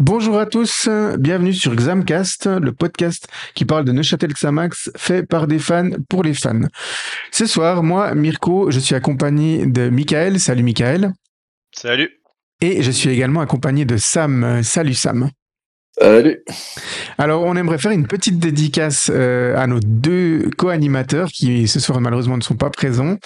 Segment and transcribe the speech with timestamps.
[0.00, 0.88] Bonjour à tous,
[1.18, 6.22] bienvenue sur Xamcast, le podcast qui parle de Neuchâtel Xamax fait par des fans pour
[6.22, 6.68] les fans.
[7.32, 10.38] Ce soir, moi, Mirko, je suis accompagné de Michael.
[10.38, 11.14] Salut Michael.
[11.72, 12.10] Salut.
[12.60, 14.62] Et je suis également accompagné de Sam.
[14.62, 15.30] Salut Sam.
[17.18, 22.00] Alors, on aimerait faire une petite dédicace euh, à nos deux co-animateurs qui ce soir
[22.00, 23.16] malheureusement ne sont pas présents.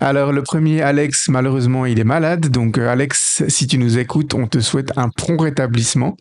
[0.00, 2.48] Alors, le premier, Alex, malheureusement, il est malade.
[2.48, 6.16] Donc, euh, Alex, si tu nous écoutes, on te souhaite un prompt rétablissement.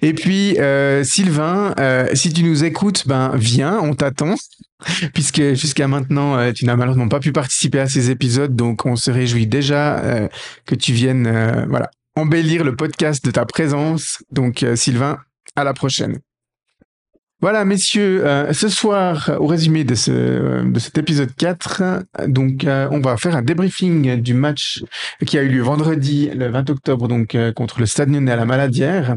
[0.00, 1.74] Et puis, euh, Sylvain,
[2.14, 4.34] si tu nous écoutes, ben viens, on t'attend.
[5.14, 9.10] Puisque jusqu'à maintenant, tu n'as malheureusement pas pu participer à ces épisodes, donc on se
[9.10, 10.28] réjouit déjà
[10.64, 14.22] que tu viennes, voilà, embellir le podcast de ta présence.
[14.30, 15.18] Donc, euh, Sylvain,
[15.56, 16.18] à la prochaine.
[17.42, 19.94] Voilà, messieurs, euh, ce soir, au résumé de,
[20.70, 24.82] de cet épisode 4, donc, euh, on va faire un débriefing du match
[25.24, 28.44] qui a eu lieu vendredi, le 20 octobre, donc, contre le Stade Lyonnais à la
[28.44, 29.16] Maladière.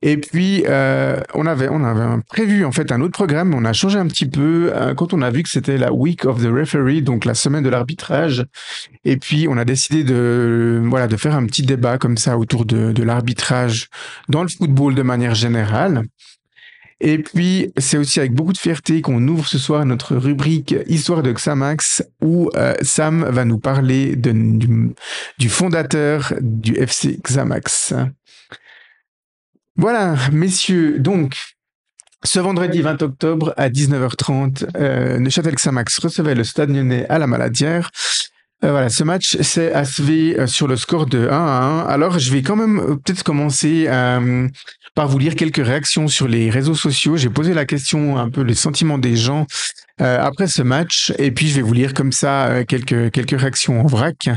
[0.00, 3.52] Et puis, euh, on avait, on avait prévu en fait un autre programme.
[3.54, 6.24] On a changé un petit peu euh, quand on a vu que c'était la week
[6.24, 8.44] of the referee, donc la semaine de l'arbitrage.
[9.04, 12.64] Et puis, on a décidé de, voilà, de faire un petit débat comme ça autour
[12.64, 13.88] de, de l'arbitrage
[14.28, 16.04] dans le football de manière générale.
[17.00, 21.22] Et puis, c'est aussi avec beaucoup de fierté qu'on ouvre ce soir notre rubrique Histoire
[21.22, 24.94] de Xamax, où euh, Sam va nous parler de, du,
[25.38, 27.94] du fondateur du FC Xamax.
[29.80, 31.36] Voilà, messieurs, donc,
[32.24, 37.92] ce vendredi 20 octobre à 19h30, euh, Neuchâtel-Xamax recevait le Stade Lyonnais à la Maladière.
[38.64, 41.86] Euh, voilà, ce match s'est achevé euh, sur le score de 1 à 1.
[41.86, 43.86] Alors, je vais quand même euh, peut-être commencer
[44.96, 47.16] par vous lire quelques réactions sur les réseaux sociaux.
[47.16, 49.46] J'ai posé la question, un peu les sentiments des gens
[50.00, 53.86] après ce match, et puis je vais vous lire comme ça quelques quelques réactions en
[53.86, 54.28] vrac.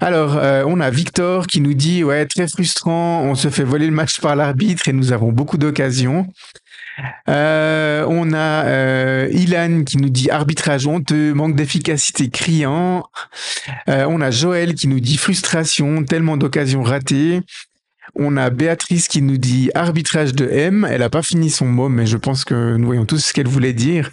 [0.00, 3.92] Alors, on a Victor qui nous dit ouais très frustrant, on se fait voler le
[3.92, 6.26] match par l'arbitre et nous avons beaucoup d'occasions.
[7.28, 13.04] Euh, on a euh, Ilan qui nous dit arbitrage honteux, manque d'efficacité criant.
[13.88, 17.40] Euh, on a Joël qui nous dit frustration, tellement d'occasions ratées.
[18.16, 20.86] On a Béatrice qui nous dit arbitrage de M.
[20.88, 23.48] Elle a pas fini son mot, mais je pense que nous voyons tous ce qu'elle
[23.48, 24.10] voulait dire.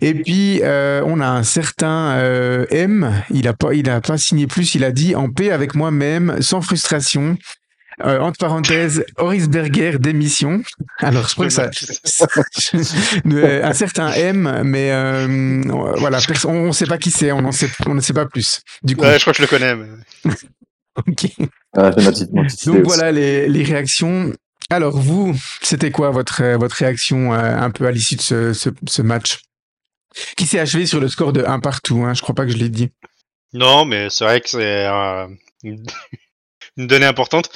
[0.00, 3.22] Et puis euh, on a un certain euh, M.
[3.30, 4.74] Il a pas, il a pas signé plus.
[4.74, 7.36] Il a dit en paix avec moi-même, sans frustration.
[8.04, 10.62] Euh, entre parenthèses, Horis Berger démission.
[10.98, 11.68] Alors, je crois que ça,
[13.26, 15.62] euh, un certain M, mais euh,
[15.98, 18.62] voilà, on ne sait pas qui c'est, on ne sait, on ne sait pas plus.
[18.82, 19.02] Du coup.
[19.02, 19.74] Ouais, je crois que je le connais.
[19.76, 20.32] Mais...
[20.96, 21.26] ok.
[21.76, 24.32] Ah, Donc voilà les, les, réactions.
[24.70, 29.02] Alors vous, c'était quoi votre votre réaction un peu à l'issue de ce, ce, ce,
[29.02, 29.40] match?
[30.36, 32.56] Qui s'est achevé sur le score de 1 partout hein, Je crois pas que je
[32.56, 32.90] l'ai dit.
[33.52, 34.86] Non, mais c'est vrai que c'est
[35.64, 37.50] une donnée importante.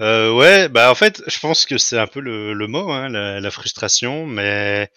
[0.00, 3.08] Euh, ouais, bah en fait, je pense que c'est un peu le, le mot, hein,
[3.08, 4.90] la, frustration, mais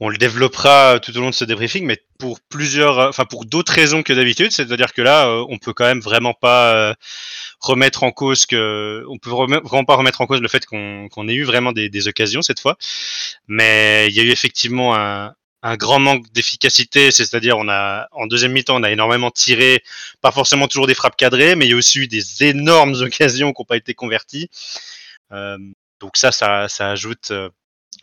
[0.00, 3.72] on le développera tout au long de ce débriefing, mais pour plusieurs, enfin pour d'autres
[3.72, 6.94] raisons que d'habitude, c'est-à-dire que là, euh, on peut quand même vraiment pas euh,
[7.60, 11.28] remettre en cause que, on peut vraiment pas remettre en cause le fait qu'on qu'on
[11.28, 12.76] ait eu vraiment des, des, occasions cette fois,
[13.48, 18.26] mais il y a eu effectivement un, un grand manque d'efficacité, c'est-à-dire on a en
[18.26, 19.82] deuxième mi-temps on a énormément tiré,
[20.20, 23.52] pas forcément toujours des frappes cadrées, mais il y a aussi eu des énormes occasions
[23.52, 24.48] qui n'ont pas été converties.
[25.32, 25.58] Euh,
[26.00, 27.50] donc ça, ça, ça ajoute, euh,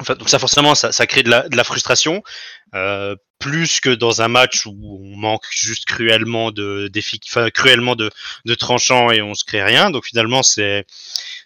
[0.07, 2.21] donc ça forcément ça, ça crée de la, de la frustration,
[2.73, 6.89] euh, plus que dans un match où on manque juste cruellement de,
[7.29, 8.09] enfin, cruellement de,
[8.45, 9.91] de tranchants et on se crée rien.
[9.91, 10.85] Donc finalement c'est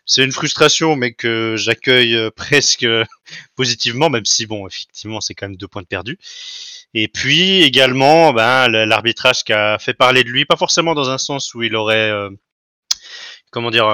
[0.06, 3.06] c'est une frustration, mais que j'accueille euh, presque euh,
[3.56, 6.18] positivement, même si bon, effectivement, c'est quand même deux points de perdu.
[6.96, 11.20] Et puis également, ben, l'arbitrage qui a fait parler de lui, pas forcément dans un
[11.20, 12.32] sens où il aurait, euh,
[13.52, 13.88] comment dire,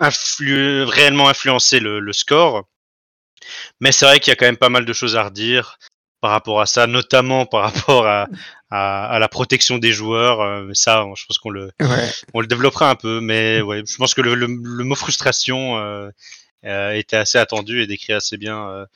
[0.00, 2.64] influ réellement influencé le, le score,
[3.80, 5.78] mais c'est vrai qu'il y a quand même pas mal de choses à redire
[6.20, 8.28] par rapport à ça, notamment par rapport à,
[8.70, 10.40] à, à la protection des joueurs.
[10.40, 11.70] Euh, ça, je pense qu'on le,
[12.34, 15.78] on le développera un peu, mais ouais, je pense que le, le, le mot frustration
[15.78, 16.10] euh,
[16.64, 18.86] euh, était assez attendu et décrit assez bien,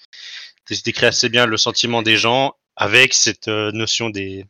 [0.84, 4.44] décrit assez bien le sentiment des gens avec cette notion des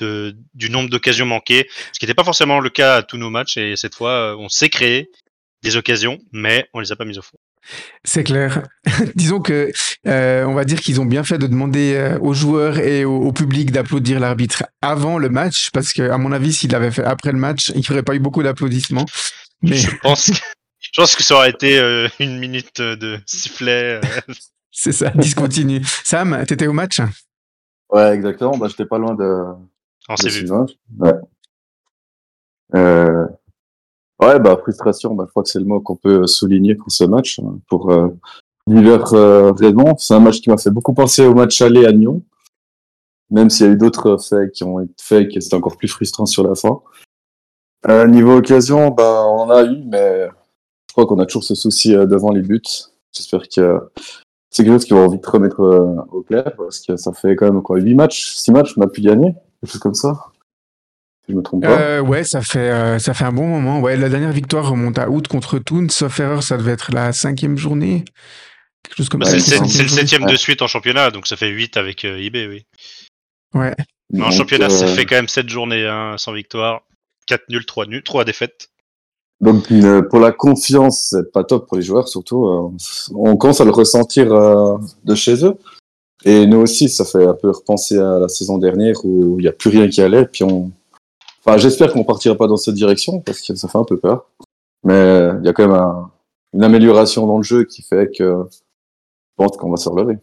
[0.00, 3.30] de, du nombre d'occasions manquées, ce qui n'était pas forcément le cas à tous nos
[3.30, 3.58] matchs.
[3.58, 5.08] Et cette fois, on s'est créé
[5.62, 7.38] des occasions, mais on les a pas mises au fond.
[8.04, 8.62] C'est clair.
[9.14, 9.72] Disons que
[10.06, 13.32] euh, on va dire qu'ils ont bien fait de demander euh, aux joueurs et au,
[13.32, 17.32] public d'applaudir l'arbitre avant le match, parce que à mon avis, s'il l'avait fait après
[17.32, 19.06] le match, il n'y aurait pas eu beaucoup d'applaudissements.
[19.62, 20.36] Mais je pense, que,
[20.80, 24.00] je pense que ça aurait été euh, une minute de sifflet.
[24.70, 25.80] C'est ça, discontinu.
[26.02, 27.00] Sam, t'étais au match?
[27.90, 28.58] Ouais, exactement.
[28.58, 29.44] Bah, j'étais pas loin de.
[30.08, 30.50] On s'est vu.
[30.50, 31.12] Ouais.
[32.74, 33.26] Euh,
[34.20, 37.04] Ouais, bah frustration, bah, je crois que c'est le mot qu'on peut souligner pour ce
[37.04, 38.08] match, hein, pour euh,
[38.66, 39.96] divers euh, raisons.
[39.98, 42.22] C'est un match qui m'a fait beaucoup penser au match aller à Nyon,
[43.30, 45.88] même s'il y a eu d'autres faits qui ont été faits et c'était encore plus
[45.88, 46.80] frustrant sur la fin.
[47.88, 50.28] Euh, niveau occasion, bah, on en a eu, mais
[50.88, 52.62] je crois qu'on a toujours ce souci euh, devant les buts.
[53.12, 53.80] J'espère que
[54.50, 57.46] c'est quelque chose qui va vite remettre euh, au clair, parce que ça fait quand
[57.46, 60.16] même quoi, 8 matchs, 6 matchs, on a pu gagner, quelque chose comme ça.
[61.26, 61.80] Si je me trompe pas.
[61.80, 63.80] Euh, ouais, ça fait, euh, ça fait un bon moment.
[63.80, 65.88] Ouais, la dernière victoire remonte à août contre Toon.
[65.88, 68.04] Sauf erreur, ça devait être la cinquième journée.
[68.82, 69.38] Quelque chose comme Bah, ça.
[69.38, 70.32] c'est le septième Ouais.
[70.32, 72.66] de suite en championnat, donc ça fait 8 avec euh, IB, oui.
[73.54, 73.74] Ouais.
[74.10, 76.82] Mais en championnat, ça euh, fait quand même 7 journées hein, sans victoire.
[77.26, 78.68] 4 nuls, 3 nuls, 3 défaites.
[79.40, 79.66] Donc
[80.10, 82.46] pour la confiance, c'est pas top pour les joueurs surtout.
[82.46, 82.68] euh,
[83.14, 85.54] on commence à le ressentir euh, de chez eux.
[86.26, 89.48] Et nous aussi, ça fait un peu repenser à la saison dernière où il n'y
[89.48, 90.26] a plus rien qui allait.
[90.26, 90.70] Puis on,
[91.44, 94.26] enfin, j'espère qu'on partira pas dans cette direction parce que ça fait un peu peur.
[94.84, 96.10] Mais il y a quand même un-
[96.52, 98.58] une amélioration dans le jeu qui fait que je
[99.36, 100.18] pense qu'on va se relever.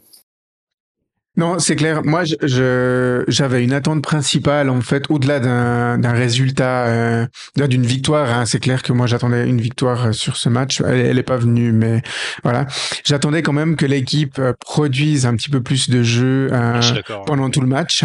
[1.38, 2.04] Non, c'est clair.
[2.04, 7.26] Moi, je- je, j'avais une attente principale, en fait, au-delà d'un, d'un résultat, euh,
[7.56, 8.30] d'un- d'une victoire.
[8.30, 8.46] hein.
[8.46, 10.82] C'est clair que moi, j'attendais une victoire euh, sur ce match.
[10.82, 12.02] Elle, elle est pas venue, mais
[12.44, 12.68] voilà.
[13.06, 16.88] J'attendais quand même que l'équipe euh, produise un petit peu plus de jeu euh, Je
[16.88, 17.24] suis d'accord.
[17.24, 18.04] pendant tout le match.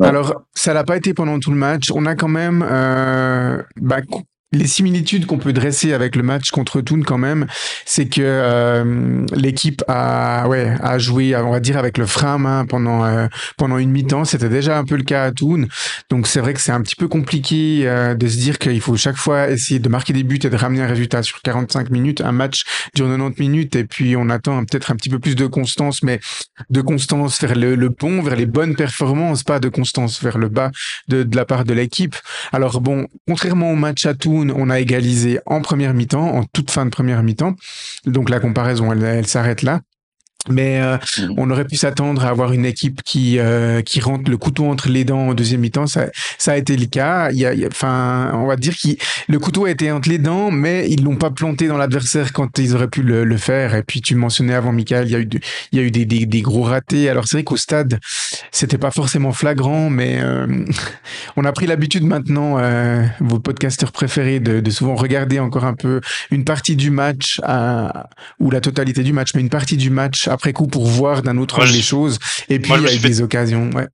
[0.00, 1.90] Alors, ça l'a pas été pendant tout le match.
[1.92, 4.00] On a quand même euh, bah,
[4.52, 7.46] les similitudes qu'on peut dresser avec le match contre Toon quand même,
[7.84, 12.38] c'est que euh, l'équipe a, ouais, a joué, on va dire, avec le frein à
[12.38, 13.26] main pendant euh,
[13.58, 14.24] pendant une mi-temps.
[14.24, 15.66] C'était déjà un peu le cas à Toon,
[16.08, 18.96] donc c'est vrai que c'est un petit peu compliqué euh, de se dire qu'il faut
[18.96, 22.22] chaque fois essayer de marquer des buts et de ramener un résultat sur 45 minutes.
[22.22, 22.64] Un match
[22.94, 26.20] dure 90 minutes et puis on attend peut-être un petit peu plus de constance, mais
[26.70, 30.48] de constance vers le, le bon, vers les bonnes performances, pas de constance vers le
[30.48, 30.70] bas
[31.08, 32.16] de, de la part de l'équipe.
[32.52, 36.70] Alors bon, contrairement au match à Toon, on a égalisé en première mi-temps, en toute
[36.70, 37.54] fin de première mi-temps.
[38.06, 39.80] Donc la comparaison, elle, s'arrête là.
[40.50, 41.34] Mais euh, Mhm.
[41.36, 44.88] on aurait pu s'attendre à avoir une équipe qui euh, qui rentre le couteau entre
[44.88, 45.86] les dents en deuxième mi-temps.
[45.86, 46.06] Ça,
[46.38, 47.30] ça a été le cas.
[47.30, 48.88] Il y a, il y a- enfin, on va dire que
[49.28, 52.58] le couteau a été entre les dents, mais ils l'ont pas planté dans l'adversaire quand
[52.58, 53.74] ils auraient pu le, le faire.
[53.74, 55.40] Et puis tu mentionnais avant, Michael, il y a eu, de-
[55.72, 57.08] il y a eu des, des, des gros ratés.
[57.08, 57.98] Alors c'est vrai qu'au stade,
[58.50, 60.46] c'était pas forcément flagrant, mais euh,
[61.36, 65.74] on a pris l'habitude maintenant, euh, vos podcasteurs préférés, de, de souvent regarder encore un
[65.74, 66.00] peu
[66.30, 68.08] une partie du match à,
[68.40, 71.36] ou la totalité du match, mais une partie du match après coup pour voir d'un
[71.36, 72.18] autre angle les choses.
[72.48, 73.70] Et puis il y a des occasions.
[73.74, 73.88] Ouais.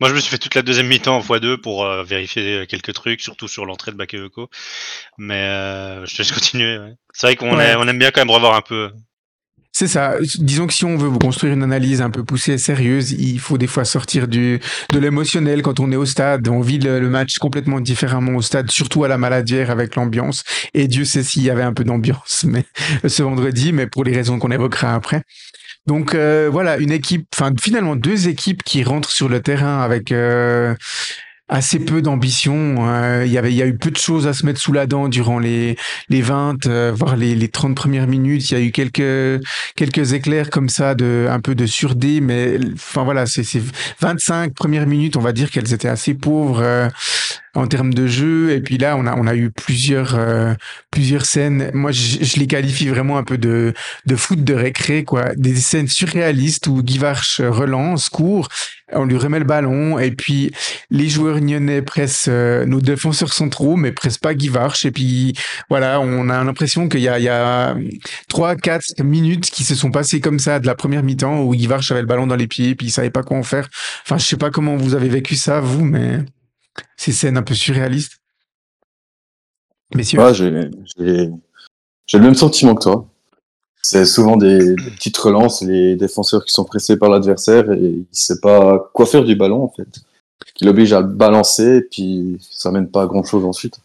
[0.00, 2.92] Moi, je me suis fait toute la deuxième mi-temps en x2 pour euh, vérifier quelques
[2.94, 4.48] trucs, surtout sur l'entrée de Bakayoko.
[5.18, 6.78] Mais euh, je te laisse continuer.
[6.78, 6.94] ouais.
[7.12, 7.72] C'est vrai qu'on Ouais.
[7.72, 8.90] est- on aime bien quand même revoir un peu.
[9.74, 10.16] C'est ça.
[10.38, 13.38] Disons que si on veut vous construire une analyse un peu poussée et sérieuse, il
[13.38, 14.60] faut des fois sortir du,
[14.92, 16.46] de l'émotionnel quand on est au stade.
[16.48, 20.42] On vit le, le match complètement différemment au stade, surtout à la maladière avec l'ambiance.
[20.74, 22.64] Et Dieu sait s'il y avait un peu d'ambiance mais,
[23.08, 25.22] ce vendredi, mais pour les raisons qu'on évoquera après.
[25.86, 30.12] Donc euh, voilà, une équipe, enfin finalement deux équipes qui rentrent sur le terrain avec
[30.12, 30.74] euh,
[31.52, 32.76] assez peu d'ambition.
[32.88, 34.72] Euh, Il y avait, il y a eu peu de choses à se mettre sous
[34.72, 35.76] la dent durant les
[36.08, 38.50] les 20, euh, voire les, les 30 premières minutes.
[38.50, 39.42] Il y a eu quelques
[39.76, 43.62] quelques éclairs comme ça de un peu de surdé, mais enfin voilà, c'est c'est
[44.00, 46.88] 25 premières minutes, on va dire qu'elles étaient assez pauvres euh,
[47.54, 48.52] en termes de jeu.
[48.52, 50.54] Et puis là, on a on a eu plusieurs euh,
[50.90, 51.70] plusieurs scènes.
[51.74, 53.74] Moi, je, je les qualifie vraiment un peu de
[54.06, 55.34] de foot de récré, quoi.
[55.36, 58.48] Des scènes surréalistes où Guivarch relance, court,
[58.94, 60.52] on lui remet le ballon, et puis
[60.90, 64.84] les joueurs nyonnais pressent euh, nos défenseurs centraux, mais pressent pas Guivarch.
[64.84, 65.34] Et puis
[65.68, 67.76] voilà, on a l'impression qu'il y a, il y a
[68.28, 71.90] 3, 4 minutes qui se sont passées comme ça de la première mi-temps où Guivarch
[71.90, 73.68] avait le ballon dans les pieds, puis il savait pas quoi en faire.
[74.04, 76.18] Enfin, je sais pas comment vous avez vécu ça, vous, mais
[76.96, 78.18] ces scènes un peu surréalistes.
[79.94, 80.20] Messieurs.
[80.20, 80.50] Ouais, j'ai,
[82.06, 83.11] j'ai le même sentiment que toi.
[83.84, 88.06] C'est souvent des, des petites relances, les défenseurs qui sont pressés par l'adversaire et il
[88.12, 89.88] sait pas quoi faire du ballon, en fait.
[90.54, 93.78] Qui l'oblige à balancer, et puis ça mène pas à grand chose ensuite.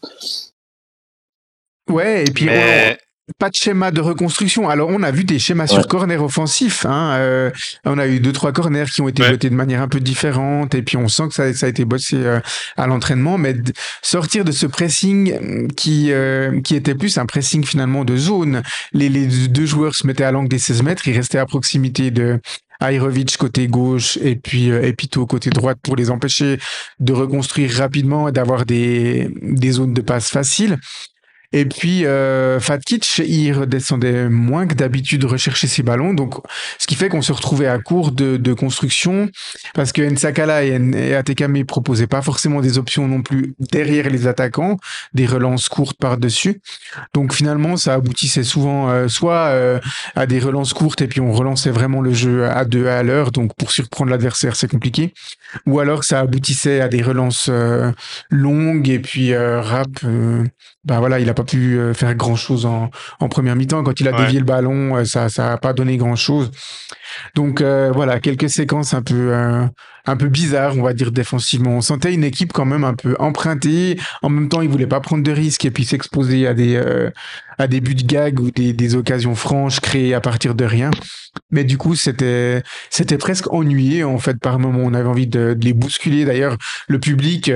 [1.90, 2.98] Ouais, et puis Mais
[3.38, 4.68] pas de schéma de reconstruction.
[4.68, 5.68] Alors on a vu des schémas Ouais.
[5.74, 6.86] sur corner offensif.
[6.86, 7.50] Hein, euh,
[7.84, 9.30] on a eu deux trois corners qui ont été Ouais.
[9.30, 11.84] jetés de manière un peu différente, et puis on sent que ça, ça a été
[11.84, 12.40] bossé euh,
[12.76, 13.36] à l'entraînement.
[13.38, 13.54] Mais
[14.02, 18.62] sortir de ce pressing euh, qui euh, qui était plus un pressing finalement de zone.
[18.92, 22.10] Les, les deux joueurs se mettaient à l'angle des 16 mètres, ils restaient à proximité
[22.10, 22.40] de
[22.80, 26.58] Airovic côté gauche et puis euh, Epito côté droite pour les empêcher
[27.00, 30.78] de reconstruire rapidement et d'avoir des, des zones de passe faciles.
[31.52, 36.12] Et puis, euh, Fatkic, il redescendait moins que d'habitude rechercher ses ballons.
[36.12, 36.34] Donc,
[36.78, 39.30] ce qui fait qu'on se retrouvait à court de, de construction
[39.72, 44.26] parce que Nsakala et, et Atekame proposaient pas forcément des options non plus derrière les
[44.26, 44.76] attaquants,
[45.14, 46.60] des relances courtes par-dessus.
[47.14, 49.80] Donc, finalement, ça aboutissait souvent euh, soit euh,
[50.16, 53.32] à des relances courtes et puis on relançait vraiment le jeu à deux à l'heure.
[53.32, 55.14] Donc, pour surprendre l'adversaire, c'est compliqué.
[55.64, 57.90] Ou alors, ça aboutissait à des relances euh,
[58.28, 59.88] longues et puis rap.
[60.02, 62.90] ben voilà, il a pas pu euh, faire grand chose en,
[63.20, 63.82] en première mi-temps.
[63.84, 66.50] Quand il a dévié le ballon, euh, ça ça a pas donné grand chose.
[67.34, 69.32] Donc euh, voilà, quelques séquences un peu
[70.08, 71.70] un peu bizarres, on va dire défensivement.
[71.70, 73.98] On sentait une équipe quand même un peu empruntée.
[74.22, 76.80] En même temps, il voulait pas prendre de risques et puis s'exposer à des
[77.60, 80.92] à des buts de gag ou des, des occasions franches créées à partir de rien.
[81.50, 84.80] Mais du coup, c'était c'était presque ennuyé en fait par moment.
[84.82, 86.24] On avait envie de, de les bousculer.
[86.24, 87.50] D'ailleurs, le public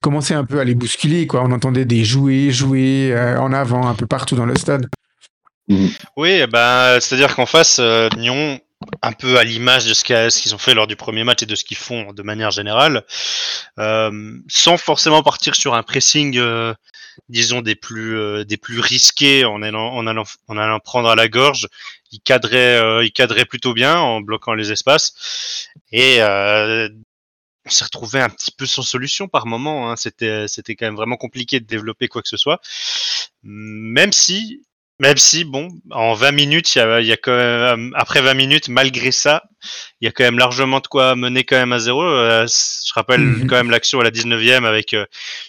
[0.00, 1.26] commençait un peu à les bousculer.
[1.26, 4.86] Quoi, on entendait des jouets, jouer euh, en avant un peu partout dans le stade.
[5.68, 5.90] Mhm.
[6.16, 8.60] Oui, ben, c'est-à-dire qu'en face, euh, Nyon,
[9.02, 11.54] un peu à l'image de ce qu'ils ont fait lors du premier match et de
[11.54, 13.04] ce qu'ils font de manière générale,
[13.78, 16.40] euh, sans forcément partir sur un pressing,
[17.28, 21.28] disons, des plus, des plus risqués en allant, en, allant, en allant prendre à la
[21.28, 21.68] gorge.
[22.12, 25.68] Il cadrait, il cadrait plutôt bien en bloquant les espaces.
[25.92, 26.20] Et
[27.66, 29.90] on s'est retrouvé un petit peu sans solution par moment.
[29.90, 29.96] Hein.
[29.96, 32.60] C'était quand même vraiment compliqué de développer quoi que ce soit.
[33.42, 34.62] Même si,
[34.98, 38.34] même si, bon, en 20 minutes, il y a, y a, quand même, après 20
[38.34, 39.44] minutes, malgré ça,
[40.00, 42.02] il y a quand même largement de quoi mener quand même à zéro.
[42.02, 45.04] Euh, je rappelle mmh quand même l'action à la 19e avec euh,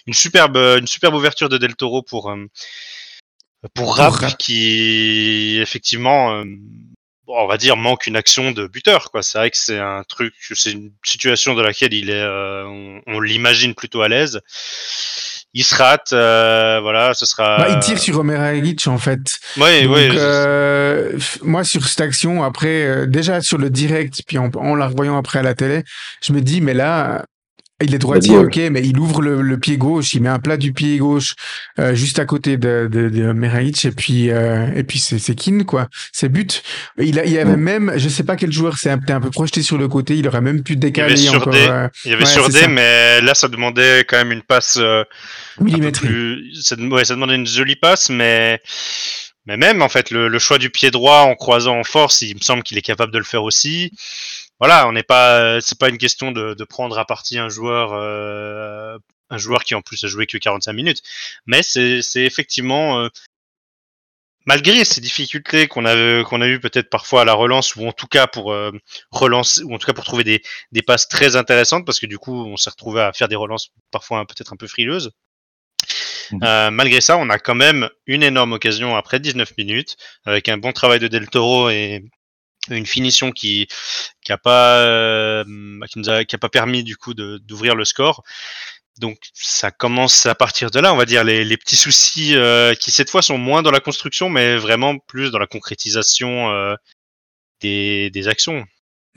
[0.06, 2.46] une superbe, une superbe ouverture de Del Toro pour, euh,
[3.74, 6.44] pour Rap, qui effectivement
[7.28, 9.10] on va dire, manque une action de buteur.
[9.10, 9.22] Quoi.
[9.22, 12.64] C'est vrai que c'est un truc, c'est une situation dans laquelle il est, euh,
[13.06, 14.40] on, l'imagine plutôt à l'aise.
[15.54, 17.58] Il se rate, euh, voilà, ce sera.
[17.58, 19.38] Bah, il tire sur Omer Agic en fait.
[19.56, 20.08] Oui, oui.
[20.12, 25.16] Euh, moi, sur cette action, après, déjà sur le direct, puis en, en, la revoyant
[25.16, 25.84] après à la télé,
[26.22, 27.24] je me dis, mais là,
[27.80, 30.72] il est droitier, ok, mais il ouvre le, pied gauche, il met un plat du
[30.72, 31.34] pied gauche
[31.78, 35.62] euh, juste à côté de, de, de et puis euh, et puis c'est c'est Kin
[35.64, 36.62] quoi, c'est but.
[36.98, 39.30] Il a, il y avait même, je sais pas quel joueur, c'est un, un peu
[39.30, 41.54] projeté sur le côté, il aurait même pu décaler il y avait encore.
[41.54, 44.80] Euh, il y avait sur D, mais là ça demandait quand même une passe
[45.60, 46.10] millimétrique.
[46.60, 48.60] Ça, ouais, ça demandait une jolie passe, mais
[49.46, 52.34] mais même en fait le, le choix du pied droit en croisant en force, il
[52.34, 53.92] me semble qu'il est capable de le faire aussi
[54.60, 57.92] voilà, on n'est pas, c'est pas une question de, de, prendre à partie un joueur,
[57.92, 58.98] euh,
[59.30, 61.02] un joueur qui en plus a joué que 45 minutes,
[61.46, 63.08] mais c'est, effectivement, euh,
[64.46, 67.92] malgré ces difficultés qu'on a, qu'on a eu peut-être parfois à la relance ou en
[67.92, 68.72] tout cas pour euh,
[69.10, 72.18] relancer, ou en tout cas pour trouver des, des passes très intéressantes, parce que du
[72.18, 75.12] coup on s'est retrouvé à faire des relances parfois peut-être un peu frileuses.
[76.30, 76.38] Mmh.
[76.42, 80.58] Euh, malgré ça, on a quand même une énorme occasion après 19 minutes, avec un
[80.58, 82.04] bon travail de Del Toro et,
[82.70, 83.68] une finition qui
[84.22, 85.44] qui a pas euh,
[85.90, 88.22] qui nous a, qui a pas permis du coup d'ouvrir le score.
[88.98, 92.74] Donc ça commence à partir de là, on va dire les, les petits soucis euh,
[92.74, 96.74] qui cette fois sont moins dans la construction, mais vraiment plus dans la concrétisation euh,
[97.60, 98.66] des, des actions.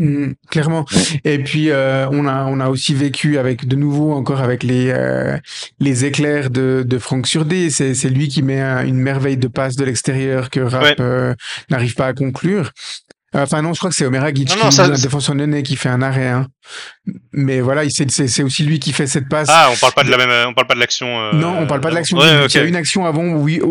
[0.02, 0.86] Mmh, clairement.
[1.26, 4.90] Et puis euh, on a on a aussi vécu avec de nouveau encore avec les
[4.90, 5.38] euh,
[5.80, 7.70] les éclairs de de Franck Surdé.
[7.70, 11.36] C'est c'est lui qui met une merveille de passe de l'extérieur que Rap euh,
[11.70, 12.72] n'arrive pas à conclure.
[13.34, 14.86] Enfin non, je crois que c'est Omer Agic qui ça...
[14.86, 16.28] un défenseur nez qui fait un arrêt.
[16.28, 16.48] Hein.
[17.32, 19.48] Mais voilà, c'est aussi lui qui fait cette passe.
[19.50, 21.08] Ah, on parle pas de la même, on parle pas de l'action.
[21.08, 21.32] Euh...
[21.34, 22.18] Non, on parle pas de l'action.
[22.18, 22.54] Ouais, okay.
[22.54, 23.62] Il y a une action avant où, oui,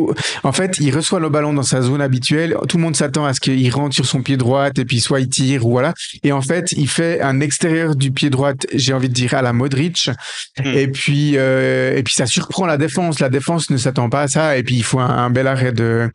[0.43, 2.57] en fait, il reçoit le ballon dans sa zone habituelle.
[2.69, 5.21] Tout le monde s'attend à ce qu'il rentre sur son pied droit et puis soit
[5.21, 5.95] il tire ou voilà.
[6.23, 9.43] Et en fait, il fait un extérieur du pied droit, j'ai envie de dire à
[9.43, 10.11] la Modric.
[10.59, 10.67] Hmm.
[10.67, 13.21] Et puis euh, et puis ça surprend la défense.
[13.21, 14.57] La défense ne s'attend pas à ça.
[14.57, 16.11] Et puis il faut un, un bel arrêt de,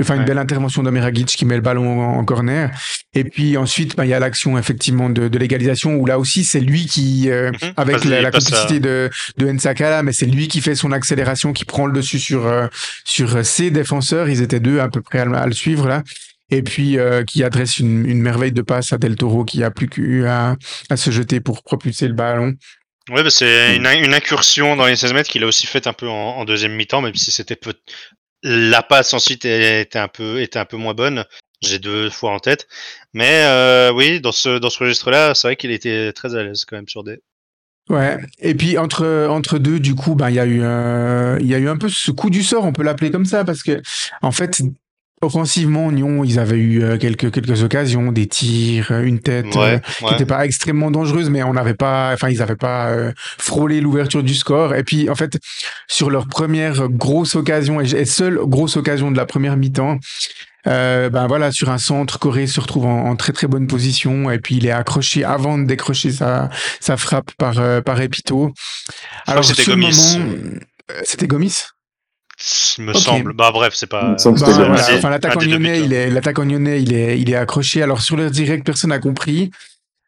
[0.00, 0.26] enfin une ouais.
[0.26, 2.70] belle intervention d'Omer Agic qui met le ballon en, en corner.
[3.14, 6.44] Et puis ensuite, bah, il y a l'action effectivement de, de l'égalisation où là aussi
[6.44, 10.48] c'est lui qui, euh, mmh, avec la, la complicité de, de Nsakala, mais c'est lui
[10.48, 12.66] qui fait son accélération, qui prend le dessus sur euh,
[13.04, 14.28] sur ses défenseurs.
[14.28, 16.02] Ils étaient deux à peu près à, à le suivre là.
[16.50, 19.70] Et puis euh, qui adresse une, une, merveille de passe à Del Toro qui a
[19.70, 20.56] plus qu'à
[20.88, 22.54] à se jeter pour propulser le ballon.
[23.10, 25.92] Ouais, bah c'est une, une, incursion dans les 16 mètres qu'il a aussi fait un
[25.94, 27.72] peu en, en deuxième mi-temps, même si c'était peu...
[28.42, 31.24] la passe ensuite était un peu était un peu moins bonne.
[31.60, 32.68] J'ai deux fois en tête.
[33.12, 36.64] Mais euh, oui, dans ce, dans ce registre-là, c'est vrai qu'il était très à l'aise
[36.64, 37.18] quand même sur des.
[37.88, 38.18] Ouais.
[38.38, 40.58] Et puis entre entre deux, du coup, ben il y a eu
[41.40, 43.44] il y a eu un peu ce coup du sort, on peut l'appeler comme ça,
[43.44, 43.80] parce que
[44.20, 44.60] en fait,
[45.20, 49.74] offensivement, Nyon, ils avaient eu euh, quelques quelques occasions, des tirs, euh, une tête Ouais,
[49.74, 50.10] euh, qui ouais.
[50.12, 54.22] n'était pas extrêmement dangereuse, mais on n'avait pas, enfin, ils n'avaient pas euh, frôlé l'ouverture
[54.22, 54.74] du score.
[54.74, 55.38] Et puis, en fait,
[55.88, 59.98] sur leur première grosse occasion et seule grosse occasion de la première mi-temps.
[60.66, 64.30] Euh, ben voilà, sur un centre, Corée se retrouve en, en très très bonne position
[64.30, 66.50] et puis il est accroché avant de décrocher sa,
[66.80, 68.52] sa frappe par, euh, par Epito.
[69.24, 70.18] crois que c'était sur le Gomis.
[70.18, 70.34] moment,
[70.90, 71.64] euh, c'était Gomis?
[72.78, 73.32] Il me semble.
[73.32, 74.14] Bah bref, c'est pas.
[74.24, 76.08] Bah, voilà, enfin, des deux lyonnais, il est,
[76.44, 77.82] lyonnais, il est, il est accroché.
[77.82, 79.50] Alors, sur le direct, personne n'a compris.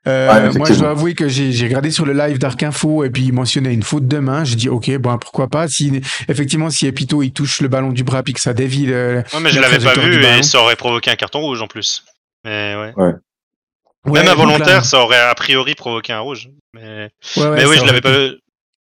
[0.07, 3.11] Euh, Ouais, moi, je dois avouer que j'ai, regardé sur le live d'Arc Info et
[3.11, 4.45] puis il mentionnait une faute de main.
[4.45, 5.69] J'ai dit, OK, bon, pourquoi pas?
[5.69, 9.23] Si, effectivement, si Epito, il touche le ballon du bras puis que ça dévie le,
[9.35, 11.67] Ouais, mais je la l'avais pas vu et ça aurait provoqué un carton rouge en
[11.67, 12.05] plus.
[12.45, 12.93] Mais ouais.
[12.97, 16.49] Ouais, Même involontaire, là- ça aurait a priori provoqué un rouge.
[16.73, 18.15] Mais, ouais, ouais, mais oui, je l'avais pas.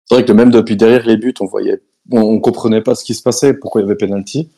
[0.08, 1.80] C'est vrai que même depuis derrière les buts, on voyait,
[2.12, 4.48] on, on comprenait pas ce qui se passait, pourquoi il y avait penalty.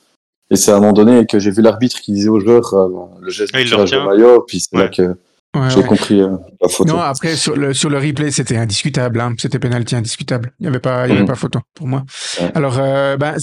[0.51, 2.89] Et c'est à un moment donné que j'ai vu l'arbitre qui disait aux joueurs euh,
[3.23, 4.11] le geste Ah, de il le tirage de retient.
[4.11, 4.83] maillot, puis c'est Ouais.
[4.83, 5.17] là que.
[5.55, 5.85] Ouais, j'ai ouais.
[5.87, 6.31] compris euh,
[6.61, 6.93] la photo.
[6.93, 9.21] Non, après, sur le, sur le replay, c'était indiscutable.
[9.21, 9.35] Hein.
[9.39, 10.53] C'était penalty indiscutable.
[10.59, 11.27] Il n'y avait pas, il y avait Mhm.
[11.29, 12.03] pas photo pour moi.
[12.41, 12.51] Ouais.
[12.55, 13.37] Alors, euh, ben,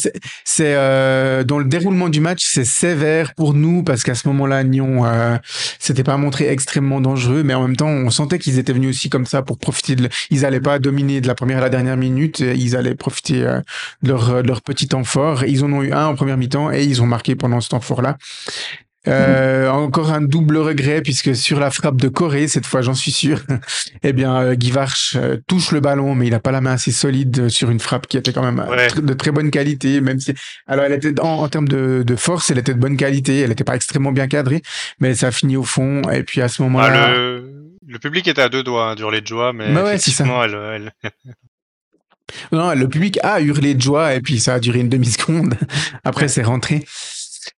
[0.44, 4.64] c'est, euh, dans le déroulement du match, c'est sévère pour nous parce qu'à ce moment-là,
[4.64, 5.38] Nyon, euh,
[5.80, 9.10] c'était pas montré extrêmement dangereux, mais en même temps, on sentait qu'ils étaient venus aussi
[9.10, 11.98] comme ça pour profiter de, ils allaient pas dominer de la première à la dernière
[11.98, 13.62] minute, ils allaient profiter euh,
[14.04, 15.46] de leur, de leur petit temps fort.
[15.46, 17.80] Ils en ont eu un en première mi-temps et ils ont marqué pendant ce temps
[17.80, 18.18] fort-là.
[19.08, 23.12] Euh, Encore un double regret puisque sur la frappe de Corée, cette fois j'en suis
[23.12, 23.40] sûr,
[24.04, 26.74] eh bien euh, Guy Varch euh, touche le ballon mais il n'a pas la main
[26.74, 28.90] assez solide euh, sur une frappe qui était quand même Ouais.
[29.02, 30.34] de très bonne qualité, même si
[30.68, 33.50] alors elle était en, en termes de, de force, elle était de bonne qualité, elle
[33.50, 34.62] n'était pas extrêmement bien cadrée,
[35.00, 37.72] mais ça a fini au fond et puis à ce Ah, moment-là, le...
[37.88, 40.94] le public était à deux doigts hein, d'hurler de joie, mais Bah ouais, effectivement, elle-
[42.52, 45.56] Non, le public a hurlé de joie et puis ça a duré une demi-seconde.
[46.06, 46.86] Après, c'est rentré.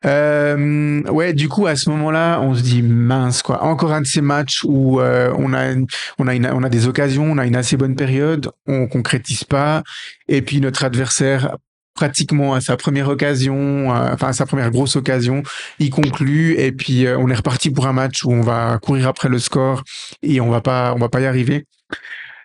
[0.06, 3.63] Euh, ouais, du coup, à ce moment-là, on se dit mince quoi.
[3.63, 5.74] Encore un de ces matchs où euh, on a,
[6.20, 9.84] on a, on a des occasions, on a une assez bonne période, on concrétise pas,
[10.28, 11.58] et puis notre adversaire
[11.94, 15.44] pratiquement à sa première occasion, euh, enfin à sa première grosse occasion,
[15.80, 19.08] il conclut et puis euh, on est reparti pour un match où on va courir
[19.08, 19.84] après le score
[20.22, 21.66] et on va pas, on va pas y arriver.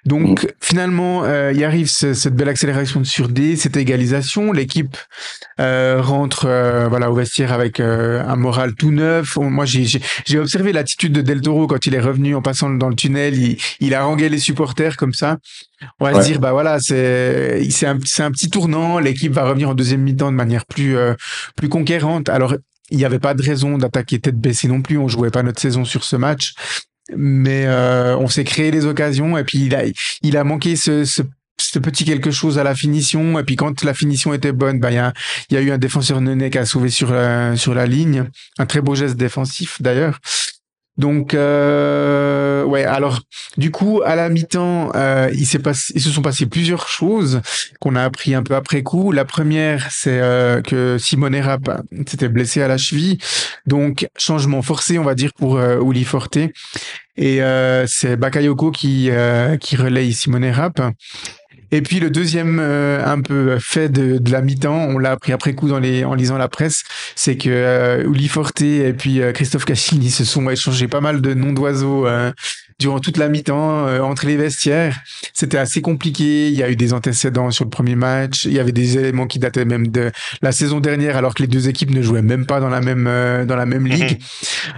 [0.08, 4.52] Donc finalement, euh, il arrive ce- cette belle accélération sur D, cette égalisation.
[4.52, 4.96] L'équipe
[5.60, 9.36] euh, rentre euh, voilà au vestiaire avec euh, un moral tout neuf.
[9.36, 12.94] Moi, j'ai observé l'attitude de Del Toro quand il est revenu en passant dans le
[12.94, 13.36] tunnel.
[13.36, 15.36] Il, il a rangé les supporters comme ça.
[16.00, 16.22] On va Ouais.
[16.22, 18.98] se dire bah voilà, c'est c'est un, un petit tournant.
[18.98, 21.14] L'équipe va revenir en deuxième mi-temps de manière plus euh,
[21.54, 22.28] plus conquérante.
[22.30, 22.54] Alors
[22.90, 24.96] il n'y avait pas de raison d'attaquer tête baissée non plus.
[24.96, 26.54] On jouait pas notre saison sur ce match
[27.16, 29.82] mais euh, on s'est créé des occasions et puis il a
[30.22, 31.22] il a manqué ce, ce
[31.60, 33.38] ce petit quelque chose à la finition.
[33.38, 35.12] Et puis quand la finition était bonne bah il y a
[35.50, 38.24] y a eu un défenseur Nené qui a sauvé sur la, sur la ligne.
[38.58, 40.18] Un très beau geste défensif d'ailleurs
[40.98, 43.20] donc euh, ouais alors
[43.56, 47.40] du coup à la mi-temps euh, il s'est passé se sont passées plusieurs choses
[47.80, 49.12] qu'on a appris un peu après coup.
[49.12, 53.18] La première c'est euh, que Simone Rapp s'était blessé à la cheville.
[53.66, 56.38] Donc changement forcé on va dire pour euh, Uli Forte.
[57.16, 60.80] Et euh, c'est Bakayoko qui euh, qui relaye Simone Rapp.
[61.70, 65.32] Et puis le deuxième euh, un peu fait de, de la mi-temps, on l'a appris
[65.32, 69.20] après coup dans les en lisant la presse, c'est que euh, Uli Forte et puis
[69.20, 72.32] euh, Christophe Cassini se sont échangés pas mal de noms d'oiseaux euh,
[72.78, 74.96] durant toute la mi-temps euh, entre les vestiaires.
[75.32, 76.48] C'était assez compliqué.
[76.48, 78.44] Il y a eu des antécédents sur le premier match.
[78.44, 81.48] Il y avait des éléments qui dataient même de la saison dernière, alors que les
[81.48, 84.20] deux équipes ne jouaient même pas dans la même euh, dans la même ligue.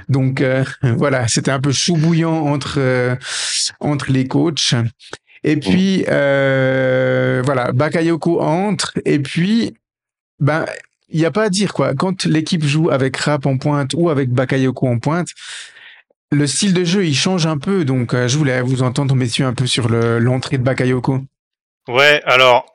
[0.08, 3.16] Donc euh, voilà, c'était un peu chaud bouillant entre euh,
[3.80, 4.74] entre les coachs.
[5.42, 9.74] Et puis euh, voilà, Bakayoko entre et puis
[10.38, 10.66] ben
[11.08, 11.94] il y a pas à dire quoi.
[11.94, 15.28] Quand l'équipe joue avec Rap en pointe ou avec Bakayoko en pointe,
[16.30, 17.84] le style de jeu il change un peu.
[17.84, 21.20] Donc euh, je voulais vous entendre messieurs un peu sur le- l'entrée de Bakayoko.
[21.88, 22.66] Ouais, alors.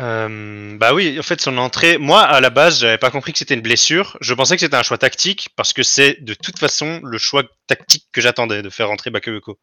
[0.00, 1.98] euh, bah oui, en fait, son entrée.
[1.98, 4.16] Moi, à la base, j'avais pas compris que c'était une blessure.
[4.20, 7.44] Je pensais que c'était un choix tactique parce que c'est de toute façon le choix
[7.68, 9.56] tactique que j'attendais de faire rentrer Bakayoko.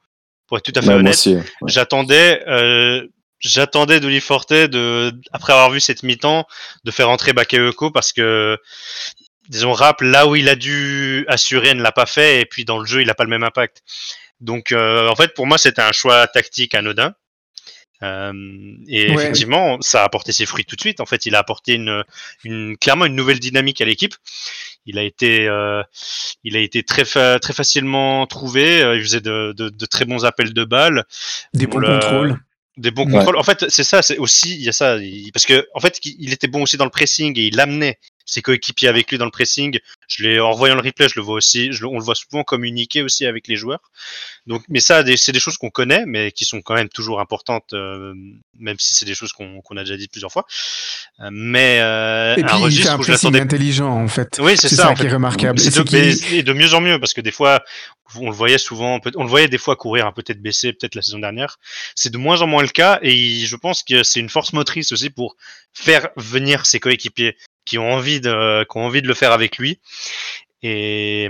[0.51, 1.41] Pour être tout à fait Ouais, honnête, ouais.
[1.67, 3.07] j'attendais, euh,
[3.39, 6.45] j'attendais d'Oli Forte de, après avoir vu cette mi-temps,
[6.83, 8.57] de faire entrer Bakayoko parce que,
[9.47, 12.79] disons, Rap, là où il a dû assurer, ne l'a pas fait, et puis dans
[12.79, 13.81] le jeu, il n'a pas le même impact.
[14.41, 17.13] Donc, euh, en fait, pour moi, c'était un choix tactique anodin.
[18.03, 18.33] Euh,
[18.87, 19.13] et Ouais.
[19.13, 20.99] effectivement, ça a apporté ses fruits tout de suite.
[21.01, 22.03] En fait, il a apporté une,
[22.43, 24.15] une clairement une nouvelle dynamique à l'équipe.
[24.87, 25.83] Il a été, euh,
[26.43, 28.81] il a été très fa- très facilement trouvé.
[28.81, 31.03] Euh, Il faisait de, de, de très bons appels de balles
[31.53, 32.39] Des Bon, bons le- contrôles.
[32.77, 33.11] des bons Ouais.
[33.11, 33.37] contrôles.
[33.37, 35.99] En fait, c'est ça, c'est aussi, il y a ça, il- parce que en fait,
[36.03, 39.25] il était bon aussi dans le pressing et il amenait ses coéquipiers avec lui dans
[39.25, 39.79] le pressing.
[40.07, 42.43] Je l'ai en voyant le replay, je le vois aussi, je, on le voit souvent
[42.43, 43.81] communiquer aussi avec les joueurs.
[44.47, 47.73] Donc, mais ça, c'est des choses qu'on connaît, mais qui sont quand même toujours importantes,
[47.73, 48.13] euh,
[48.59, 50.45] même si c'est des choses qu'on a déjà dit plusieurs fois.
[51.19, 54.39] Euh, mais euh, et puis, un registre fait un intelligent en fait.
[54.41, 55.59] Oui, c'est ça, ça qui est remarquable.
[55.61, 57.63] Et, de, et de mieux en mieux parce que des fois,
[58.19, 60.95] on le voyait souvent, on le voyait des fois courir un peu tête baissée, peut-être
[60.95, 61.59] la saison dernière.
[61.95, 64.91] C'est de moins en moins le cas et je pense que c'est une force motrice
[64.91, 65.35] aussi pour
[65.73, 67.37] faire venir ses coéquipiers
[67.71, 69.79] qui ont envie de, qui ont envie de le faire avec lui.
[70.61, 71.29] Et,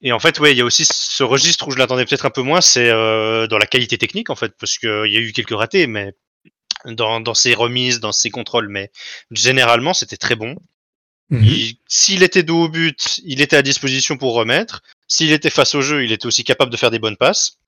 [0.00, 2.30] et en fait, ouais, il y a aussi ce registre où je l'attendais peut-être un
[2.30, 5.32] peu moins, c'est euh, dans la qualité technique en fait, parce qu'il y a eu
[5.32, 6.12] quelques ratés, mais
[6.84, 8.92] dans, dans ses remises, dans ses contrôles, mais
[9.32, 10.54] généralement c'était très bon.
[11.30, 11.72] Mhm.
[11.88, 14.84] S'il était dos au but, il était à disposition pour remettre.
[15.08, 17.58] S'il était face au jeu, il était aussi capable de faire des bonnes passes.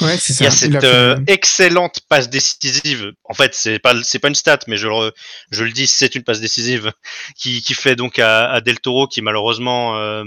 [0.00, 0.44] Ouais, c'est ça.
[0.44, 3.12] Il y a cette euh, excellente passe décisive.
[3.24, 5.12] En fait, c'est pas c'est pas une stat, mais je le
[5.50, 6.92] je le dis, c'est une passe décisive
[7.36, 10.24] qui, qui fait donc à, à Del Toro qui malheureusement euh,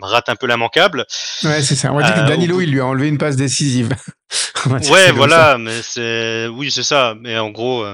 [0.00, 1.06] rate un peu l'immanquable.
[1.44, 1.92] Ouais, c'est ça.
[1.92, 3.94] On va dire que euh, Danilo, il lui a enlevé une passe décisive.
[4.90, 7.14] ouais, voilà, mais c'est oui, c'est ça.
[7.20, 7.84] Mais en gros,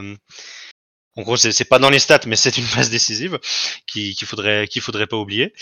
[1.16, 3.38] en gros, c'est pas dans les stats, mais c'est une passe décisive
[3.86, 5.54] qu'il faudrait qu'il faudrait pas oublier.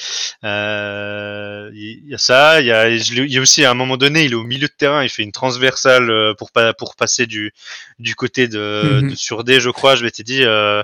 [0.42, 3.96] Euh, il y a ça, il y a, il y a aussi à un moment
[3.96, 6.96] donné, il est au milieu de terrain, il fait une transversale euh, pour pas pour
[6.96, 7.52] passer du
[8.00, 9.14] du côté de, mhm.
[9.14, 9.94] sur D, je crois.
[9.94, 10.42] Je m'étais dit.
[10.42, 10.82] Euh,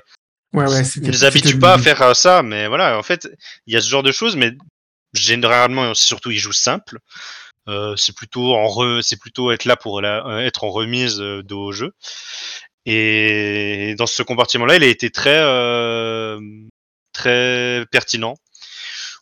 [0.53, 2.97] ouais, ouais, ne les habitue pas à faire ça, mais voilà.
[2.97, 3.29] En fait,
[3.67, 4.53] il y a ce genre de choses, mais
[5.15, 6.99] généralement, surtout, il joue simple.
[7.69, 11.73] Euh, c'est plutôt en c'est plutôt être là pour la, être en remise de haut
[11.73, 11.93] jeu.
[12.93, 16.41] Et dans ce compartiment-là, il a été très, euh,
[17.13, 18.35] très pertinent.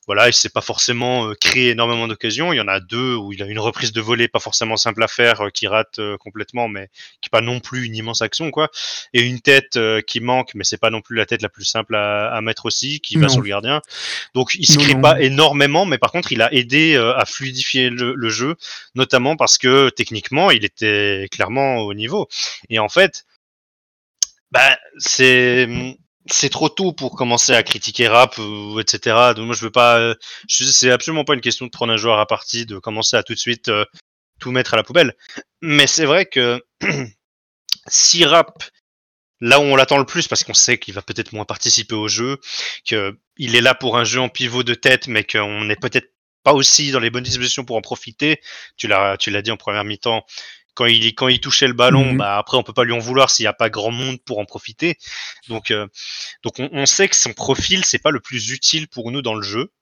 [0.07, 2.55] Voilà, il s'est pas forcément euh, créé énormément d'occasions.
[2.55, 5.03] Il y en a deux où il a une reprise de volée pas forcément simple
[5.03, 6.89] à faire, euh, qui rate complètement, mais
[7.21, 8.71] qui est pas non plus une immense action, quoi.
[9.13, 11.95] Et une tête qui manque, mais c'est pas non plus la tête la plus simple
[11.95, 13.83] à, à mettre aussi, qui va sur le gardien.
[14.33, 18.15] Donc il se crée pas énormément, mais par contre il a aidé à fluidifier le,
[18.15, 18.55] le, jeu,
[18.95, 22.29] notamment parce que techniquement il était clairement au niveau.
[22.71, 23.27] Et en fait,
[24.51, 25.69] bah, c'est
[26.31, 29.33] c'est trop tôt pour commencer à critiquer rap ou etc.
[29.35, 30.15] Donc moi je veux pas, euh,
[30.49, 33.35] c'est absolument pas une question de prendre un joueur à partie, de commencer à tout
[33.35, 33.85] de suite euh,
[34.41, 35.15] tout mettre à la poubelle.
[35.63, 36.63] Mais c'est vrai que
[37.89, 38.63] si rap
[39.41, 42.09] là où on l'attend le plus parce qu'on sait qu'il va peut-être moins participer au
[42.09, 42.39] jeu,
[42.85, 46.53] qu'il est là pour un jeu en pivot de tête, mais qu'on n'est peut-être pas
[46.53, 48.41] aussi dans les bonnes dispositions pour en profiter.
[48.77, 50.25] Tu l'as, tu l'as dit en première mi-temps
[50.79, 52.19] quand il quand il touchait le ballon, mhm.
[52.19, 54.39] bah après on peut pas lui en vouloir s'il n'y a pas grand monde pour
[54.39, 54.97] en profiter.
[55.49, 55.89] Donc euh,
[56.45, 59.43] donc on, sait que son profil c'est pas le plus utile pour nous dans le
[59.43, 59.73] jeu.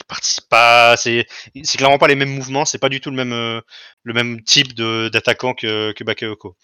[0.00, 1.26] Il participe pas, c'est
[1.62, 3.60] c'est clairement pas les mêmes mouvements, c'est pas du tout le même euh,
[4.04, 6.56] le même type de d'attaquant que que Bakayoko.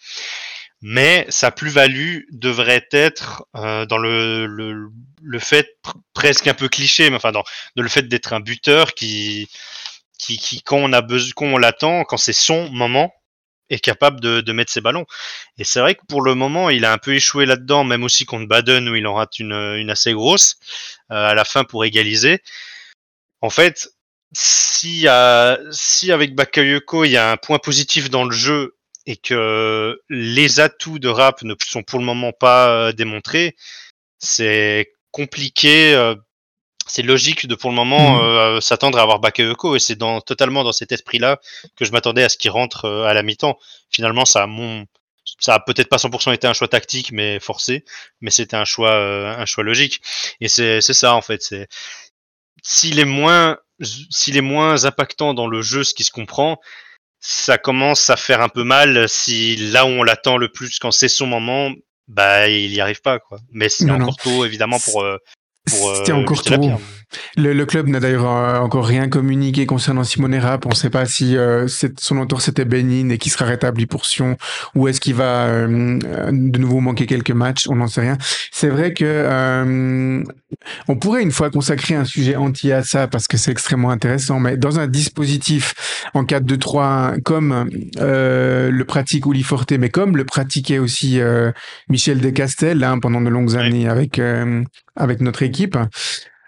[0.80, 4.88] Mais sa plus-value devrait être euh, dans le, le,
[5.22, 5.78] le fait
[6.12, 7.44] presque un peu cliché, mais enfin dans,
[7.76, 9.48] dans le fait d'être un buteur qui,
[10.18, 13.12] qui, qui quand on a besoin, quand on l'attend, quand c'est son moment,
[13.70, 15.06] est capable de, mettre ses ballons.
[15.58, 18.24] Et c'est vrai que pour le moment, il a un peu échoué là-dedans, même aussi
[18.24, 20.56] contre Baden où il en rate une, une assez grosse
[21.10, 22.42] euh, à la fin pour égaliser.
[23.40, 23.88] En fait,
[24.32, 29.16] si, euh, si avec Bakayoko, il y a un point positif dans le jeu et
[29.16, 33.56] que les atouts de rap ne sont pour le moment pas euh, démontrés,
[34.18, 36.14] c'est compliqué
[36.86, 38.20] c'est logique de pour le moment mmh.
[38.20, 41.40] euh, s'attendre à avoir Bakayoko et c'est dans, totalement dans cet esprit-là
[41.76, 43.58] que je m'attendais à ce qu'il rentre euh, à la mi-temps.
[43.90, 44.86] Finalement, ça a mon,
[45.38, 47.84] ça a peut-être pas 100% été un choix tactique, mais forcé,
[48.20, 50.00] mais c'était un choix, euh, un choix logique.
[50.40, 51.42] Et c'est, c'est ça en fait.
[51.42, 51.68] C'est
[52.62, 53.58] s'il est moins,
[54.10, 56.60] s'il est moins impactant dans le jeu, ce qui se comprend,
[57.20, 60.90] ça commence à faire un peu mal si là où on l'attend le plus quand
[60.90, 61.72] c'est son moment,
[62.08, 63.38] bah il y arrive pas quoi.
[63.52, 65.04] Mais c'est encore tôt évidemment pour
[65.66, 66.78] c'était euh, encore trop.
[67.36, 70.66] Le, le, club n'a d'ailleurs euh, encore rien communiqué concernant Simone Rapp.
[70.66, 71.66] On ne sait pas si euh,
[71.98, 74.36] son entour c'était Benin et qui sera rétabli pour Sion
[74.74, 75.98] ou est-ce qu'il va euh,
[76.30, 77.68] de nouveau manquer quelques matchs.
[77.68, 78.18] On n'en sait rien.
[78.50, 80.24] C'est vrai que
[80.88, 84.40] on pourrait une fois consacrer un sujet entier à ça parce que c'est extrêmement intéressant.
[84.40, 85.74] Mais dans un dispositif
[86.14, 91.20] en 4-2-3 comme le pratique Uli Forte, mais comme le pratiquait aussi
[91.88, 94.20] Michel Descastel hein, pendant de longues années avec
[94.96, 95.76] avec notre équipe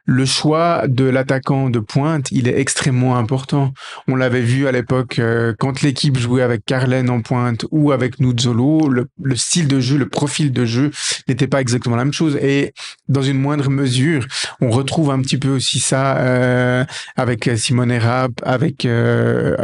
[0.06, 3.72] le choix de l'attaquant de pointe, il est extrêmement important.
[4.06, 8.20] On l'avait vu à l'époque euh, quand l'équipe jouait avec Carlen en pointe ou avec
[8.20, 10.90] Nuzzolo, le, le, style de jeu, le profil de jeu
[11.28, 12.36] n'était pas exactement la même chose.
[12.36, 12.74] Et
[13.08, 14.26] dans une moindre mesure,
[14.60, 16.84] on retrouve un petit peu aussi ça euh,
[17.16, 19.56] avec Simone Rapp, avec euh,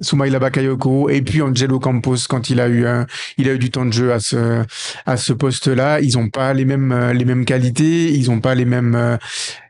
[0.00, 2.86] Soumaïla Bakayoko et puis Angelo Campos quand il a eu
[3.38, 4.64] il a eu du temps de jeu à ce
[5.06, 6.00] à ce poste-là.
[6.00, 9.18] Ils ont pas les mêmes les mêmes qualités, ils ont pas les mêmes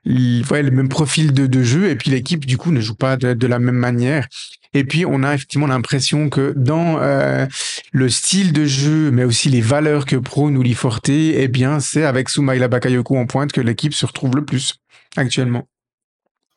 [0.06, 3.16] ouais, le même profil de, de jeu et puis l'équipe du coup ne joue pas
[3.16, 4.26] de, de la même manière.
[4.74, 7.46] Et puis, on a effectivement l'impression que dans euh,
[7.92, 12.04] le style de jeu, mais aussi les valeurs que prône Uli Forte, eh bien, c'est
[12.04, 14.74] avec Soumaïla Bakayoko en pointe que l'équipe se retrouve le plus
[15.16, 15.68] actuellement.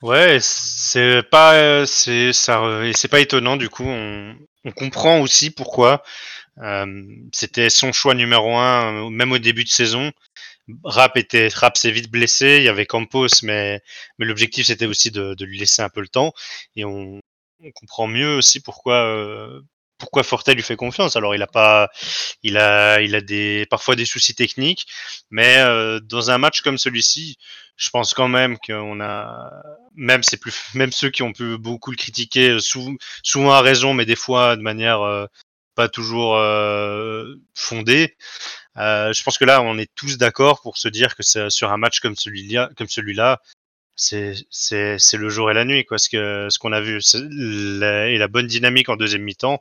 [0.03, 2.61] Ouais, c'est pas, c'est ça,
[2.93, 3.83] c'est pas étonnant du coup.
[3.83, 6.03] On, on comprend aussi pourquoi.
[6.59, 10.11] Euh, c'était son choix numéro un, même au début de saison.
[10.83, 12.57] Rap était, Rap s'est vite blessé.
[12.59, 13.81] Il y avait Campos, mais
[14.19, 16.33] mais l'objectif c'était aussi de, de, lui laisser un peu le temps.
[16.75, 17.19] Et on,
[17.63, 19.61] on comprend mieux aussi pourquoi euh,
[19.97, 21.15] pourquoi Forte lui fait confiance.
[21.15, 21.89] Alors il a pas,
[22.43, 24.87] il a, il a des parfois des soucis techniques,
[25.31, 27.37] mais euh, dans un match comme celui-ci,
[27.77, 29.51] je pense quand même qu'on a,
[29.95, 32.59] même c'est plus, même ceux qui ont pu beaucoup le critiquer, euh,
[33.23, 35.27] souvent à raison, mais des fois de manière
[35.75, 36.35] pas toujours
[37.55, 38.15] fondée.
[38.75, 41.99] je pense que là, on est tous d'accord pour se dire que sur un match
[41.99, 43.41] comme celui-là, comme celui-là,
[43.97, 48.17] c'est c'est le jour et la nuit quoi ce que ce qu'on a vu et
[48.17, 49.59] la bonne dynamique en deuxième mi-temps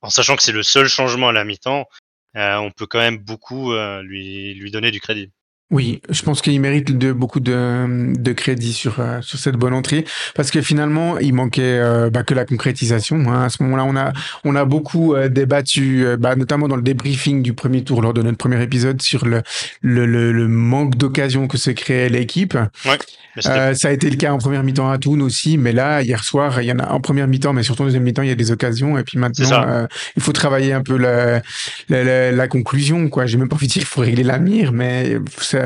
[0.00, 1.88] en sachant que c'est le seul changement à la mi-temps
[2.36, 5.32] euh, on peut quand même beaucoup euh, lui lui donner du crédit
[5.70, 9.74] oui, je pense qu'il mérite de, beaucoup de, de crédit sur, euh, sur cette bonne
[9.74, 13.30] entrée parce que finalement, il manquait euh, bah, que la concrétisation.
[13.30, 13.44] Hein.
[13.44, 17.42] À ce moment-là, on a, on a beaucoup euh, débattu, bah, notamment dans le débriefing
[17.42, 19.42] du premier tour lors de notre premier épisode, sur le,
[19.82, 22.56] le, le, manque d'occasion que se créait l'équipe.
[22.86, 22.98] Ouais,
[23.42, 26.62] ça a été le cas en première mi-temps à Toon aussi, mais là, hier soir,
[26.62, 28.36] il y en a en première mi-temps, mais surtout en deuxième mi-temps, il y a
[28.36, 28.96] des occasions.
[28.96, 31.42] Et puis maintenant, il faut travailler un peu la,
[31.90, 33.10] la, la, conclusion.
[33.10, 33.26] quoi.
[33.26, 35.18] J'ai même pas envie de dire qu'il faut régler la mire, mais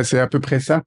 [0.03, 0.83] c'est à peu près ça.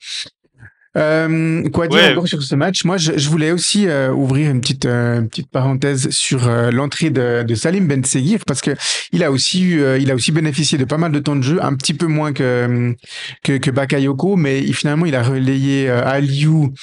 [0.98, 2.86] Euh, quoi dire encore sur ce match?
[2.86, 7.56] Moi, je, voulais aussi euh, ouvrir une petite euh, petite parenthèse sur l'entrée de, de,
[7.56, 8.72] Salim Ben Seguir parce que
[9.12, 11.60] il a aussi eu, il a aussi bénéficié de pas mal de temps de jeu,
[11.62, 12.96] un petit peu moins que
[13.44, 16.74] que, que Bakayoko, mais il, finalement il a relayé Aliou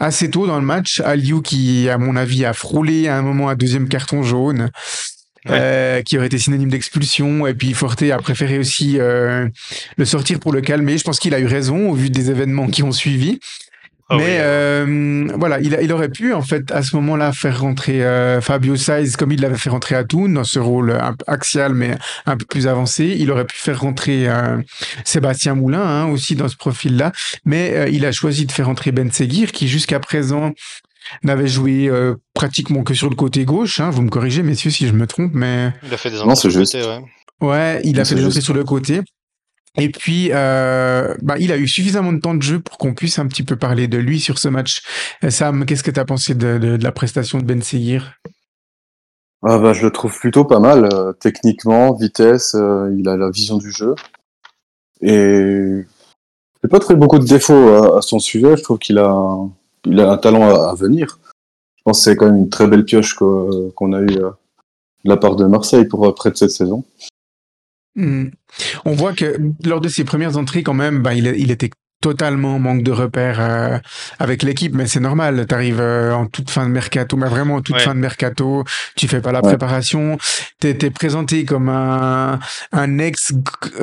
[0.00, 1.00] assez tôt dans le match.
[1.00, 4.70] Aliou qui, à mon avis, a frôlé à un moment un deuxième carton jaune.
[5.50, 7.46] Euh, qui aurait été synonyme d'expulsion.
[7.46, 9.48] Et puis Forte a préféré aussi euh,
[9.96, 10.98] le sortir pour le calmer.
[10.98, 13.40] Je pense qu'il a eu raison au vu des événements qui ont suivi.
[14.12, 18.04] Ah Mais euh, voilà, il, il, aurait pu en fait à ce moment-là faire rentrer
[18.04, 21.24] euh, Fabio Saiz comme il l'avait fait rentrer à Toon dans ce rôle un peu
[21.26, 23.16] axial mais un peu plus avancé.
[23.18, 24.58] Il aurait pu faire rentrer euh,
[25.04, 27.12] Sébastien Moulin hein, aussi dans ce profil-là,
[27.46, 30.52] mais il a choisi de faire rentrer Ben Seguir qui jusqu'à présent
[31.22, 33.80] n'avait joué euh, pratiquement que sur le côté gauche.
[33.80, 33.90] Hein.
[33.90, 36.48] Vous me corrigez, messieurs, si je me trompe, mais il a fait des entrées sur
[36.50, 37.00] le côté, ouais.
[37.40, 39.00] Ouais, il a fait des entrées sur le côté.
[39.78, 43.18] Et puis, euh, bah, il a eu suffisamment de temps de jeu pour qu'on puisse
[43.18, 44.82] un petit peu parler de lui sur ce match.
[45.24, 48.14] Euh, Sam, qu'est-ce que tu as pensé de, de, de, la prestation de Ben Seguir
[49.42, 50.88] ah bah, Je le trouve plutôt pas mal.
[50.92, 53.94] Euh, techniquement, vitesse, euh, il a la vision du jeu.
[55.00, 55.84] Et
[56.62, 58.56] il pas très beaucoup de défauts à, à son sujet.
[58.58, 59.10] Je trouve qu'il a
[59.86, 61.18] il a un talent à, venir.
[61.76, 64.30] Je pense que c'est quand même une très belle pioche qu'on a eue euh,
[65.04, 66.84] de la part de Marseille pour euh, près de cette saison.
[67.96, 68.28] Hmm.
[68.84, 71.70] On voit que lors de ses premières entrées, quand même, il, il était
[72.02, 73.78] totalement manque de repères euh,
[74.18, 75.46] avec l'équipe, mais c'est normal.
[75.48, 78.64] Tu arrives euh, en toute fin de mercato, mais vraiment en toute fin de mercato,
[78.96, 80.18] tu fais pas la préparation.
[80.60, 82.40] Tu es, présenté comme un,
[82.72, 83.32] un ex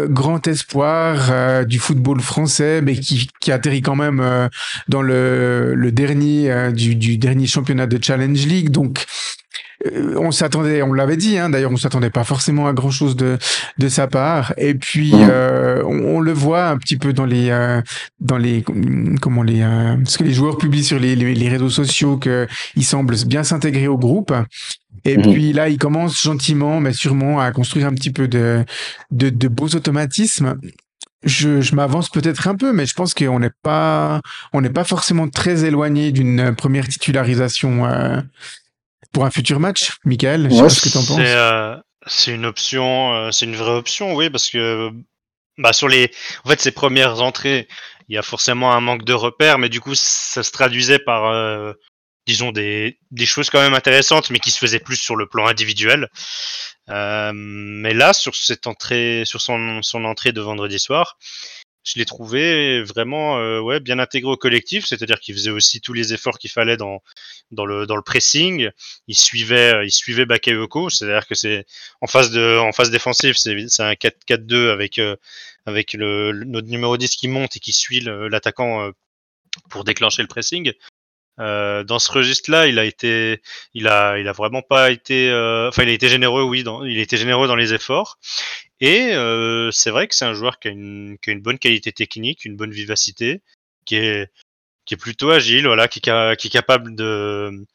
[0.09, 4.49] grand espoir euh, du football français, mais qui, qui atterrit quand même
[4.89, 8.69] dans le, le dernier du, du dernier championnat de Challenge League.
[8.69, 9.05] Donc
[9.87, 13.15] euh, on s'attendait, on l'avait dit, hein, d'ailleurs, on s'attendait pas forcément à grand chose
[13.15, 13.37] de
[13.77, 14.53] de sa part.
[14.57, 17.81] Et puis, euh, on, le voit un petit peu dans les euh,
[18.19, 18.63] dans les
[19.21, 19.65] comment les
[20.05, 23.87] ce que les joueurs publient sur les, les, réseaux sociaux que il semble bien s'intégrer
[23.87, 24.33] au groupe.
[25.05, 25.31] Et mhm.
[25.31, 28.65] puis là, il commence gentiment, mais sûrement, à construire un petit peu de
[29.11, 30.55] de, de beaux automatismes.
[31.23, 34.21] Je, je m'avance peut-être un peu, mais je pense qu'on n'est pas,
[34.53, 38.21] on n'est pas forcément très éloigné d'une première titularisation euh,
[39.11, 40.49] pour un futur match, Michael.
[40.49, 41.19] Je sais pas ce que t'en penses.
[41.19, 41.75] Euh,
[42.07, 44.89] c'est une option, euh, c'est une vraie option, oui, parce que
[45.57, 46.11] bah, sur les,
[46.45, 47.67] en fait, ces premières entrées,
[48.07, 51.25] il y a forcément un manque de repères, mais du coup, ça se traduisait par,
[51.25, 51.73] euh,
[52.25, 55.47] disons, des, des choses quand même intéressantes, mais qui se faisaient plus sur le plan
[55.47, 56.07] individuel.
[56.87, 61.17] mais là, sur cette entrée, sur son, son entrée de vendredi soir,
[61.83, 65.93] je l'ai trouvé vraiment euh, ouais, bien intégré au collectif, c'est-à-dire qu'il faisait aussi tous
[65.93, 67.01] les efforts qu'il fallait dans,
[67.51, 68.69] dans, le, dans le pressing.
[69.07, 71.65] Il suivait, euh, il suivait Bakayoko, c'est-à-dire que c'est
[72.01, 75.15] en phase, de, en phase défensive, c'est un 4-4-2 avec, euh,
[75.65, 78.91] avec notre numéro 10 qui monte et qui suit l'attaquant
[79.69, 80.73] pour déclencher le pressing.
[81.37, 83.41] Dans ce registre-là, il a été,
[83.73, 85.71] il a, il a vraiment pas été, il a
[86.09, 88.19] généreux, oui, il a été généreux dans les efforts.
[88.81, 91.59] Et euh, c'est vrai que c'est un joueur qui a, une, qui a une bonne
[91.59, 93.41] qualité technique, une bonne vivacité,
[93.85, 94.31] qui est,
[94.85, 97.65] qui est plutôt agile, voilà, qui, est capable de,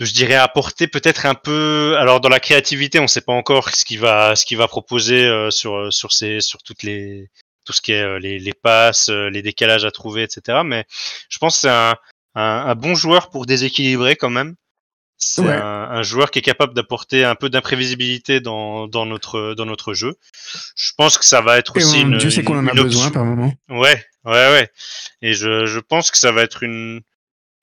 [0.00, 1.96] je dirais, apporter peut-être un peu.
[1.98, 4.68] Alors dans la créativité, on ne sait pas encore ce qu'il va, ce qu'il va
[4.68, 7.30] proposer sur, sur ces, sur toutes les,
[7.64, 10.60] tout ce qui est les, les passes, les décalages à trouver, etc.
[10.64, 10.86] Mais
[11.28, 11.96] je pense que c'est un,
[12.36, 14.56] un, bon joueur pour déséquilibrer quand même.
[15.18, 19.94] C'est un, joueur qui est capable d'apporter un peu d'imprévisibilité dans, dans, notre, dans notre
[19.94, 20.16] jeu.
[20.76, 22.18] Je pense que ça va être aussi une.
[22.18, 23.52] Dieu sait qu'on en a besoin par moment.
[23.68, 24.70] Ouais, ouais, ouais.
[25.22, 27.00] Et je, je pense que ça va être une.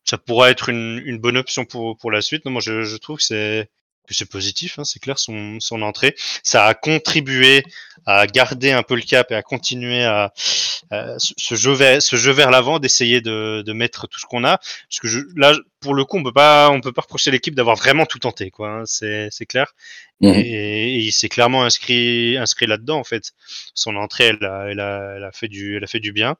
[0.03, 2.43] Ça pourra être une, une bonne option pour, pour la suite.
[2.45, 3.69] Non, moi, je, je trouve que c'est
[4.09, 6.15] c'est positif, hein, c'est clair, son, son entrée.
[6.43, 7.63] Ça a contribué
[8.05, 12.31] à garder un peu le cap et à continuer à, ce, jeu vers, ce jeu
[12.31, 14.57] vers l'avant, d'essayer de, de, mettre tout ce qu'on a.
[14.57, 17.55] Parce que je, là, pour le coup, on peut pas, on peut pas reprocher l'équipe
[17.55, 18.69] d'avoir vraiment tout tenté, quoi.
[18.69, 19.73] Hein, c'est, c'est clair.
[20.21, 20.33] Mmh.
[20.35, 23.31] Et, il s'est clairement inscrit, inscrit là-dedans, en fait.
[23.73, 26.35] Son entrée, elle a, elle a, elle a fait du, elle a fait du bien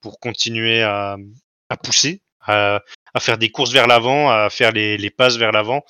[0.00, 1.16] pour continuer à,
[1.68, 2.80] à pousser, à,
[3.14, 5.82] à faire des courses vers l'avant, à faire les, les passes vers l'avant.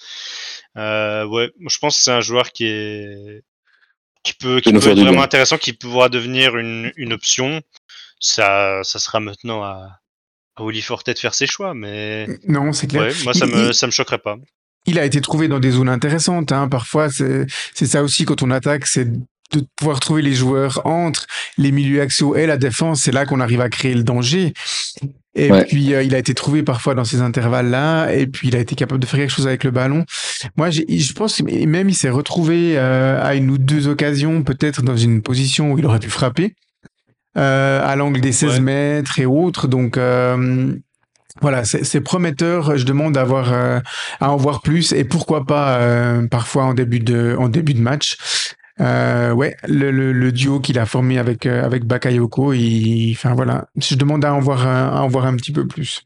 [0.76, 3.42] Euh, ouais, je pense que c'est un joueur qui est
[4.22, 7.62] qui peut, qui peut être vraiment intéressant, qui pourra devenir une, une option.
[8.18, 9.98] Ça, ça sera maintenant à,
[10.56, 13.12] à Oli Fortet de faire ses choix, mais non, c'est clair.
[13.24, 14.36] moi, ça me, ça me choquerait pas.
[14.86, 16.52] Il a été trouvé dans des zones intéressantes.
[16.52, 16.68] Hein.
[16.68, 17.46] Parfois, c'est
[17.86, 21.26] ça aussi quand on attaque, c'est de pouvoir trouver les joueurs entre
[21.58, 23.02] les milieux axiaux et la défense.
[23.02, 24.52] C'est là qu'on arrive à créer le danger.
[25.34, 28.12] Et puis, euh, il a été trouvé parfois dans ces intervalles-là.
[28.12, 30.04] Et puis, il a été capable de faire quelque chose avec le ballon.
[30.56, 34.96] Moi, je pense même il s'est retrouvé euh, à une ou deux occasions, peut-être dans
[34.96, 36.54] une position où il aurait pu frapper,
[37.36, 39.68] euh, à l'angle des 16 mètres et autres.
[39.68, 39.98] Donc,
[41.40, 42.76] voilà, c'est prometteur.
[42.76, 43.52] Je demande à, avoir,
[44.20, 45.80] à en voir plus et pourquoi pas
[46.28, 48.16] parfois en début de, en début de match.
[48.80, 53.34] Euh, ouais, le, le, le duo qu'il a formé avec euh, avec Bakayoko, il, enfin
[53.34, 56.02] voilà, je demande à en voir un, à en voir un petit peu plus.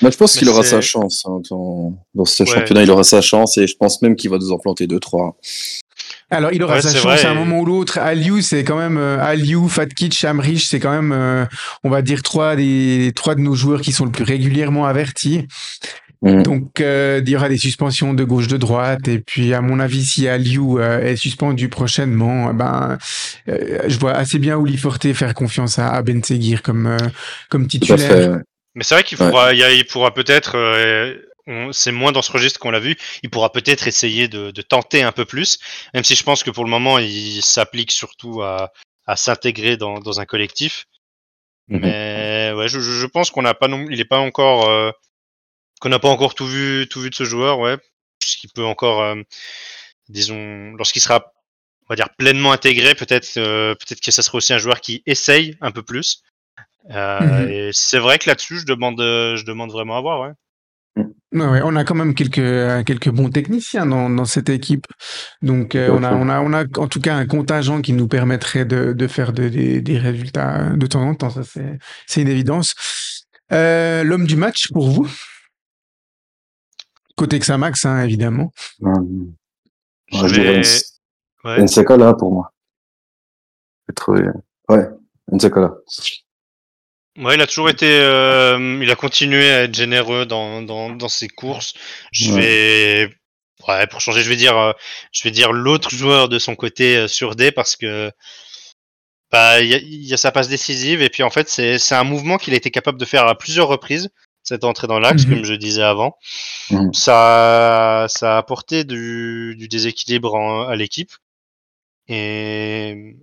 [0.00, 3.20] Bah, je pense qu'il aura sa chance hein, dans, dans, ce championnat, il aura sa
[3.20, 5.36] chance et je pense même qu'il va nous en planter deux trois.
[6.30, 7.98] Alors, il aura sa chance à un moment ou l'autre.
[7.98, 11.44] Aliou, c'est quand même euh, Aliou, Fatkic, Amrich, c'est quand même, euh,
[11.84, 15.46] on va dire trois des trois de nos joueurs qui sont le plus régulièrement avertis.
[16.22, 16.42] Mm.
[16.42, 19.08] Donc, euh, il y aura des suspensions de gauche, de droite.
[19.08, 22.98] Et puis, à mon avis, si Aliou euh, est suspendu prochainement, ben,
[23.48, 26.96] euh, je vois assez bien Oli Forte faire confiance à, à Ben Seguir comme,
[27.50, 28.40] comme titulaire.
[28.74, 30.56] Mais c'est vrai qu'il pourra, il pourra peut-être,
[31.72, 35.02] c'est moins dans ce registre qu'on l'a vu, il pourra peut-être essayer de, de, tenter
[35.02, 35.58] un peu plus,
[35.94, 38.72] même si je pense que pour le moment, il s'applique surtout à,
[39.06, 40.84] à s'intégrer dans, dans, un collectif.
[41.70, 41.78] Mm-hmm.
[41.80, 44.92] Mais ouais, je, je pense qu'on n'a pas non, il est pas encore
[45.80, 47.76] qu'on n'a pas encore tout vu, tout vu de ce joueur, ouais.
[48.18, 49.16] Puisqu'il peut encore, euh,
[50.08, 51.32] disons, lorsqu'il sera,
[51.82, 55.02] on va dire, pleinement intégré, peut-être, euh, peut-être que ça sera aussi un joueur qui
[55.06, 56.22] essaye un peu plus.
[56.90, 57.48] Euh, mhm.
[57.50, 60.32] Et c'est vrai que là-dessus, je demande, je demande vraiment à voir, ouais.
[61.32, 64.86] Ouais, on a quand même quelques quelques bons techniciens dans, dans cette équipe,
[65.42, 68.64] donc on a on a on a en tout cas un contingent qui nous permettrait
[68.64, 71.28] de, de faire des, des résultats de temps en temps.
[71.28, 72.74] Ça c'est c'est une évidence.
[73.50, 75.10] L'homme du match pour vous?
[77.16, 78.52] Côté Xamax, hein, évidemment.
[78.82, 79.34] Hum.
[80.12, 80.62] je dirais
[81.44, 81.96] ouais.
[81.98, 82.52] là pour moi.
[83.94, 84.22] Trouvé...
[84.68, 84.88] Ouais,
[85.60, 85.70] là.
[87.18, 91.08] Ouais, il a toujours été, euh, il a continué à être généreux dans, dans, dans
[91.08, 91.72] ses courses.
[92.12, 93.10] Je vais,
[93.66, 94.72] ouais, pour changer, je vais dire, euh,
[95.12, 98.10] je vais dire l'autre joueur de son côté euh, sur D parce que,
[99.32, 101.94] bah, il y a, y a, sa passe décisive et puis en fait, c'est, c'est
[101.94, 104.10] un mouvement qu'il a été capable de faire à plusieurs reprises
[104.46, 105.34] cette entrée dans l'axe, mhm.
[105.34, 106.16] comme je disais avant.
[106.70, 106.92] Mhm.
[106.92, 110.36] Ça, ça a apporté du, du déséquilibre
[110.68, 111.12] à l'équipe.
[112.08, 113.16] Et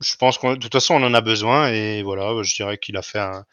[0.00, 1.68] je pense que de toute façon, on en a besoin.
[1.68, 3.44] Et voilà, je dirais qu'il a fait un,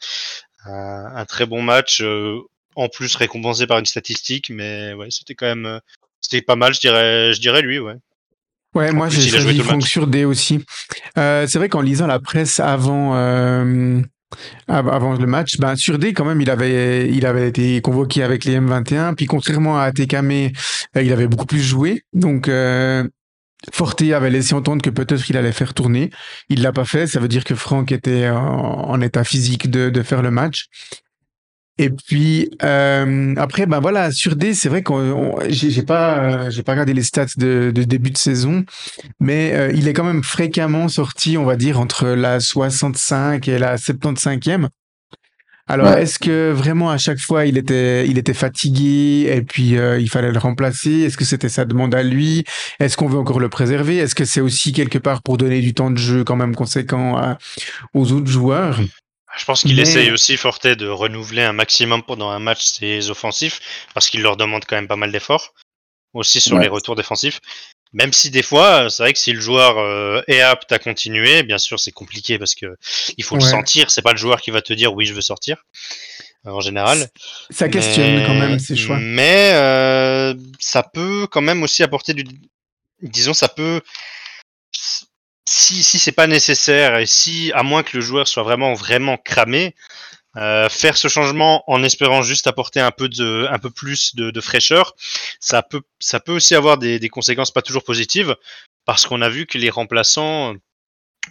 [0.66, 2.00] un, très bon match.
[2.02, 2.40] Euh,
[2.76, 4.50] en plus, récompensé par une statistique.
[4.50, 5.80] Mais ouais, c'était quand même
[6.24, 7.96] c'était pas mal, je dirais, je dirais lui, ouais.
[8.74, 10.64] Ouais, moi j'ai choisi Franck sur D aussi.
[11.16, 14.00] Euh, c'est vrai qu'en lisant la presse avant euh,
[14.68, 18.44] avant le match, ben, sur D, quand même, il avait, il avait été convoqué avec
[18.44, 19.14] les M21.
[19.14, 22.02] Puis, contrairement à Tekame, euh, il avait beaucoup plus joué.
[22.12, 23.06] Donc, euh,
[23.72, 26.10] Forte avait laissé entendre que peut-être il allait faire tourner.
[26.48, 27.06] Il l'a pas fait.
[27.06, 30.66] Ça veut dire que Franck était en, état physique de, de, faire le match.
[31.76, 34.92] Et puis euh, après, ben voilà, sur D, c'est vrai que
[35.48, 38.64] j'ai pas, euh, j'ai pas regardé les stats de, de, début de saison,
[39.18, 43.58] mais euh, il est quand même fréquemment sorti, on va dire entre la 65 et
[43.58, 44.68] la 75e.
[45.66, 46.02] Alors, Ouais.
[46.02, 50.10] est-ce que vraiment à chaque fois il était, il était fatigué et puis euh, il
[50.10, 51.00] fallait le remplacer?
[51.00, 52.44] Est-ce que c'était sa demande à lui?
[52.80, 53.96] Est-ce qu'on veut encore le préserver?
[53.96, 57.16] Est-ce que c'est aussi quelque part pour donner du temps de jeu quand même conséquent
[57.16, 57.38] à-
[57.94, 58.78] aux autres joueurs?
[59.36, 63.10] Je pense qu'il Mais- essaye aussi Forte de renouveler un maximum pendant un match ses
[63.10, 63.60] offensifs
[63.92, 65.54] parce qu'il leur demande quand même pas mal d'efforts
[66.12, 66.62] aussi sur Ouais.
[66.62, 67.40] les retours défensifs.
[67.92, 71.42] Même si des fois, c'est vrai que si le joueur euh, est apte à continuer,
[71.44, 72.76] bien sûr c'est compliqué parce que
[73.16, 73.90] il faut le sentir.
[73.90, 75.64] C'est pas le joueur qui va te dire oui je veux sortir
[76.46, 77.08] euh, en général.
[77.50, 78.98] Ça questionne Mais- quand même ses choix.
[79.00, 82.24] Mais euh, ça peut quand même aussi apporter du.
[83.02, 83.80] Disons, ça peut.
[85.56, 89.16] Si, si c'est pas nécessaire et si, à moins que le joueur soit vraiment, vraiment
[89.16, 89.76] cramé,
[90.36, 94.32] euh, faire ce changement en espérant juste apporter un peu de, un peu plus de,
[94.32, 94.96] de fraîcheur,
[95.38, 98.34] ça peut, ça peut aussi avoir des, des conséquences pas toujours positives
[98.84, 100.56] parce qu'on a vu que les remplaçants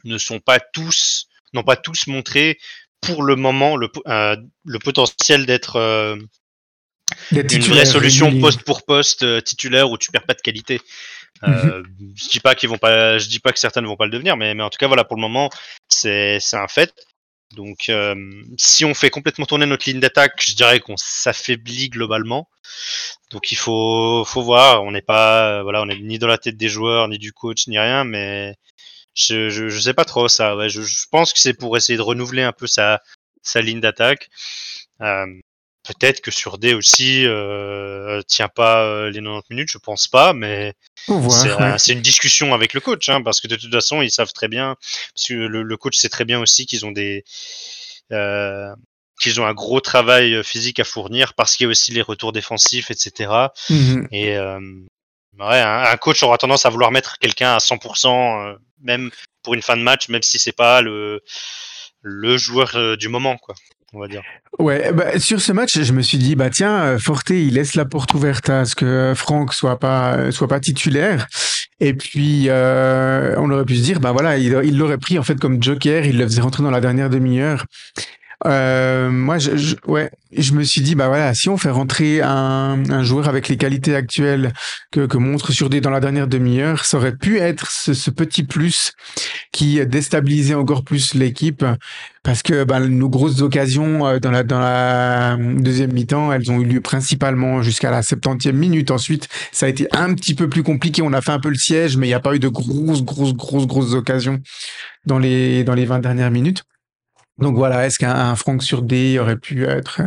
[0.05, 2.59] ne sont pas tous, n'ont pas tous montré
[3.01, 6.15] pour le moment le, euh, le potentiel d'être euh,
[7.33, 10.79] une vraie solution poste pour poste titulaire où tu perds pas de qualité.
[11.43, 11.83] Euh,
[12.15, 14.11] je dis pas qu'ils vont pas, je dis pas que certains ne vont pas le
[14.11, 15.49] devenir, mais, mais en tout cas voilà pour le moment
[15.89, 16.93] c'est c'est un fait.
[17.55, 18.15] Donc euh,
[18.57, 22.49] si on fait complètement tourner notre ligne d'attaque, je dirais qu'on s'affaiblit globalement.
[23.31, 26.57] Donc il faut faut voir, on n'est pas voilà, on est ni dans la tête
[26.57, 28.55] des joueurs ni du coach ni rien, mais
[29.15, 30.55] je je, je sais pas trop ça.
[30.57, 33.01] Ouais, je, je pense que c'est pour essayer de renouveler un peu sa
[33.43, 34.29] sa ligne d'attaque.
[35.83, 40.31] Peut-être que sur D aussi euh, tient pas euh, les 90 minutes, je pense pas,
[40.31, 41.77] mais c'est ouais.
[41.89, 44.77] une discussion avec le coach, hein, parce que de toute façon ils savent très bien,
[45.13, 47.25] parce que le, le coach sait très bien aussi qu'ils ont des
[48.13, 48.73] euh,
[49.19, 52.31] qu'ils ont un gros travail physique à fournir, parce qu'il y a aussi les retours
[52.31, 53.31] défensifs, etc.
[53.69, 54.07] Mhm.
[54.11, 54.59] Et euh,
[55.37, 59.11] ouais, un, un coach aura tendance à vouloir mettre quelqu'un à 100%, euh, même
[59.43, 61.21] pour une fin de match, même si c'est pas le
[62.05, 63.55] le joueur du moment, quoi,
[64.59, 67.75] Ouais, bah, sur ce match, je me suis dit, bah tiens, euh, Forte, il laisse
[67.75, 71.27] la porte ouverte à ce que euh, Franck soit pas euh, soit pas titulaire.
[71.79, 75.23] Et puis, euh, on aurait pu se dire, bah voilà, il il l'aurait pris en
[75.23, 77.65] fait comme joker, il le faisait rentrer dans la dernière demi-heure.
[78.45, 82.21] Euh, moi, je, je- ouais, je me suis dit, bah voilà, si on fait rentrer
[82.21, 84.51] un, un joueur avec les qualités actuelles
[84.91, 88.11] que, que montre sur des dans la dernière demi-heure, ça aurait pu être ce, ce
[88.11, 88.91] petit plus
[89.53, 91.63] qui déstabilisait encore plus l'équipe
[92.21, 96.59] parce que bah, nos grosses occasions euh, dans la dans la deuxième mi-temps, elles ont
[96.59, 98.91] eu lieu principalement jusqu'à la 70e minute.
[98.91, 101.01] Ensuite, ça a été un petit peu plus compliqué.
[101.01, 103.03] On a fait un peu le siège, mais il n'y a pas eu de grosses,
[103.03, 104.41] grosses, grosses, grosses occasions
[105.05, 106.63] dans les dans les 20 dernières minutes.
[107.39, 110.01] Donc voilà, est-ce qu'un un Franck sur D aurait pu être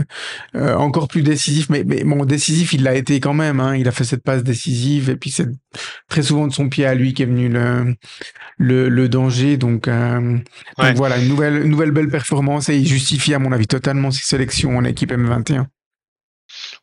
[0.55, 1.69] euh, encore plus décisif?
[1.71, 3.59] Mais, mais bon, décisif, il l'a été quand même.
[3.59, 3.77] Hein.
[3.77, 5.49] Il a fait cette passe décisive et puis c'est
[6.09, 7.97] très souvent de son pied à lui qui est venu le
[8.59, 9.57] le, le danger.
[9.57, 10.39] Donc, euh,
[10.79, 14.11] donc voilà, une nouvelle une nouvelle belle performance et il justifie à mon avis totalement
[14.13, 15.67] ses sélections en équipe M21.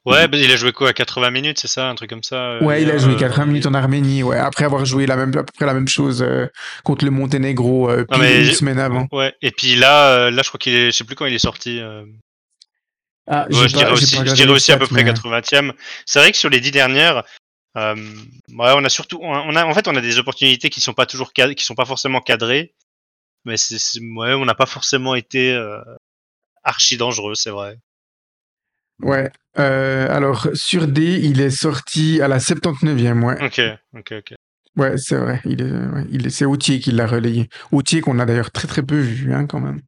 [0.06, 2.36] Ouais, bah, il a joué quoi à 80 minutes, c'est ça, un truc comme ça.
[2.36, 5.16] euh, Ouais, il a joué euh, 80 minutes en Arménie, ouais, après avoir joué la
[5.16, 6.48] même à peu près la même chose euh,
[6.84, 9.08] contre le Monténégro euh, Non, mais une semaine avant.
[9.12, 11.34] Ouais, et puis là, euh, là, je crois qu'il est, je sais plus quand il
[11.34, 11.80] est sorti.
[11.80, 12.04] euh,
[13.28, 15.74] Ah, Ouais, je dirais aussi, je dirais aussi à peu près 80e.
[16.06, 17.24] C'est vrai que sur les dix dernières,
[17.78, 20.94] euh, ouais, on a surtout, on a, en fait, on a des opportunités qui sont
[20.94, 22.74] pas toujours, qui sont pas forcément cadrées,
[23.46, 25.80] mais c'est, c'est- ouais, on n'a pas forcément été euh,
[26.64, 27.78] archi dangereux, c'est vrai.
[29.04, 29.30] Ouais.
[29.60, 33.44] Euh, alors sur D, il est sorti à la 79e, ouais.
[33.44, 33.62] Ok,
[33.96, 34.34] ok, ok.
[34.76, 35.40] Ouais, c'est vrai.
[35.46, 37.48] Il est, ouais, il est, c'est Autier qui l'a relayé.
[37.72, 39.82] Autier qu'on a d'ailleurs très très peu vu, hein, quand même.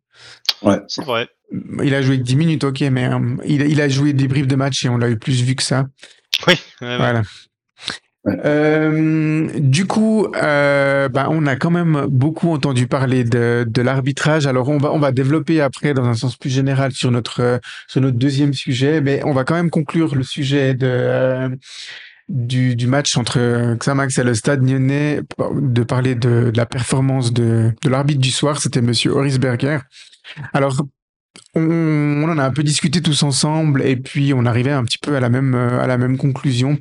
[0.87, 1.27] C'est vrai.
[1.83, 4.47] Il a joué que 10 minutes, ok, mais euh, il, il a joué des briefs
[4.47, 5.85] de match et on l'a eu plus vu que ça.
[6.47, 6.53] Oui.
[6.81, 6.97] ouais, ouais.
[6.97, 7.23] Voilà.
[8.27, 14.47] Euh, du coup, euh, bah, on a quand même beaucoup entendu parler de, de l'arbitrage.
[14.47, 18.01] Alors, on va, on va développer après dans un sens plus général sur notre, sur
[18.01, 21.49] notre deuxième sujet, mais on va quand même conclure le sujet de, euh,
[22.27, 25.21] du, du match entre Xamax et le Stade Lyonnais,
[25.53, 28.59] de parler de, de la performance de, de l'arbitre du soir.
[28.59, 29.79] C'était Monsieur Horis Berger.
[30.51, 30.83] Alors,
[31.53, 34.97] on, on en a un peu discuté tous ensemble et puis on arrivait un petit
[34.97, 36.79] peu à la même, euh, à la même conclusion.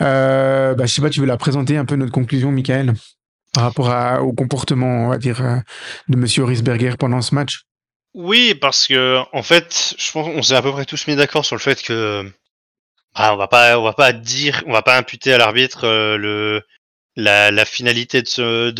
[0.00, 2.94] Euh, bah, je sais pas, tu veux la présenter un peu notre conclusion, Michael,
[3.52, 5.56] par rapport au comportement, on va dire, euh,
[6.08, 7.62] de Monsieur Risberger pendant ce match?
[8.14, 11.44] Oui, parce que en fait, je pense qu'on s'est à peu près tous mis d'accord
[11.44, 12.30] sur le fait que
[13.14, 16.16] bah, on va pas, on va pas dire, on va pas imputer à l'arbitre euh,
[16.16, 16.62] le
[17.16, 18.26] la, finalité de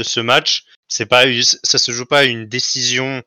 [0.03, 0.65] ce match.
[0.89, 1.25] C'est pas,
[1.63, 3.23] ça se joue pas une décision,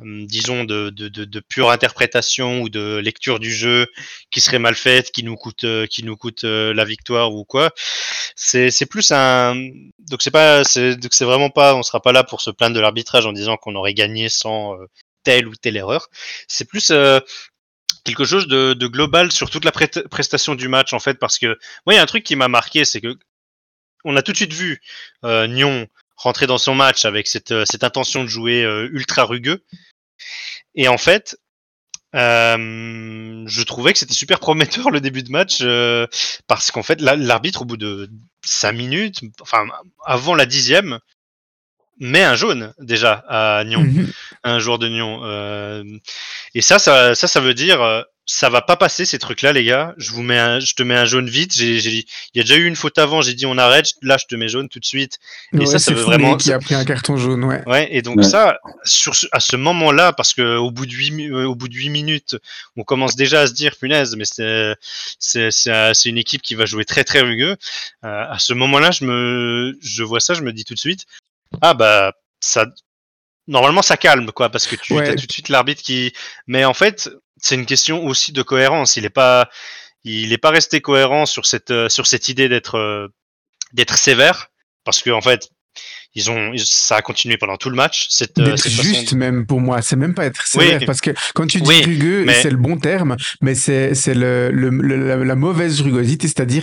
[0.00, 3.86] disons de, de de de pure interprétation ou de lecture du jeu
[4.30, 7.44] qui serait mal faite, qui nous coûte euh, qui nous coûte euh, la victoire ou
[7.44, 7.70] quoi.
[8.36, 9.54] C'est c'est plus un
[9.98, 12.74] donc c'est pas c'est donc c'est vraiment pas on sera pas là pour se plaindre
[12.74, 14.86] de l'arbitrage en disant qu'on aurait gagné sans euh,
[15.22, 16.08] telle ou telle erreur.
[16.48, 16.92] C'est plus
[18.04, 21.94] quelque chose de, global sur toute la prestation du match en fait parce que moi
[21.94, 23.16] il y a un truc qui m'a marqué c'est que
[24.04, 24.80] on a tout de suite vu
[25.24, 29.24] euh, Nyon rentrer dans son match avec cette, euh, cette intention de jouer euh, ultra
[29.24, 29.64] rugueux
[30.74, 31.36] et en fait
[32.16, 35.64] je trouvais que c'était super prometteur le début de match
[36.46, 38.08] parce qu'en fait l'arbitre au bout de
[38.44, 39.66] 5 minutes enfin
[40.04, 41.00] avant la dixième
[41.98, 44.12] met un jaune déjà à Nyon, mhm.
[44.44, 45.20] un joueur de Nyon.
[45.24, 45.84] Euh,
[46.54, 49.64] et ça, ça, ça, ça veut dire euh, ça va pas passer ces trucs-là, les
[49.64, 49.94] gars.
[49.98, 51.54] Je vous mets, un, je te mets un jaune vite.
[51.54, 52.04] J'ai, j'ai, il
[52.34, 53.20] y a déjà eu une faute avant.
[53.20, 53.92] J'ai dit on arrête.
[54.02, 55.18] Là, je te mets jaune tout de suite.
[55.58, 56.36] Et ça, ça veut vraiment.
[56.36, 57.62] Qui a pris un carton jaune, ouais.
[57.66, 57.88] Ouais.
[57.90, 61.54] Et donc ça, sur à ce moment-là, parce que au bout de huit, euh, au
[61.54, 62.36] bout de huit minutes,
[62.76, 64.74] on commence déjà à se dire punaise, mais c'est,
[65.18, 67.56] c'est, c'est, c'est une équipe qui va jouer très très rugueux.
[68.04, 71.04] Euh, à ce moment-là, je me, je vois ça, je me dis tout de suite,
[71.60, 72.66] ah bah ça
[73.46, 76.14] normalement ça calme quoi parce que tu as tout de suite l'arbitre qui
[76.46, 77.10] mais en fait
[77.44, 78.96] c'est une question aussi de cohérence.
[78.96, 79.50] Il est pas
[80.02, 83.08] il est pas resté cohérent sur cette euh, sur cette idée d'être euh,
[83.74, 84.48] d'être sévère
[84.84, 85.50] parce que en fait
[86.14, 88.06] ils ont, ça a continué pendant tout le match.
[88.08, 91.60] Cette, euh, juste même pour moi, c'est même pas être sévère parce que quand tu
[91.60, 96.62] dis rugueux, c'est le bon terme, mais c'est c'est le, le, la, mauvaise rugosité, c'est-à-dire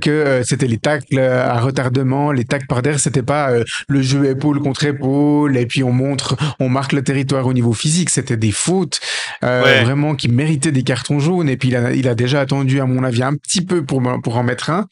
[0.00, 4.02] que euh, c'était les tacles à retardement, les tacles par derrière, c'était pas euh, le
[4.02, 8.10] jeu épaule contre épaule et puis on montre, on marque le territoire au niveau physique,
[8.10, 9.00] c'était des fautes
[9.40, 12.86] vraiment qui méritaient des cartons jaunes et puis il a, il a déjà attendu à
[12.86, 14.86] mon avis un petit peu pour pour en mettre un.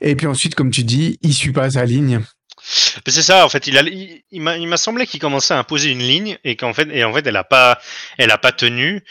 [0.00, 2.20] Et puis ensuite, comme tu dis, il suit pas sa ligne.
[3.06, 6.38] C'est ça, en fait, il, a, il, m'a semblé qu'il commençait à imposer une ligne
[6.44, 7.80] et qu'en fait, et en fait, elle a pas,
[8.18, 9.02] elle a pas tenu,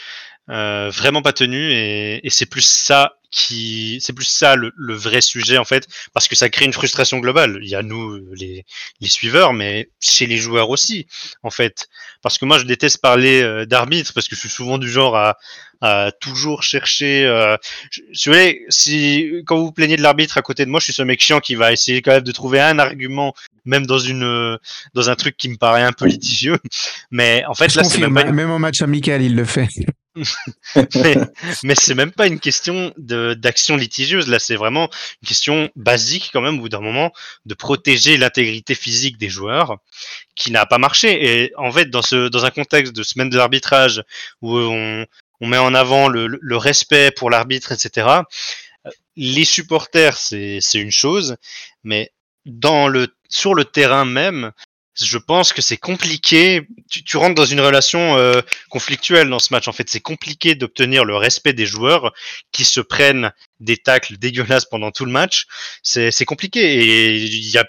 [0.50, 4.94] euh, vraiment pas tenu, et, et c'est plus ça qui, c'est plus ça le, le,
[4.94, 7.58] vrai sujet en fait, parce que ça crée une frustration globale.
[7.62, 8.64] Il y a nous, les,
[9.00, 11.06] les suiveurs, mais chez les joueurs aussi,
[11.42, 11.88] en fait,
[12.22, 15.16] parce que moi, je déteste parler euh, d'arbitre parce que je suis souvent du genre
[15.16, 15.36] à,
[15.80, 17.26] à toujours chercher.
[17.26, 17.56] Euh,
[17.90, 21.02] je, je, si quand vous, plaignez de l'arbitre à côté de moi, je suis ce
[21.02, 23.34] mec chiant qui va essayer quand même de trouver un argument,
[23.66, 24.58] même dans une
[24.94, 26.58] dans un truc qui me paraît un peu litigieux.
[27.10, 29.68] Mais en fait, là, c'est même pas même en match amical, il le fait.
[30.94, 31.16] mais,
[31.62, 34.28] mais c'est même pas une question d'action litigieuse.
[34.28, 34.88] Là, c'est vraiment
[35.22, 37.12] une question basique quand même, au bout d'un moment,
[37.46, 39.78] de protéger l'intégrité physique des joueurs,
[40.34, 41.42] qui n'a pas marché.
[41.42, 44.02] Et en fait, dans ce dans un contexte de semaine de l'arbitrage
[44.42, 45.06] où on
[45.40, 48.08] on met en avant le, le respect pour l'arbitre, etc.
[49.16, 51.36] Les supporters, c'est une chose,
[51.84, 52.12] mais
[52.44, 54.52] dans le, sur le terrain même,
[55.00, 56.66] je pense que c'est compliqué.
[56.90, 59.68] Tu, tu, rentres dans une relation euh, conflictuelle dans ce match.
[59.68, 62.12] En fait, c'est compliqué d'obtenir le respect des joueurs
[62.52, 65.46] qui se prennent des tacles dégueulasses pendant tout le match.
[65.82, 67.64] C'est compliqué et il y a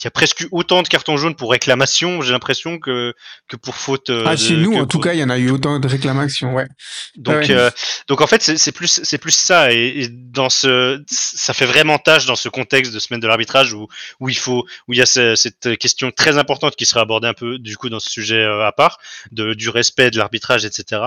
[0.00, 3.14] il y a presque autant de cartons jaunes pour réclamation, j'ai l'impression que
[3.48, 4.10] que pour faute.
[4.10, 6.54] Euh, ah, chez nous, en tout cas, il y en a eu autant de réclamations,
[6.54, 6.68] ouais.
[7.16, 7.70] Donc, euh,
[8.06, 12.26] donc en fait, c'est plus c'est plus ça et, dans ce ça fait vraiment tâche
[12.26, 13.88] dans ce contexte de semaine de l'arbitrage où
[14.20, 17.34] où il faut où il y a cette question très importante qui sera abordée un
[17.34, 18.98] peu du coup dans ce sujet euh, à part
[19.32, 21.02] de du respect de l'arbitrage, etc.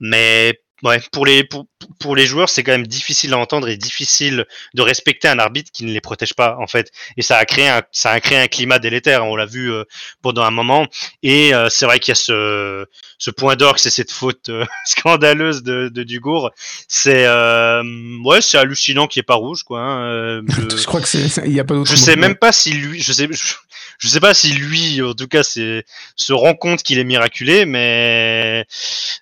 [0.00, 1.66] Mais Ouais, pour les pour,
[1.98, 5.72] pour les joueurs, c'est quand même difficile à entendre et difficile de respecter un arbitre
[5.72, 6.92] qui ne les protège pas en fait.
[7.16, 9.24] Et ça a créé un ça a créé un climat délétère.
[9.24, 9.84] On l'a vu euh,
[10.22, 10.86] pendant un moment.
[11.24, 12.86] Et euh, c'est vrai qu'il y a ce
[13.18, 16.50] ce point d'orgue, c'est cette faute euh, scandaleuse de, de Dugour.
[16.86, 19.80] C'est ouais, c'est hallucinant qu'il n'y ait pas rouge quoi.
[19.80, 21.74] Hein, je, je, crois que c'est il y a pas.
[21.84, 23.28] Je sais même pas si lui, je sais
[23.98, 27.66] je sais pas si lui, en tout cas, c'est se rend compte qu'il est miraculé,
[27.66, 28.64] mais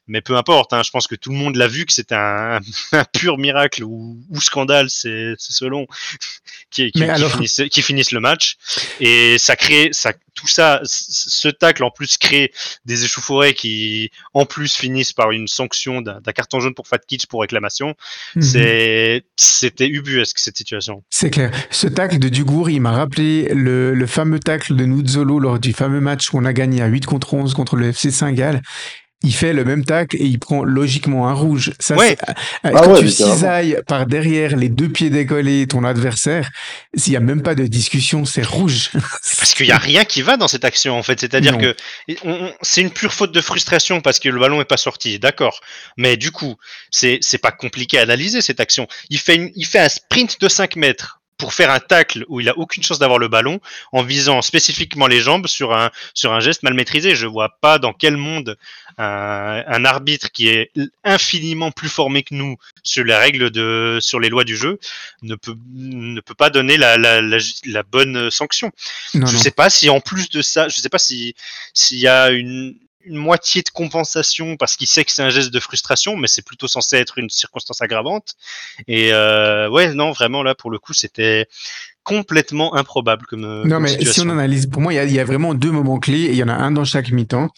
[0.07, 0.75] mais peu importe.
[0.75, 2.61] Hein, je pense que tout le monde l'a vu que c'était un,
[2.93, 5.87] un, pur miracle ou, ou scandale, c'est selon
[6.71, 8.57] qui, qui, qui, finissent, qui, finissent, le match.
[9.01, 12.53] Et ça crée, ça, tout ça, ce tacle en plus crée
[12.85, 17.27] des échauffourées qui en plus finissent par une sanction d'un carton jaune pour Fat Kitsch
[17.27, 17.95] pour réclamation.
[18.35, 19.23] Mm -hmm.
[19.37, 21.03] C'était ubuesque cette situation.
[21.11, 21.51] C'est clair.
[21.71, 25.73] Ce tacle de Dugour, il m'a rappelé le, le fameux tacle de Nuzzolo lors du
[25.73, 28.63] fameux match où on a gagné à 8 contre 11 contre le FC Saint-Gall
[29.23, 31.73] il fait le même tacle et il prend logiquement un rouge.
[31.81, 32.17] Ça, ouais.
[32.29, 36.51] Euh, ah quand ouais, tu cisailles par derrière les deux pieds décollés ton adversaire,
[36.95, 38.91] s'il y a même pas de discussion, c'est rouge.
[39.39, 41.19] parce qu'il y a rien qui va dans cette action en fait.
[41.19, 41.75] C'est-à-dire que
[42.63, 45.61] c'est une pure faute de frustration parce que le ballon est pas sorti, d'accord.
[45.97, 46.57] Mais du coup,
[46.91, 48.87] c'est c'est pas compliqué à analyser cette action.
[49.11, 52.41] Il fait une, il fait un sprint de 5 mètres pour faire un tacle où
[52.41, 53.61] il a aucune chance d'avoir le ballon
[53.93, 57.15] en visant spécifiquement les jambes sur un sur un geste mal maîtrisé.
[57.15, 58.57] Je vois pas dans quel monde
[58.99, 60.71] un, un arbitre qui est
[61.05, 64.79] infiniment plus formé que nous sur les règles de sur les lois du jeu
[65.23, 68.73] ne peut ne peut pas donner la la, la, la bonne sanction.
[69.15, 69.39] Non, je non.
[69.39, 71.35] sais pas si en plus de ça, je sais pas si
[71.75, 72.75] s'il y a une
[73.07, 76.45] une moitié de compensation parce qu'il sait que c'est un geste de frustration, mais c'est
[76.45, 78.35] plutôt censé être une circonstance aggravante.
[78.89, 81.47] Et euh, ouais, non, vraiment là pour le coup, c'était
[82.03, 83.41] complètement improbable comme.
[83.41, 84.23] Non, comme mais situation.
[84.23, 86.37] si on analyse, pour moi, il y y a vraiment deux moments clés et il
[86.37, 87.49] y en a un dans chaque mi-temps.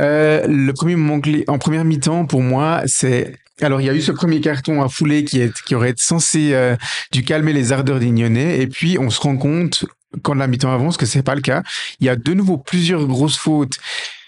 [0.00, 3.94] Euh, le premier moment clé en première mi-temps, pour moi, c'est alors il y a
[3.94, 6.76] eu ce premier carton à fouler qui est qui aurait été censé euh,
[7.10, 9.84] du calmer les ardeurs Nyonnais et puis on se rend compte
[10.22, 11.62] quand la mi-temps avance que c'est pas le cas.
[12.00, 13.78] Il y a de nouveau plusieurs grosses fautes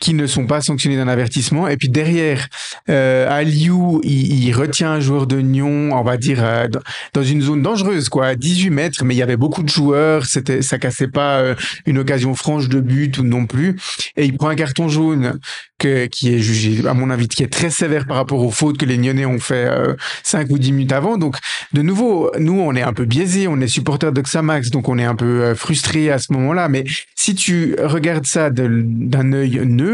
[0.00, 1.68] qui ne sont pas sanctionnées d'un avertissement.
[1.68, 2.48] Et puis derrière
[2.88, 6.66] euh, Aliou il, il retient un joueur de Nyon, on va dire euh,
[7.14, 9.04] dans- une zone dangereuse quoi, à 18 mètres.
[9.04, 11.54] Mais il y avait beaucoup de joueurs, c'était ça cassait pas euh,
[11.86, 13.76] une occasion franche de but ou non plus.
[14.16, 15.38] Et il prend un carton jaune
[15.78, 18.76] que, qui est jugé, à mon avis, qui est très sévère par rapport aux fautes
[18.78, 19.94] que les Nyonnais ont fait euh,
[20.24, 21.16] 5 ou 10 minutes avant.
[21.16, 21.36] Donc,
[21.72, 24.98] de nouveau, nous, on est un peu biaisés, on est supporters de Xamax, donc on
[24.98, 26.68] est un peu euh, frustrés à ce moment-là.
[26.68, 26.84] Mais
[27.16, 29.89] si tu regardes ça d'un œil neutre,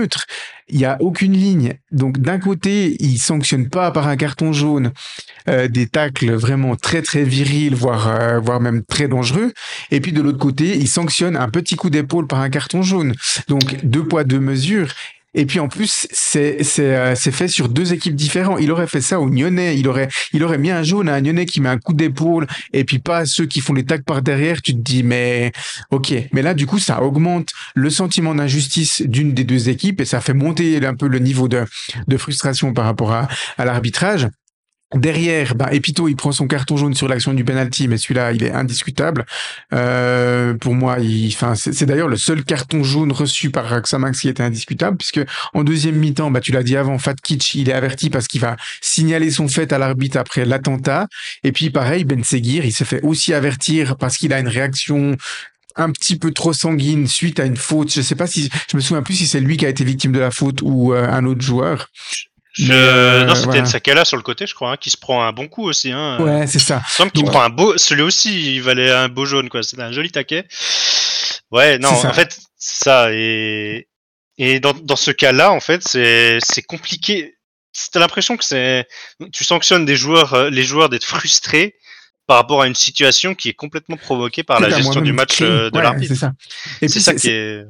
[0.68, 1.74] il y a aucune ligne.
[1.92, 4.92] Donc, d'un côté, ils sanctionnent pas par un carton jaune
[5.49, 9.53] euh, des tacles vraiment très très virils, voire euh, voire même très dangereux.
[9.90, 13.14] Et puis de l'autre côté, ils sanctionnent un petit coup d'épaule par un carton jaune.
[13.49, 14.88] Donc deux poids deux mesures.
[15.39, 18.59] Et puis en plus, c'est c'est euh, c'est fait sur deux équipes différentes.
[18.62, 19.78] Il aurait fait ça au Nyonnais.
[19.78, 22.47] Il aurait il aurait mis un jaune à un Nyonnais qui met un coup d'épaule
[22.72, 24.62] et puis pas à ceux qui font les tacs par derrière.
[24.62, 25.53] Tu te dis mais
[25.91, 26.14] ok.
[26.32, 30.22] Mais là du coup, ça augmente le sentiment d'injustice d'une des deux équipes et ça
[30.22, 31.64] fait monter un peu le niveau de
[32.09, 33.28] de frustration par rapport à
[33.59, 34.28] à l'arbitrage.
[34.95, 38.45] Derrière, bah, Epito, il prend son carton jaune sur l'action du penalty, mais celui-là, il
[38.45, 39.26] est indiscutable.
[39.74, 40.99] Euh, pour moi,
[41.57, 45.20] c'est d'ailleurs le seul carton jaune reçu par Xamax qui était indiscutable, puisque
[45.55, 48.57] en deuxième mi-temps, bah, tu l'as dit avant, Fatkich, il est averti parce qu'il va
[48.80, 51.09] signaler son fait à l'arbitre après l'attentat.
[51.43, 55.16] Et puis, pareil, Ben Seguir, il se fait aussi avertir parce qu'il a une réaction
[55.74, 57.93] un petit peu trop sanguine suite à une faute.
[57.93, 60.12] Je sais pas si, je me souviens plus si c'est lui qui a été victime
[60.12, 61.91] de la faute ou euh, un autre joueur.
[62.59, 63.63] Je- Mais, euh, non, c'était voilà.
[63.63, 65.93] Nsakala sur le côté, je crois, hein, qui se prend un bon coup aussi.
[65.93, 66.19] Hein.
[66.21, 66.77] Ouais, c'est ça.
[66.77, 67.77] Il me semble qu'il prend un beau.
[67.77, 69.63] Celui aussi, il valait un beau jaune, quoi.
[69.63, 70.47] C'était un joli taquet.
[71.51, 73.09] Ouais, non, en fait, c'est ça.
[73.13, 73.89] Et,
[74.39, 77.35] et dans, dans ce cas-là, en fait, c'est c'est compliqué.
[77.93, 78.87] T'as l'impression que c'est.
[79.33, 81.75] Tu sanctionnes des joueurs, euh, les joueurs d'être frustrés
[82.27, 85.13] par rapport à une situation qui est complètement provoquée par la C'est à gestion du
[85.13, 86.15] match euh, de Ouais, l'arbitre.
[86.15, 86.33] C'est ça.
[86.81, 87.65] Et C'est puis, ça c'est- qui est.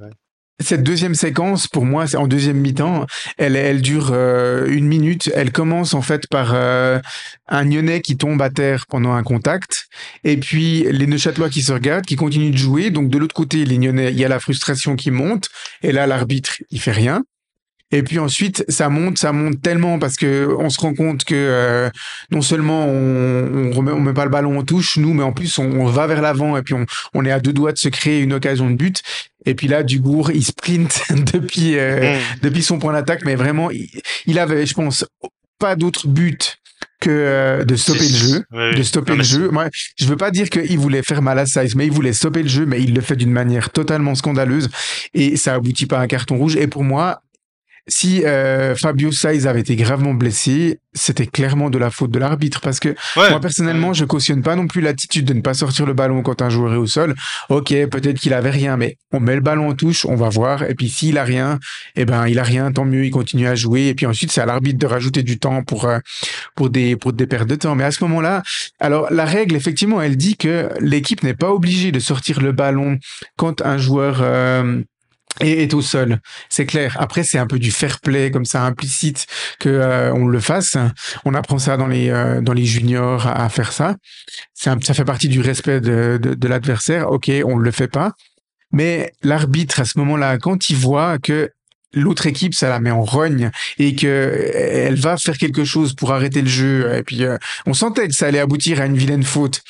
[0.59, 3.04] Cette deuxième séquence, pour moi, en deuxième mi-temps,
[3.36, 5.30] elle, elle dure euh, une minute.
[5.34, 6.98] Elle commence en fait par euh,
[7.46, 9.86] un Nyonnais qui tombe à terre pendant un contact,
[10.24, 12.88] et puis les Neuchâtelois qui se regardent, qui continuent de jouer.
[12.88, 15.50] Donc de l'autre côté, les Nyonnais, il y a la frustration qui monte,
[15.82, 17.22] et là l'arbitre, il fait rien.
[17.92, 21.34] Et puis ensuite, ça monte, ça monte tellement parce que on se rend compte que
[21.34, 21.88] euh,
[22.32, 25.32] non seulement on, on remet, on met pas le ballon en touche, nous, mais en
[25.32, 26.84] plus on, on va vers l'avant et puis on,
[27.14, 29.02] on est à deux doigts de se créer une occasion de but.
[29.47, 32.18] Et puis là, Dugour, il sprint depuis euh, Mm.
[32.42, 33.88] depuis son point d'attaque, mais vraiment, il,
[34.26, 35.05] il avait, je pense,
[35.59, 36.59] pas d'autre but
[37.01, 39.51] que euh, de stopper le jeu ouais, de stopper Non, le jeu.
[39.51, 39.68] Moi,
[39.99, 42.49] je veux pas dire qu'il voulait faire mal à Saïs, mais il voulait stopper le
[42.49, 44.68] jeu, mais il le fait d'une manière totalement scandaleuse
[45.14, 46.57] et ça aboutit pas à un carton rouge.
[46.57, 47.22] Et pour moi,
[47.89, 52.61] si euh, Fabio Saïs avait été gravement blessé, c'était clairement de la faute de l'arbitre
[52.61, 53.30] parce que Ouais.
[53.30, 56.43] moi personnellement, je cautionne pas non plus l'attitude de ne pas sortir le ballon quand
[56.43, 57.14] un joueur est au sol.
[57.49, 60.64] Ok, peut-être qu'il avait rien, mais on met le ballon en touche, on va voir.
[60.64, 61.59] Et puis s'il a rien,
[61.97, 63.89] eh ben il a rien, tant mieux, il continue à jouer.
[63.89, 65.99] Et puis ensuite, c'est à l'arbitre de rajouter du temps pour euh,
[66.55, 67.74] pour des pour des pertes de temps.
[67.76, 68.43] Mais à ce moment-là,
[68.80, 72.99] alors la règle effectivement, elle dit que l'équipe n'est pas obligée de sortir le ballon
[73.37, 74.80] quand un joueur euh,
[75.41, 76.20] est, est au sol.
[76.49, 76.97] C'est clair.
[76.99, 79.26] Après, c'est un peu du fair play comme ça implicite
[79.59, 80.76] que euh, on le fasse.
[81.24, 83.97] On apprend ça dans les euh, dans les juniors à, faire ça.
[84.55, 87.11] Ça fait partie du respect de, de, de l'adversaire.
[87.11, 88.12] Ok, on le fait pas.
[88.72, 91.51] Mais l'arbitre à ce moment-là, quand il voit que
[91.97, 96.12] l'autre équipe, ça la met en rogne et que elle va faire quelque chose pour
[96.12, 96.95] arrêter le jeu.
[96.97, 99.62] Et puis, euh, on sentait que ça allait aboutir à une vilaine faute.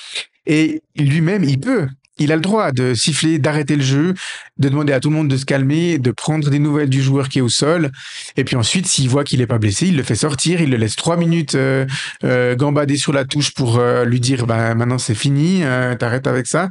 [0.46, 1.88] Et lui-même, il peut.
[2.18, 4.14] Il a le droit de siffler, d'arrêter le jeu,
[4.58, 7.28] de demander à tout le monde de se calmer, de prendre des nouvelles du joueur
[7.28, 7.90] qui est au sol.
[8.36, 10.76] Et puis ensuite, s'il voit qu'il est pas blessé, il le fait sortir, il le
[10.78, 11.86] laisse trois minutes euh,
[12.24, 15.62] euh, gambader sur la touche pour euh, lui dire, bah maintenant c'est fini,
[15.98, 16.70] t'arrêtes avec ça.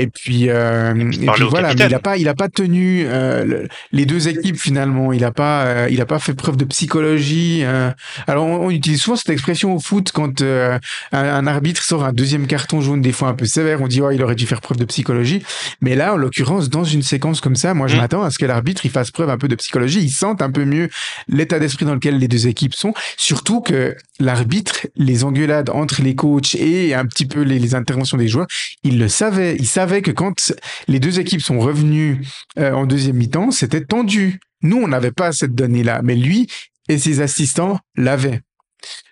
[0.00, 3.04] Et puis, euh, Et puis et voilà, mais il a pas, il a pas tenu
[3.06, 5.12] euh, le- les deux équipes finalement.
[5.12, 7.62] Il a pas, euh, il a pas fait preuve de psychologie.
[7.64, 7.90] euh.
[8.26, 10.78] Alors on, on utilise souvent cette expression au foot quand euh,
[11.12, 13.82] un, un arbitre sort un deuxième carton jaune, des fois un peu sévère.
[13.82, 15.42] On dit oh il aurait dû faire preuve de psychologie.
[15.80, 18.00] Mais là, en l'occurrence, dans une séquence comme ça, moi je Mm.
[18.00, 20.00] m'attends à ce que l'arbitre il fasse preuve un peu de psychologie.
[20.00, 20.88] Il sente un peu mieux
[21.28, 22.94] l'état d'esprit dans lequel les deux équipes sont.
[23.16, 28.16] Surtout que l'arbitre, les engueulades entre les coachs et un petit peu les, les interventions
[28.18, 28.46] des joueurs,
[28.84, 29.56] il le savait.
[29.58, 30.52] Il savait que quand
[30.86, 32.24] les deux équipes sont revenues
[32.58, 34.40] euh, en deuxième mi-temps, c'était tendu.
[34.62, 36.48] Nous, on n'avait pas cette donnée-là, mais lui
[36.88, 38.42] et ses assistants l'avaient.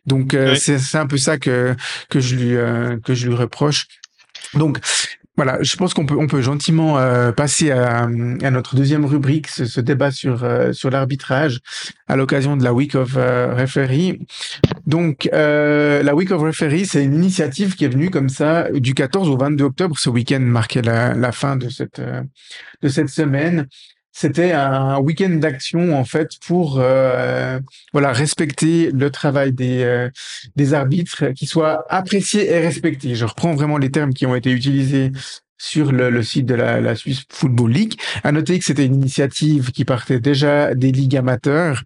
[0.07, 1.75] Donc euh, c'est un peu ça que
[2.09, 3.87] que je lui euh, que je lui reproche.
[4.55, 4.79] Donc
[5.37, 9.49] voilà, je pense qu'on peut on peut gentiment euh, passer à, à notre deuxième rubrique,
[9.49, 11.61] ce, ce débat sur euh, sur l'arbitrage
[12.09, 14.19] à l'occasion de la Week of euh, Referee.
[14.87, 18.95] Donc euh, la Week of Referee, c'est une initiative qui est venue comme ça du
[18.95, 19.99] 14 au 22 octobre.
[19.99, 22.23] Ce week-end marquait la, la fin de cette euh,
[22.83, 23.67] de cette semaine.
[24.19, 27.61] C'était un week-end d'action en fait pour euh,
[27.93, 30.09] voilà respecter le travail des euh,
[30.57, 33.15] des arbitres, qui soit apprécié et respecté.
[33.15, 35.13] Je reprends vraiment les termes qui ont été utilisés
[35.59, 38.01] sur le, le site de la, la Swiss Football League.
[38.25, 41.83] À noter que c'était une initiative qui partait déjà des ligues amateurs,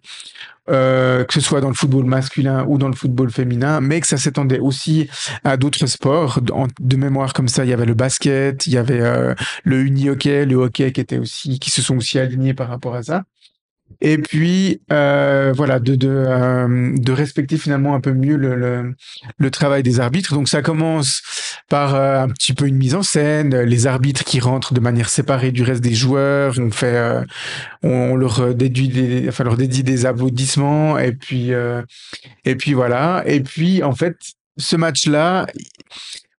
[0.71, 4.07] euh, que ce soit dans le football masculin ou dans le football féminin, mais que
[4.07, 5.09] ça s'étendait aussi
[5.43, 6.39] à d'autres sports.
[6.79, 10.45] De mémoire comme ça, il y avait le basket, il y avait euh, le uni-hockey,
[10.45, 13.23] le hockey qui était aussi, qui se sont aussi alignés par rapport à ça.
[13.99, 18.95] Et puis euh, voilà, de de, euh, de respecter finalement un peu mieux le, le
[19.37, 20.33] le travail des arbitres.
[20.33, 21.21] Donc ça commence
[21.69, 25.09] par euh, un petit peu une mise en scène, les arbitres qui rentrent de manière
[25.09, 26.55] séparée du reste des joueurs.
[26.59, 27.23] On fait, euh,
[27.83, 31.81] on, on leur déduit des, enfin leur dédie des applaudissements et puis euh,
[32.45, 33.23] et puis voilà.
[33.25, 34.15] Et puis en fait,
[34.57, 35.47] ce match-là.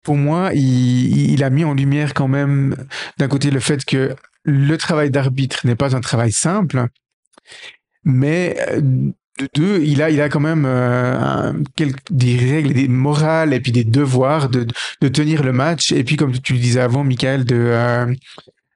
[0.05, 2.74] Pour moi, il, il a mis en lumière quand même
[3.18, 6.86] d'un côté le fait que le travail d'arbitre n'est pas un travail simple,
[8.05, 11.53] mais euh, de deux, il a, il a quand même euh,
[12.11, 14.66] des règles, des morales et puis des devoirs de,
[15.00, 15.92] de tenir le match.
[15.92, 18.14] Et puis, comme tu le disais avant, Michael, de, euh,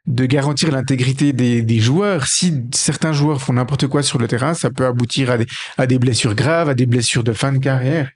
[0.07, 2.27] de garantir l'intégrité des, joueurs.
[2.27, 5.47] Si certains joueurs font n'importe quoi sur le terrain, ça peut aboutir à des,
[5.77, 8.11] à des blessures graves, à des blessures de fin de carrière.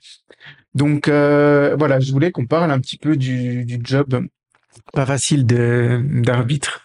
[0.73, 4.25] Donc voilà, je voulais qu'on parle un petit peu du, du job
[4.93, 6.81] pas facile d'arbitre.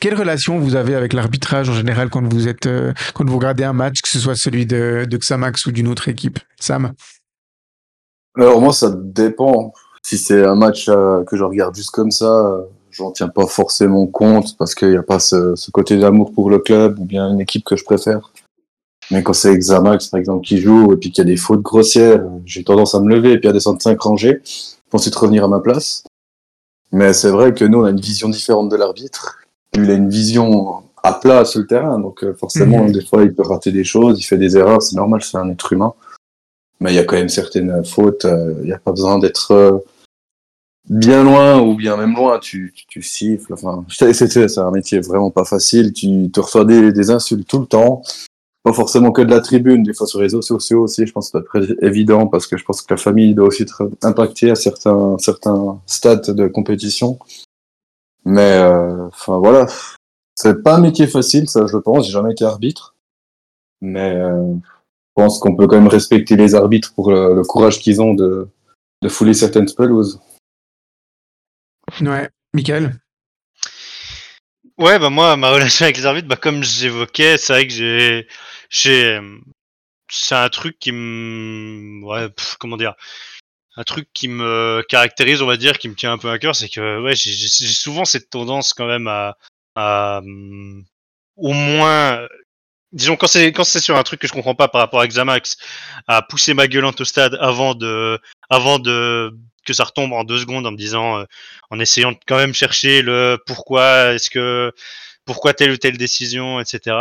[0.00, 3.64] Quelle relation vous avez avec l'arbitrage en général quand vous êtes euh, quand vous regardez
[3.64, 6.38] un match, que ce soit celui de, de Xamax ou d'une autre équipe?
[6.58, 6.92] Sam?
[8.36, 9.72] Alors moi, ça dépend.
[10.02, 13.46] Si c'est un match euh, que je regarde juste comme ça, euh, j'en tiens pas
[13.46, 17.28] forcément compte parce qu'il n'y a pas ce, côté d'amour pour le club ou bien
[17.28, 18.32] une équipe que je préfère.
[19.10, 21.62] Mais quand c'est Xamax, par exemple, qui joue et puis qu'il y a des fautes
[21.62, 24.40] grossières, j'ai tendance à me lever et puis à descendre cinq rangées
[24.88, 26.04] pour ensuite revenir à ma place.
[26.92, 29.39] Mais c'est vrai que nous, on a une vision différente de l'arbitre.
[29.74, 32.92] Il a une vision à plat sur le terrain, donc euh, forcément, Mhm.
[32.92, 35.48] des fois, il peut rater des choses, il fait des erreurs, c'est normal, c'est un
[35.50, 35.94] être humain.
[36.80, 39.52] Mais il y a quand même certaines fautes, euh, il n'y a pas besoin d'être
[39.52, 39.78] euh,
[40.88, 43.52] bien loin ou bien même loin, tu, tu, tu siffles.
[43.52, 47.46] Enfin, c'est c'est- c'est un métier vraiment pas facile, tu te reçois des, des insultes
[47.48, 48.02] tout le temps.
[48.62, 51.30] Pas forcément que de la tribune, des fois sur les réseaux sociaux aussi, je pense
[51.30, 54.50] que doit être évident parce que je pense que la famille doit aussi être impactée
[54.50, 57.18] à certains, certains stades de compétition.
[58.24, 59.66] Mais euh, enfin voilà,
[60.34, 62.94] c'est pas un métier facile, ça je pense, j'ai jamais été arbitre.
[63.80, 67.78] Mais euh, je pense qu'on peut quand même respecter les arbitres pour le, le courage
[67.78, 68.48] qu'ils ont de,
[69.02, 70.20] de fouler certaines pelouses.
[72.00, 73.00] Ouais, Michael?
[74.78, 78.26] Ouais, bah moi, ma relation avec les arbitres, bah comme j'évoquais, c'est vrai que j'ai,
[78.70, 79.20] j'ai,
[80.10, 82.94] c'est un truc qui me, ouais, pff, comment dire,
[83.76, 86.56] un truc qui me caractérise, on va dire, qui me tient un peu à cœur,
[86.56, 89.36] c'est que ouais, j'ai souvent cette tendance quand même à,
[89.76, 90.84] à hum,
[91.36, 92.26] au moins,
[92.92, 95.06] disons quand c'est quand c'est sur un truc que je comprends pas par rapport à
[95.06, 95.56] Xamax,
[96.08, 98.18] à pousser ma gueulante au stade avant de,
[98.50, 99.32] avant de
[99.64, 101.24] que ça retombe en deux secondes en me disant, euh,
[101.70, 104.72] en essayant de quand même chercher le pourquoi est-ce que
[105.26, 106.96] pourquoi telle ou telle décision, etc.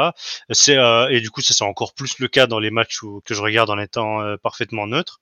[0.51, 3.21] C'est euh, et du coup ça c'est encore plus le cas dans les matchs où,
[3.25, 5.19] que je regarde en étant euh, parfaitement neutre.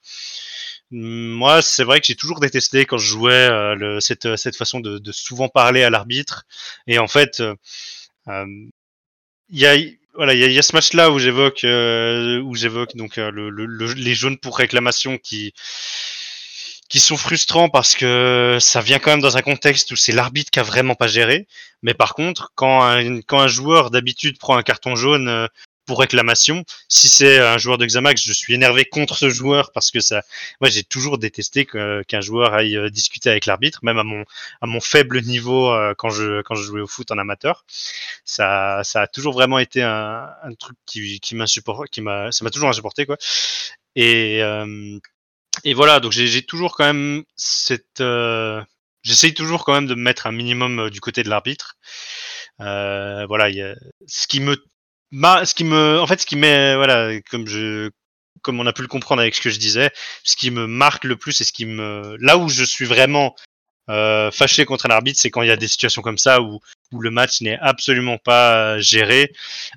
[0.91, 0.99] Hum,
[1.31, 5.01] Moi, c'est vrai que j'ai toujours détesté quand je jouais euh, cette, cette façon de,
[5.11, 6.45] souvent parler à l'arbitre.
[6.87, 7.55] Et en fait, euh,
[8.29, 8.45] euh,
[9.49, 9.75] il y a
[10.15, 13.65] voilà, il y a, ce match-là où j'évoque euh, où j'évoque donc euh, le, le-
[13.67, 15.53] le- les jaunes pour réclamation qui
[16.89, 20.51] qui sont frustrants parce que ça vient quand même dans un contexte où c'est l'arbitre
[20.51, 21.47] qui a vraiment pas géré.
[21.81, 25.47] Mais par contre, quand un, quand un joueur d'habitude prend un carton jaune euh,
[25.87, 29.89] pour réclamation, si c'est un joueur de Xamax, je suis énervé contre ce joueur parce
[29.91, 30.21] que ça,
[30.61, 34.23] moi j'ai toujours détesté qu'un joueur aille euh, discuter avec l'arbitre, même à mon
[34.61, 37.65] à mon faible niveau euh, quand je quand je jouais au foot en amateur.
[38.25, 42.45] Ça ça a toujours vraiment été un, un truc qui qui m'insupporte, qui m'a ça
[42.45, 43.17] m'a toujours insupporté quoi.
[43.95, 44.99] Et euh,
[45.63, 48.01] et voilà, donc j'ai toujours quand même cette.
[48.01, 48.61] Euh,
[49.07, 51.77] J'essaye toujours quand même de me mettre un minimum euh, du côté de l'arbitre.
[52.59, 53.73] Euh, voilà, il y a,
[54.05, 54.57] ce qui me,
[55.11, 57.89] ma, ce qui me, en fait, ce qui met, voilà, comme je,
[58.41, 59.91] comme on a pu le comprendre avec ce que je disais,
[60.23, 63.35] ce qui me marque le plus et ce qui me, là où je suis vraiment
[63.89, 66.59] euh, fâché contre un arbitre, c'est quand il y a des situations comme ça où
[66.91, 69.33] où le match n'est absolument pas géré,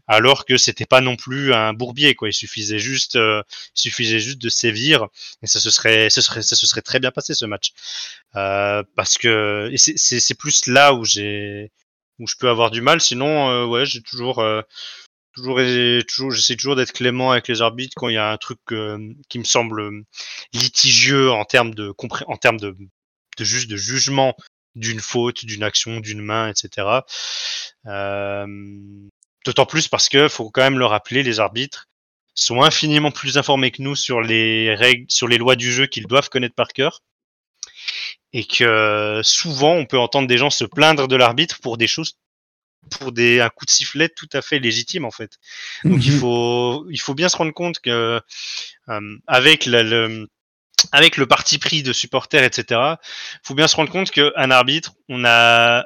[0.07, 2.29] alors que c'était pas non plus un bourbier quoi.
[2.29, 3.43] Il suffisait juste, euh,
[3.77, 5.09] il suffisait juste de sévir
[5.43, 7.73] et ça se serait, ça serait, ça se serait très bien passé ce match.
[8.37, 11.73] Euh, parce que c'est plus là où j'ai,
[12.21, 13.01] où je peux avoir du mal.
[13.01, 14.63] Sinon, euh, ouais, j'ai toujours, euh,
[15.35, 18.59] toujours, j'essaie toujours d'être clément avec les arbitres quand il y a un truc
[19.29, 20.05] qui me semble
[20.53, 21.95] litigieux en termes de,
[22.27, 22.77] en termes de,
[23.39, 24.37] de juste de jugement
[24.75, 26.87] d'une faute, d'une action, d'une main, etc.
[27.87, 28.47] Euh,
[29.45, 31.89] D'autant plus parce que faut quand même le rappeler, les arbitres
[32.35, 36.07] sont infiniment plus informés que nous sur les règles, sur les lois du jeu qu'ils
[36.07, 37.03] doivent connaître par cœur,
[38.33, 42.19] et que souvent on peut entendre des gens se plaindre de l'arbitre pour des choses,
[42.89, 45.39] pour des un coup de sifflet tout à fait légitime en fait.
[45.85, 46.19] Donc il mhm.
[46.19, 48.21] faut il faut bien se rendre compte que
[48.89, 50.27] euh, avec le
[50.93, 52.81] avec le parti pris de supporters, etc.
[53.43, 55.85] Faut bien se rendre compte qu'un arbitre, on a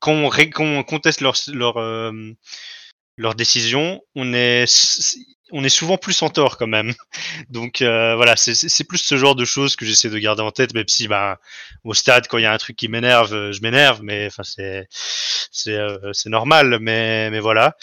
[0.00, 2.12] quand on, conteste leur leur, euh,
[3.18, 4.64] leur décision, on est
[5.50, 6.94] on est souvent plus en tort quand même.
[7.50, 10.74] Donc euh, voilà, c'est plus ce genre de choses que j'essaie de garder en tête,
[10.74, 11.38] même si bah,
[11.84, 14.88] au stade quand il y a un truc qui m'énerve, je m'énerve, mais enfin c'est
[15.68, 17.76] euh, normal, mais mais voilà.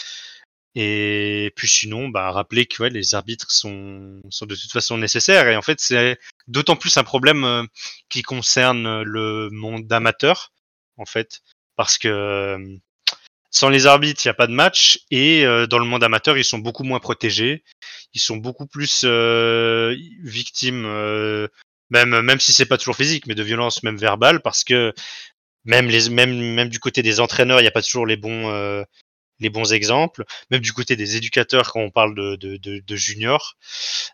[0.78, 5.48] Et puis sinon, bah, rappeler que ouais, les arbitres sont, sont de toute façon nécessaires.
[5.48, 6.18] Et en fait, c'est
[6.48, 7.64] d'autant plus un problème euh,
[8.10, 10.52] qui concerne le monde amateur,
[10.98, 11.40] en fait,
[11.76, 12.76] parce que euh,
[13.56, 15.00] sans les arbitres, il n'y a pas de match.
[15.10, 17.64] Et euh, dans le monde amateur, ils sont beaucoup moins protégés.
[18.14, 19.04] Ils sont beaucoup plus
[20.22, 20.86] victimes,
[21.90, 24.94] même même si c'est pas toujours physique, mais de violence même verbale, parce que
[25.64, 28.84] même les même même du côté des entraîneurs, il n'y a pas toujours les bons
[29.40, 32.96] les bons exemples, même du côté des éducateurs quand on parle de, de, de, de
[32.96, 33.56] juniors.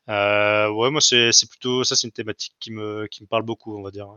[0.08, 3.78] Euh, ouais, moi c'est plutôt ça, c'est une thématique qui me qui me parle beaucoup,
[3.78, 4.08] on va dire.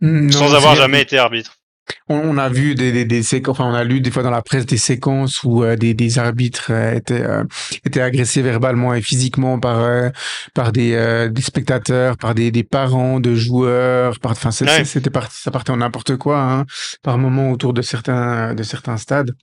[0.00, 1.58] Mmh, Sans avoir jamais été arbitre.
[2.08, 4.42] On, a vu des, des, des séquences, enfin on a lu des fois dans la
[4.42, 7.44] presse des séquences où euh, des, des arbitres euh, étaient euh,
[7.84, 10.10] étaient agressés verbalement et physiquement par
[10.54, 15.50] par des, des spectateurs, par des, des parents de joueurs, par enfin c'était parti ça
[15.50, 16.66] partait en n'importe quoi hein,
[17.02, 19.34] par moment autour de certains de certains stades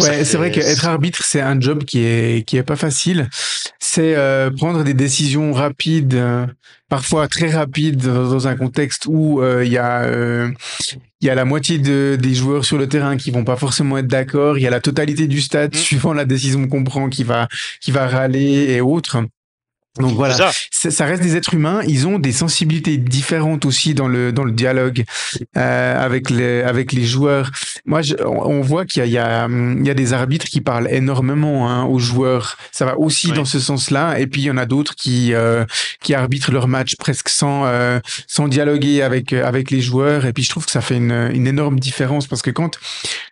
[0.00, 3.28] ouais, c'est vrai qu'être arbitre, c'est un job qui est qui est pas facile.
[3.78, 6.46] C'est euh, prendre des décisions rapides, euh,
[6.92, 10.06] parfois très rapides, dans, un contexte où euh, il y a
[11.22, 13.96] il y a la moitié de, des joueurs sur le terrain qui vont pas forcément
[13.96, 14.58] être d'accord.
[14.58, 15.78] Il y a la totalité du stade, mmh.
[15.78, 17.48] suivant la décision qu'on prend, qui va
[17.80, 19.24] qui va râler et autres.
[19.98, 20.34] Donc voilà,
[20.70, 20.90] ça.
[20.90, 21.04] ça.
[21.04, 21.82] reste des êtres humains.
[21.86, 25.04] Ils ont des sensibilités différentes aussi dans le dans le dialogue
[25.58, 27.50] euh, avec les avec les joueurs.
[27.84, 30.46] Moi, je, on voit qu'il y a il y a, il y a des arbitres
[30.46, 32.56] qui parlent énormément hein, aux joueurs.
[32.70, 34.18] Ça va aussi dans ce sens-là.
[34.18, 35.66] Et puis il y en a d'autres qui euh,
[36.00, 40.24] qui arbitrent leur match presque sans euh, sans dialoguer avec avec les joueurs.
[40.24, 42.78] Et puis je trouve que ça fait une une énorme différence parce que quand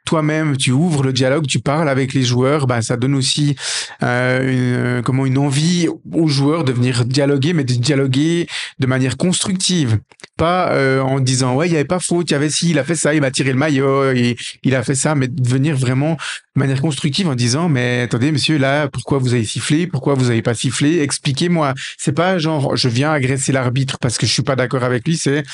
[0.04, 3.56] toi-même tu ouvres le dialogue, tu parles avec les joueurs, bah ça donne aussi
[4.02, 8.46] euh, une, comment une envie aux joueurs de venir dialoguer, mais de dialoguer
[8.78, 9.98] de manière constructive,
[10.36, 12.78] pas euh, en disant ouais il y avait pas faute, il y avait si, il
[12.78, 15.76] a fait ça, il m'a tiré le maillot, il a fait ça, mais de venir
[15.76, 16.16] vraiment
[16.56, 20.30] de manière constructive en disant mais attendez monsieur là pourquoi vous avez sifflé, pourquoi vous
[20.30, 21.74] avez pas sifflé, expliquez-moi.
[21.98, 25.16] C'est pas genre je viens agresser l'arbitre parce que je suis pas d'accord avec lui,
[25.16, 25.44] c'est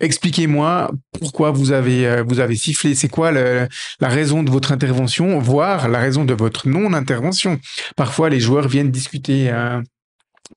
[0.00, 2.94] Expliquez-moi pourquoi vous avez euh, vous avez sifflé.
[2.94, 3.68] C'est quoi la
[4.00, 7.58] raison de votre intervention, voire la raison de votre non-intervention?
[7.96, 9.50] Parfois, les joueurs viennent discuter.
[9.50, 9.80] Euh,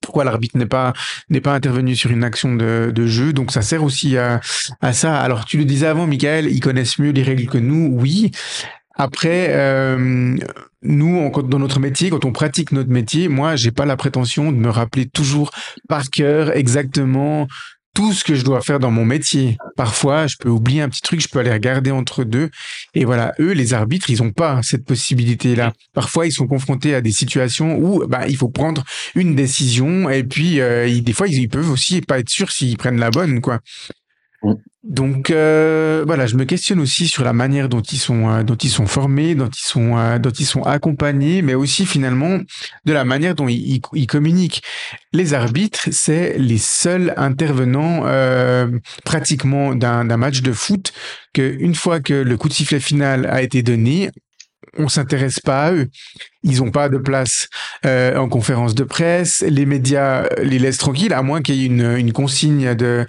[0.02, 0.94] pourquoi l'arbitre n'est pas
[1.30, 4.40] n'est pas intervenu sur une action de, de jeu donc ça sert aussi à,
[4.82, 7.90] à ça alors tu le disais avant Michael ils connaissent mieux les règles que nous
[8.00, 8.32] oui
[9.00, 10.36] après, euh,
[10.82, 14.58] nous, dans notre métier, quand on pratique notre métier, moi, j'ai pas la prétention de
[14.58, 15.52] me rappeler toujours
[15.88, 17.48] par cœur exactement
[17.94, 19.58] tout ce que je dois faire dans mon métier.
[19.76, 22.50] Parfois, je peux oublier un petit truc, je peux aller regarder entre deux.
[22.94, 25.74] Et voilà, eux, les arbitres, ils n'ont pas cette possibilité-là.
[25.94, 28.84] Parfois, ils sont confrontés à des situations où bah, il faut prendre
[29.16, 32.78] une décision et puis euh, des fois, ils, ils, peuvent aussi pas être sûrs s'ils
[32.78, 33.60] prennent la bonne, quoi.
[34.84, 38.56] Donc euh, voilà, je me questionne aussi sur la manière dont ils sont euh, dont
[38.56, 42.40] ils sont formés, dont ils sont euh, dont ils sont accompagnés, mais aussi finalement
[42.86, 44.64] de la manière dont ils, communiquent.
[45.12, 48.04] Les arbitres, c'est les seuls intervenants
[49.04, 50.94] pratiquement d'un match de foot
[51.34, 54.12] que une fois que le coup de sifflet final a été donné,
[54.78, 55.90] on s'intéresse pas à eux.
[56.44, 57.50] Ils ont pas de place
[57.86, 59.44] euh, en conférence de presse.
[59.48, 63.06] Les médias les laissent tranquilles, à moins qu'il y ait une, une, consigne de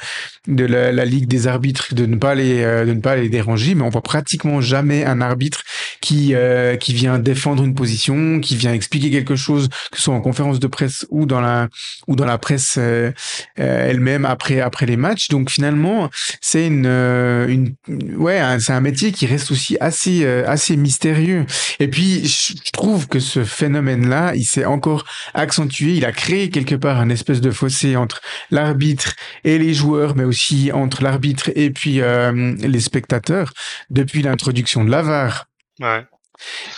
[0.49, 3.75] de la, Ligue des arbitres de ne pas les euh, de ne pas les déranger.
[3.75, 5.63] Mais on voit pratiquement jamais un arbitre
[6.01, 10.15] qui euh, qui vient défendre une position, qui vient expliquer quelque chose, que ce soit
[10.15, 11.69] en conférence de presse ou dans la
[12.09, 13.13] ou dans la presse euh,
[13.59, 15.29] euh, elle-même après après les matchs.
[15.29, 16.11] Donc finalement,
[16.41, 17.75] c'est une une
[18.17, 21.47] ouais, c'est un métier qui reste aussi assez assez mystérieux.
[21.79, 25.05] Et puis je trouve que ce phénomène-là, il s'est encore
[25.35, 25.93] accentué.
[25.95, 29.15] Il a créé quelque part un espèce de fossé entre l'arbitre
[29.45, 33.53] et les joueurs, mais aussi entre l'arbitre et puis les spectateurs
[33.91, 35.47] depuis l'introduction de l'avare.
[35.81, 36.05] Ouais.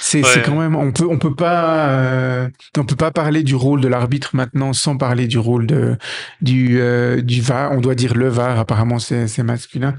[0.01, 3.81] C'est quand même on peut on peut pas euh, on peut pas parler du rôle
[3.81, 5.97] de l'arbitre maintenant sans parler du rôle de
[6.41, 9.95] du euh, du VAR on doit dire le VAR apparemment c'est masculin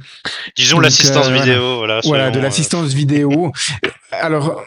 [0.57, 3.51] disons l'assistance euh, vidéo voilà voilà de l'assistance vidéo
[4.11, 4.61] alors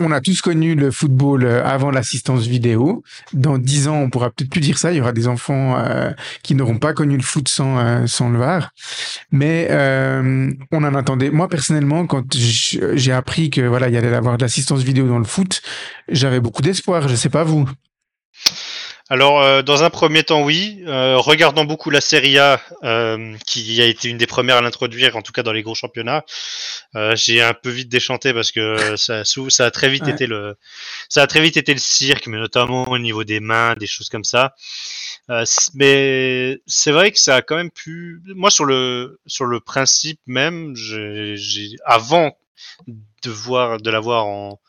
[0.00, 3.02] on a tous connu le football euh, avant l'assistance vidéo.
[3.32, 4.92] Dans dix ans, on pourra peut-être plus dire ça.
[4.92, 6.10] Il y aura des enfants euh,
[6.42, 8.70] qui n'auront pas connu le foot sans euh, sans le VAR.
[9.32, 9.68] Mais
[10.72, 11.30] on en attendait.
[11.30, 15.18] Moi personnellement, quand j'ai appris que voilà, il y allait avoir de l'assistance vidéo dans
[15.18, 15.62] le foot,
[16.08, 17.08] j'avais beaucoup d'espoir.
[17.08, 17.68] Je sais pas vous.
[19.10, 20.82] Alors, euh, dans un premier temps, oui.
[20.86, 25.16] Euh, regardant beaucoup la Serie A, euh, qui a été une des premières à l'introduire,
[25.16, 26.24] en tout cas dans les gros championnats,
[27.14, 30.56] j'ai un peu vite déchanté parce que ça, ça a très vite été le,
[31.08, 34.08] ça a très vite été le cirque, mais notamment au niveau des mains, des choses
[34.08, 34.54] comme ça.
[35.74, 38.20] mais c'est vrai que ça a quand même pu.
[38.34, 42.36] Moi, sur le sur le principe même, j'ai avant
[43.22, 44.60] de voir de l'avoir en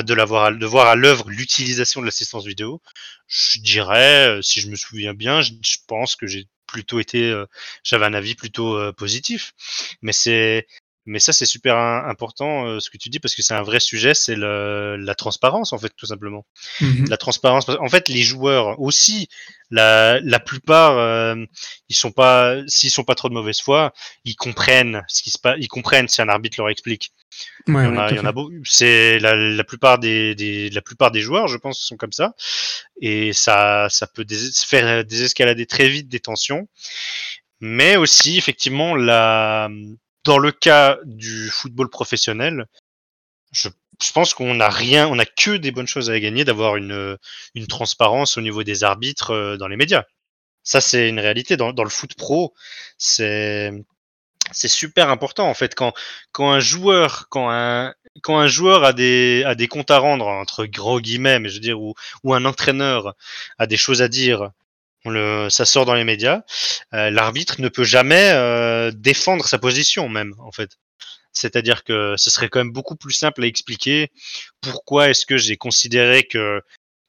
[0.00, 2.80] de l'avoir de voir à l'œuvre l'utilisation de l'assistance vidéo,
[3.28, 5.52] je dirais, euh, si je me souviens bien, je,
[5.86, 7.46] pense que j'ai plutôt été, euh,
[7.84, 9.52] j'avais un avis plutôt euh, positif.
[10.02, 10.66] Mais c'est,
[11.04, 14.14] mais ça c'est super important ce que tu dis parce que c'est un vrai sujet,
[14.14, 16.44] c'est la transparence en fait tout simplement.
[16.80, 17.68] Mmh la transparence.
[17.68, 19.28] En fait, les joueurs aussi,
[19.70, 21.36] la, la plupart,
[21.88, 23.92] ils sont pas, s'ils sont pas trop de mauvaise foi,
[24.24, 27.12] ils comprennent ce qui se passe, ils comprennent si un arbitre leur explique
[27.68, 28.52] il y en a, il y en a beaucoup.
[28.64, 32.34] C'est la, la, plupart des, des, la plupart des joueurs, je pense, sont comme ça,
[33.00, 34.26] et ça, ça peut
[34.66, 36.68] faire désescalader très vite des tensions.
[37.60, 39.70] Mais aussi, effectivement, la,
[40.24, 42.66] dans le cas du football professionnel,
[43.52, 43.68] je,
[44.14, 47.18] pense qu'on n'a rien, on n'a que des bonnes choses à gagner d'avoir une,
[47.68, 50.04] transparence au niveau des arbitres euh, dans les médias.
[50.64, 51.56] Ça, c'est une réalité.
[51.56, 52.54] Dans, le foot pro,
[52.98, 53.72] c'est
[54.52, 55.94] super important en fait quand
[56.38, 61.60] un joueur quand un joueur a des comptes à rendre entre gros guillemets je veux
[61.60, 61.94] dire ou
[62.34, 63.14] un entraîneur
[63.58, 64.50] a des choses à dire
[65.10, 66.42] le ça sort dans les médias.
[66.94, 70.78] Euh, l'arbitre ne peut jamais euh, défendre sa position même en fait.
[71.32, 74.10] C'est-à-dire que ce serait quand même beaucoup plus simple à expliquer
[74.60, 76.60] pourquoi est-ce que j'ai considéré que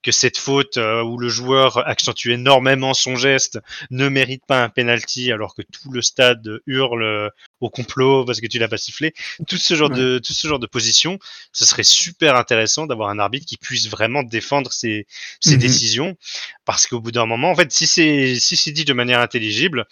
[0.04, 4.70] que cette faute euh, où le joueur accentue énormément son geste ne mérite pas un
[4.70, 7.32] penalty alors que tout le stade hurle
[7.62, 9.14] au complot parce que tu l'as pas sifflé.
[9.48, 11.18] Tout ce genre de tout ce genre de position,
[11.52, 15.08] ce serait super intéressant d'avoir un arbitre qui puisse vraiment défendre ses,
[15.40, 15.62] ses mhm.
[15.62, 16.18] décisions
[16.66, 19.86] parce qu'au bout d'un moment, en fait, si c'est si c'est dit de manière intelligible,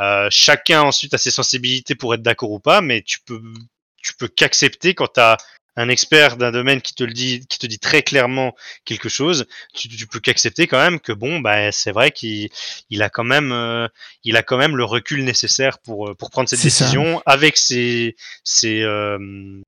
[0.00, 3.42] euh, chacun ensuite a ses sensibilités pour être d'accord ou pas, mais tu peux
[4.02, 5.36] tu peux qu'accepter quand tu as
[5.76, 8.54] un expert d'un domaine qui te le dit, qui te dit très clairement
[8.84, 12.48] quelque chose, tu, tu peux qu'accepter quand même que bon, bah c'est vrai qu'il
[12.90, 13.88] il a quand même, euh,
[14.22, 18.16] il a quand même le recul nécessaire pour euh, pour prendre cette décision avec ses
[18.44, 19.60] ses euh,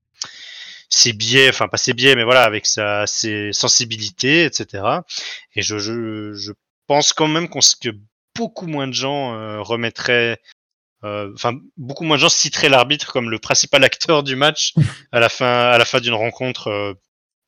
[0.89, 4.83] ses biais, enfin pas ses biais, mais voilà, avec sa ses sensibilités, etc.
[5.55, 6.51] Et je je, je
[6.87, 7.89] pense quand même qu'on que
[8.35, 10.39] beaucoup moins de gens euh, remettraient
[11.03, 14.73] enfin, beaucoup moins de gens citeraient l'arbitre comme le principal acteur du match
[15.11, 16.93] à la fin, à la fin d'une rencontre euh,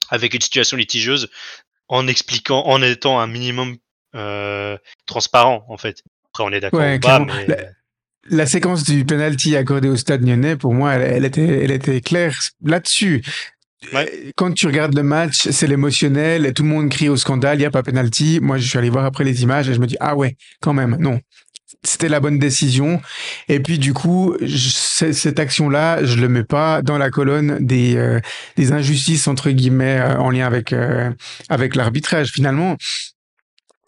[0.10, 1.30] avec une situation litigieuse,
[1.88, 3.78] en expliquant, en étant un minimum
[4.16, 6.04] euh, transparent en fait.
[6.32, 7.48] Après, on est d'accord ou pas, mais...
[8.30, 12.38] la, séquence du penalty accordé au Stade Lyonnais, pour moi, elle, était, elle était claire
[12.64, 13.24] là-dessus.
[14.36, 17.62] Quand tu regardes le match, c'est l'émotionnel, et tout le monde crie au scandale, il
[17.62, 18.40] n'y a pas penalty.
[18.42, 20.74] Moi, je suis allé voir après les images et je me dis, ah ouais, quand
[20.74, 21.20] même, non
[21.84, 23.02] c'était la bonne décision.
[23.48, 28.20] Et puis du coup, cette action-là, je le mets pas dans la colonne des, euh,
[28.58, 31.12] des injustices entre guillemets euh, en lien avec euh,
[31.50, 32.32] avec l'arbitrage.
[32.32, 32.78] Finalement,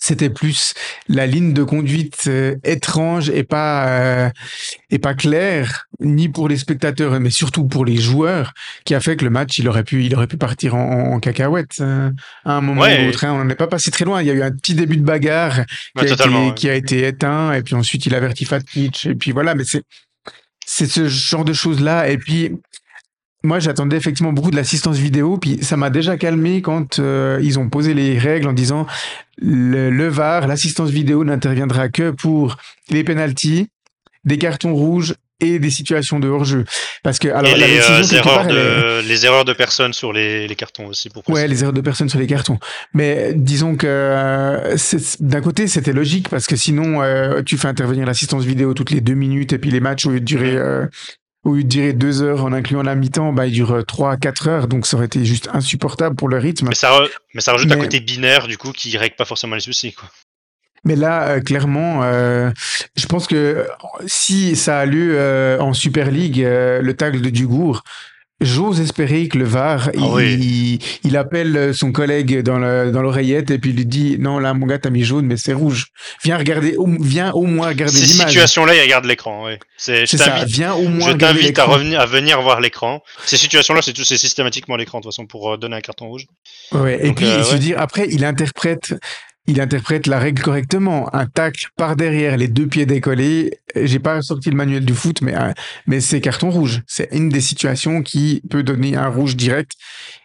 [0.02, 0.74] c'était plus
[1.08, 4.30] la ligne de conduite euh, étrange et pas euh,
[4.90, 9.16] et pas claire ni pour les spectateurs mais surtout pour les joueurs qui a fait
[9.16, 12.10] que le match il aurait pu il aurait pu partir en, en cacahuète euh,
[12.44, 13.34] à un moment ou l'autre hein.
[13.34, 14.22] on n'en est pas passé très loin.
[14.22, 15.62] Il y a eu un petit début de bagarre
[15.98, 19.32] qui, a, été, qui a été éteint et puis ensuite il avertit Fatpitch et puis
[19.32, 19.56] voilà.
[19.56, 19.84] Mais c'est
[20.66, 22.52] c'est ce genre de choses là et puis
[23.44, 27.58] moi, j'attendais effectivement beaucoup de l'assistance vidéo, puis ça m'a déjà calmé quand euh, ils
[27.60, 28.86] ont posé les règles en disant
[29.42, 32.58] le, le VAR, l'assistance vidéo n'interviendra que pour
[32.90, 33.68] les pénalties,
[34.26, 36.66] des cartons rouges et des situations de hors-jeu.
[37.02, 39.44] Parce que alors Et la les, décision, euh, erreurs part, elle est- de, les erreurs
[39.46, 41.10] de personnes sur les, les cartons aussi.
[41.10, 42.60] Pour Ouais, les erreurs de personnes sur les cartons.
[42.94, 44.78] Mais disons que euh,
[45.20, 49.02] d'un côté, c'était logique parce que sinon, euh, tu fais intervenir l'assistance vidéo toutes les
[49.02, 50.86] deux minutes et puis les matchs, au lieu de durer, euh,
[51.44, 54.12] au lieu de durer deux heures en incluant la mi-temps, bah, ils durent euh, trois
[54.12, 54.68] à quatre heures.
[54.68, 56.68] Donc ça aurait été juste insupportable pour le rythme.
[56.70, 59.56] Mais ça, re- mais ça rajoute un côté binaire, du coup, qui règle pas forcément
[59.56, 59.94] les soucis.
[59.94, 60.10] Quoi.
[60.84, 62.52] Mais là, euh, clairement, euh,
[62.96, 63.68] je pense que
[64.08, 67.84] si ça a lieu euh, en Super League, le tacle de Dugour,
[68.42, 70.80] j'ose espérer que le VAR, il, Ah oui.
[71.04, 74.40] il, il appelle son collègue dans le- dans l'oreillette et puis il lui dit non
[74.40, 75.88] là mon gars t'as mis jaune mais c'est rouge.
[76.24, 78.28] Viens regarder, au, viens au moins regarder Ces l'image.
[78.30, 79.46] situations-là, ils regardent l'écran.
[79.46, 79.60] Ouais.
[79.78, 80.44] C'est, ça.
[80.46, 83.02] Viens au moins je t'invite à revenir, à venir voir l'écran.
[83.26, 86.08] Ces situations-là, c'est, tout- c'est systématiquement l'écran, de toute façon, pour euh, donner un carton
[86.08, 86.26] rouge.
[86.72, 87.60] Ouais, et puis, euh, se ouais.
[87.60, 88.94] dire, après, il interprète,
[89.48, 91.14] il interprète la règle correctement.
[91.16, 93.60] Un tacle par derrière, les deux pieds décollés.
[93.76, 95.52] J'ai pas sorti le manuel du foot, mais, euh,
[95.88, 96.82] mais c'est carton rouge.
[96.88, 99.72] C'est une des situations qui peut donner un rouge direct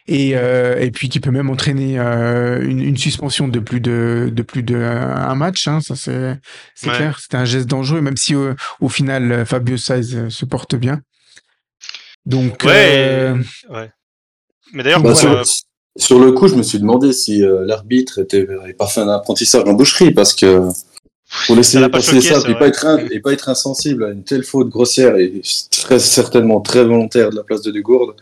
[0.07, 4.29] et, euh, et puis qui peut même entraîner euh, une, une suspension de plus de,
[4.31, 5.67] de plus de euh, un match.
[5.67, 6.37] Hein, ça c'est,
[6.75, 6.95] c'est Ouais.
[6.97, 7.19] clair.
[7.19, 11.01] C'était un geste dangereux, même si euh, au final Fabio Saiz se porte bien.
[12.25, 13.37] Donc, Ouais, euh,
[13.69, 13.89] Ouais.
[14.73, 15.13] Mais d'ailleurs, Bah,
[15.97, 19.63] sur, le coup, je me suis demandé si euh, l'arbitre était pas fait un apprentissage
[19.65, 20.61] en boucherie parce que
[21.45, 24.43] pour laisser Ça passer choqué, ça pas être et pas être insensible à une telle
[24.43, 25.41] faute grossière et
[25.71, 28.15] très certainement très volontaire de la place de Dugourde.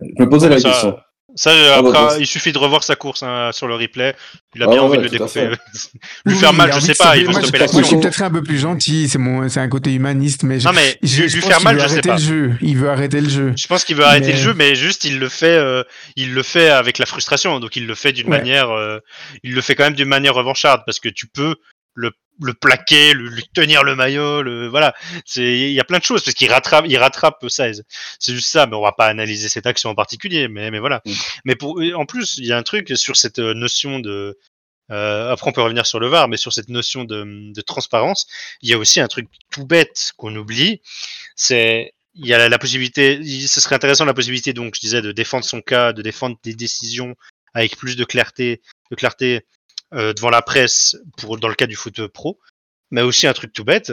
[0.00, 0.96] Je me posais la question.
[1.36, 4.14] Ça, Ah, après, bah, bah, il suffit de revoir sa course hein, sur le replay.
[4.54, 5.50] Il a Ah bien ouais, envie de le découper.
[6.26, 8.00] lui faire mal, je sais pas, il faut stopper Moi, je suis l'action.
[8.00, 10.98] peut-être un peu plus gentil, c'est mon, c'est un côté humaniste, mais je, Non, mais
[11.02, 12.14] je- lui, je lui pense faire qu'il mal, veut je sais arrêter pas.
[12.16, 12.52] le jeu.
[12.60, 13.52] Il veut arrêter le jeu.
[13.56, 15.82] Je pense qu'il veut arrêter Mais- le jeu, mais juste il le fait, euh,
[16.16, 17.60] il le fait avec la frustration.
[17.60, 18.38] Donc il le fait d'une Ouais.
[18.38, 18.98] manière, euh,
[19.44, 21.54] il le fait quand même d'une manière revancharde parce que tu peux
[21.94, 22.10] le,
[22.42, 24.94] le plaquer, le, lui tenir le maillot, le voilà.
[25.24, 27.84] C'est, il y a plein de choses parce qu'il rattrape, il rattrape 16.
[28.18, 30.48] C'est juste ça, mais on va pas analyser cette action en particulier.
[30.48, 31.00] Mais mais voilà.
[31.04, 31.12] Mm.
[31.44, 34.38] Mais pour, en plus, il y a un truc sur cette euh, notion de
[34.90, 38.26] euh, après, on peut revenir sur le VAR, mais sur cette notion de, de transparence,
[38.62, 40.80] il y a aussi un truc tout bête qu'on oublie.
[41.36, 44.80] C'est il y a la, la possibilité, il- ce serait intéressant la possibilité, donc je
[44.80, 47.14] disais, de défendre son cas, de défendre des décisions
[47.54, 49.46] avec plus de clarté, de clarté
[49.92, 52.38] devant la presse pour dans le cas du foot pro,
[52.90, 53.92] mais aussi un truc tout bête.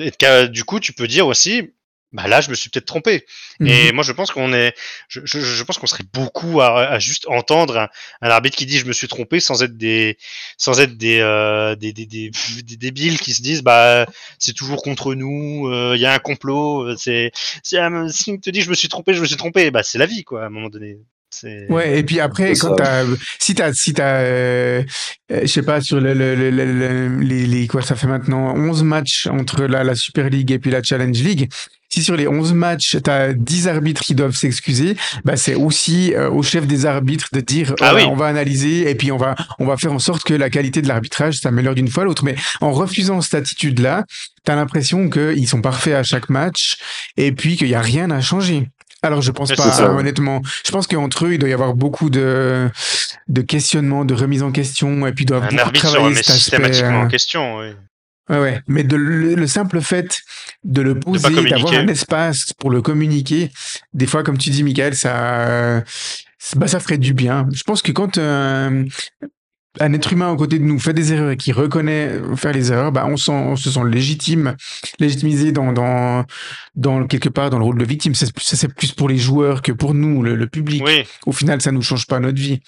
[0.00, 0.12] et
[0.48, 1.70] du coup, tu peux dire aussi,
[2.12, 3.26] bah là, je me suis peut-être trompé.
[3.64, 3.92] Et Mhm.
[3.92, 4.74] moi, je pense qu'on est,
[5.08, 7.88] je, je, je pense qu'on serait beaucoup à, à juste entendre un,
[8.22, 10.16] un arbitre qui dit je me suis trompé sans être des,
[10.56, 12.30] sans être des, euh, des, des, des,
[12.64, 14.06] des débiles qui se disent bah
[14.38, 16.84] c'est toujours contre nous, euh, il y a un complot.
[16.88, 17.30] euh, C'est,
[17.78, 19.98] un- si on te dit je me suis trompé, je me suis trompé, bah c'est
[19.98, 20.98] la vie quoi à un moment donné.
[21.30, 21.66] C'est...
[21.70, 22.84] Ouais, et puis après, quand ça.
[22.84, 23.04] t'as,
[23.38, 24.82] si t'as, si t'as, euh,
[25.30, 28.06] euh, je sais pas, sur le, le, le- le- le- les, les, quoi, ça fait
[28.06, 31.48] maintenant 11 matchs entre la, la Super League et puis la Challenge League.
[31.90, 36.28] Si sur les 11 matchs, t'as 10 arbitres qui doivent s'excuser, bah, c'est aussi euh,
[36.30, 38.02] au chef des arbitres de dire, Ah oui.
[38.04, 40.82] on va analyser et puis on va, on va faire en sorte que la qualité
[40.82, 42.24] de l'arbitrage s'améliore d'une fois à l'autre.
[42.24, 44.04] Mais en refusant cette attitude-là,
[44.44, 46.76] t'as l'impression qu'ils sont parfaits à chaque match
[47.16, 48.68] et puis qu'il y a rien à changer.
[49.02, 49.90] Alors je pense pas, ça.
[49.90, 50.42] honnêtement.
[50.64, 52.68] Je pense qu'entre eux, il doit y avoir beaucoup de,
[53.28, 57.02] de questionnements, de remise en question, et puis ils doivent Un beaucoup travailler cet systématiquement
[57.02, 57.58] euh, en question.
[57.58, 57.66] Oui.
[58.28, 58.60] Ouais, ouais.
[58.66, 60.20] Mais de, le, le simple fait
[60.64, 63.50] de le poser, d'avoir un espace pour le communiquer,
[63.94, 65.82] des fois, comme tu dis, Michael, ça,
[66.56, 67.48] bah, ça ferait du bien.
[67.52, 68.84] Je pense que quand euh,
[69.80, 72.72] un être humain à côté de nous fait des erreurs et qui reconnaît faire les
[72.72, 74.56] erreurs, bah, on, sent, on se sent légitime,
[74.98, 76.24] légitimisé dans, dans,
[76.74, 78.14] dans quelque part dans le rôle de victime.
[78.14, 81.04] Ça, c'est plus pour les joueurs que pour nous, le, le public Oui.
[81.26, 82.60] au final, ça nous change pas notre vie.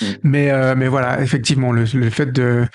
[0.00, 0.06] Mm.
[0.22, 2.66] Mais, euh, mais voilà, effectivement, le, le fait de,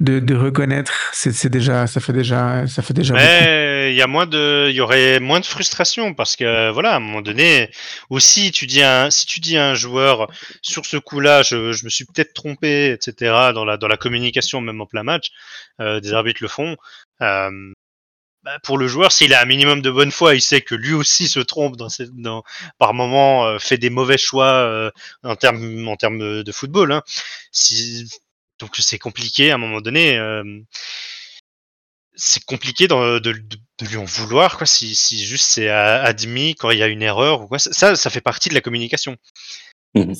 [0.00, 3.14] de, de reconnaître, c'est déjà, ça fait déjà, ça fait déjà.
[3.14, 6.92] Mais il y a moins de, il y aurait moins de frustration parce que voilà,
[6.92, 7.70] à un moment donné,
[8.10, 10.28] aussi tu dis un, si tu dis à un joueur
[10.62, 13.50] sur ce coup-là, je, je me suis peut-être trompé, etc.
[13.54, 15.30] Dans la dans la communication même en plein match,
[15.80, 16.76] euh, des arbitres le font.
[17.22, 17.50] Euh,
[18.44, 20.92] bah, pour le joueur, s'il a un minimum de bonne foi, il sait que lui
[20.92, 22.42] aussi se trompe dans, cette- dans
[22.78, 24.90] par moment, euh, fait des mauvais choix euh,
[25.22, 26.92] en termes en termes de football.
[26.92, 27.02] Hein.
[27.52, 28.08] Si,
[28.58, 30.18] donc c'est compliqué à un moment donné.
[30.18, 30.44] euh,
[32.16, 33.38] c'est compliqué de, de, de,
[33.80, 37.02] de lui en vouloir quoi si, si juste c'est admis quand il y a une
[37.02, 39.16] erreur ou quoi ça ça, ça fait partie de la communication
[39.96, 40.14] Mhm.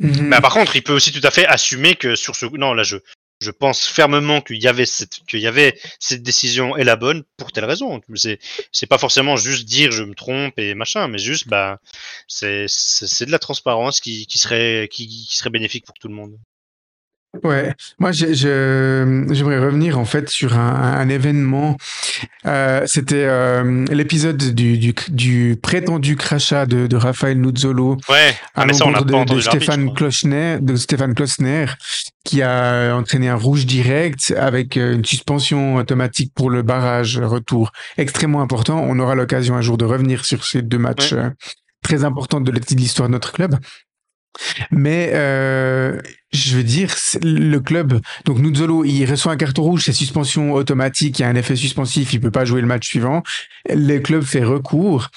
[0.00, 0.28] Mhm.
[0.28, 2.82] mais par contre il peut aussi tout à fait assumer que sur ce non là
[2.82, 2.96] je
[3.40, 7.24] je pense fermement qu'il y avait cette qu'il y avait cette décision est la bonne
[7.36, 8.00] pour telle raison.
[8.14, 8.38] C'est
[8.72, 11.80] c'est pas forcément juste dire je me trompe et machin mais juste bah
[12.26, 16.38] c'est c'est de la transparence qui serait qui serait bénéfique pour tout le monde
[17.44, 21.76] Ouais, moi je- je- j'aimerais revenir en fait sur un, un événement
[22.46, 28.30] Euh, c'était euh, l'épisode du, du, du, prétendu crachat de, de Raphaël Nuzzolo ouais.
[28.54, 29.94] à Ah, mais ça, on n'a l'encontre pas de, Stéphane.
[29.94, 31.66] Klochner, de Stéphane Klosner,
[32.24, 37.70] qui a entraîné un rouge direct avec euh, une suspension automatique pour le barrage retour.
[37.98, 38.84] Extrêmement important.
[38.88, 41.18] On aura l'occasion un jour de revenir sur ces deux matchs Ouais.
[41.18, 41.30] euh,
[41.82, 43.56] très importants de l'histoire de notre club.
[44.70, 45.98] Mais euh,
[46.32, 51.18] je veux dire, le club, donc Nuzzolo, il reçoit un carton rouge, c'est suspension automatique,
[51.18, 53.22] il y a un effet suspensif, il peut pas jouer le match suivant.
[53.68, 55.08] Le club fait recours.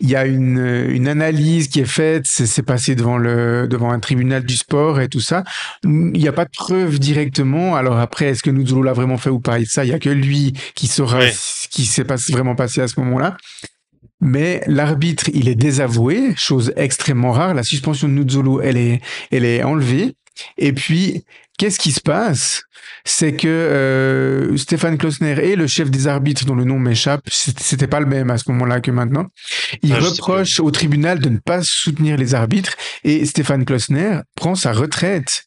[0.00, 3.98] Il y a une, une analyse qui est faite, c'est passé devant le devant un
[4.00, 5.44] tribunal du sport et tout ça.
[5.84, 7.74] Il n'y a pas de preuve directement.
[7.76, 9.58] Alors après, est-ce que Nuzzolo l'a vraiment fait ou pas?
[9.64, 11.32] Ça, il y a que lui qui saura Ouais.
[11.34, 13.36] ce qui s'est pas- vraiment passé à ce moment-là.
[14.20, 17.54] Mais l'arbitre, il est désavoué, chose extrêmement rare.
[17.54, 19.00] La suspension de Nuzzolo, elle est,
[19.30, 20.14] elle est enlevée.
[20.56, 21.24] Et puis,
[21.56, 22.62] qu'est-ce qui se passe?
[23.04, 27.86] C'est que euh, Stéphane Klosner et le chef des arbitres, dont le nom m'échappe, c'était
[27.86, 29.26] pas le même à ce moment-là que maintenant.
[29.82, 32.74] Il Ah, reproche au tribunal de ne pas soutenir les arbitres
[33.04, 35.44] et Stéphane Klosner prend sa retraite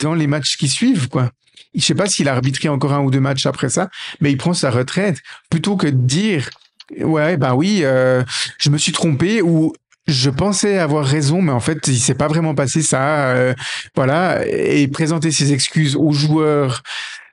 [0.00, 1.30] dans les matchs qui suivent, quoi.
[1.74, 3.88] Je sais pas s'il a arbitré encore un ou deux matchs après ça,
[4.20, 5.18] mais il prend sa retraite
[5.50, 6.50] plutôt que de dire
[6.98, 8.22] ouais ben oui euh,
[8.58, 9.72] je me suis trompé ou
[10.06, 13.54] je pensais avoir raison mais en fait il s'est pas vraiment passé ça euh,
[13.94, 16.82] voilà et présenter ses excuses aux joueurs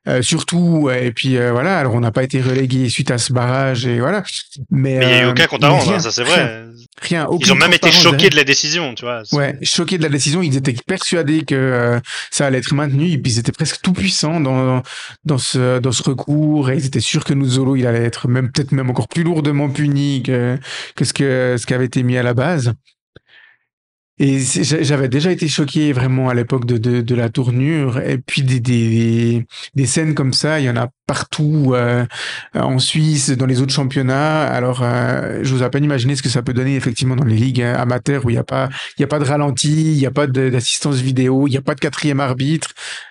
[0.07, 3.34] euh, surtout et puis euh, voilà alors on n'a pas été relégué suite à ce
[3.34, 4.23] barrage et voilà
[4.69, 6.35] mais Mais il n'y a eu euh, aucun compte à rendre, rien, ça c'est rien,
[6.35, 6.65] vrai.
[7.01, 9.23] rien, Ils aucune ont même été choqués de la décision, tu vois.
[9.34, 11.99] Ouais, choqués de la décision, ils étaient persuadés que euh,
[12.31, 14.81] ça allait être maintenu, et puis ils étaient presque tout puissants dans
[15.25, 18.51] dans ce dans ce recours, et ils étaient sûrs que Nuzzolo il allait être même
[18.51, 20.57] peut-être même encore plus lourdement puni que
[20.95, 22.73] que ce que ce qui avait été mis à la base.
[24.19, 27.99] Et j'avais déjà été choqué vraiment à l'époque de, de, de la tournure.
[27.99, 29.45] Et puis des, des,
[29.76, 32.06] des scènes comme ça, il y en a partout euh,
[32.53, 34.41] en Suisse, dans les autres championnats.
[34.41, 37.35] Alors, euh, je vous à peine imaginer ce que ça peut donner effectivement dans les
[37.35, 39.99] ligues euh, amateurs où il n'y a pas, il y a pas de ralenti, il
[39.99, 42.69] n'y a pas d'assistance vidéo, il n'y a pas de quatrième arbitre.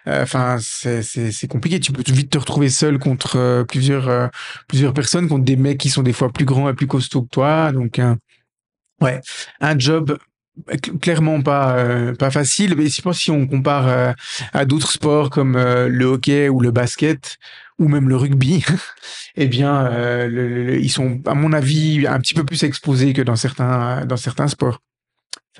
[0.08, 1.78] Euh, Enfin, c'est c'est compliqué.
[1.78, 4.26] Tu peux vite te retrouver seul contre euh, plusieurs euh,
[4.66, 7.28] plusieurs personnes, contre des mecs qui sont des fois plus grands et plus costauds que
[7.28, 7.70] toi.
[7.70, 8.14] Donc, euh,
[9.00, 9.20] ouais,
[9.60, 10.18] un job
[11.00, 14.12] clairement pas euh, pas facile mais je pense si on compare euh,
[14.52, 17.36] à d'autres sports comme euh, le hockey ou le basket
[17.78, 18.64] ou même le rugby
[19.36, 23.12] eh bien euh, le- le- ils sont à mon avis un petit peu plus exposés
[23.12, 24.80] que dans certains dans certains sports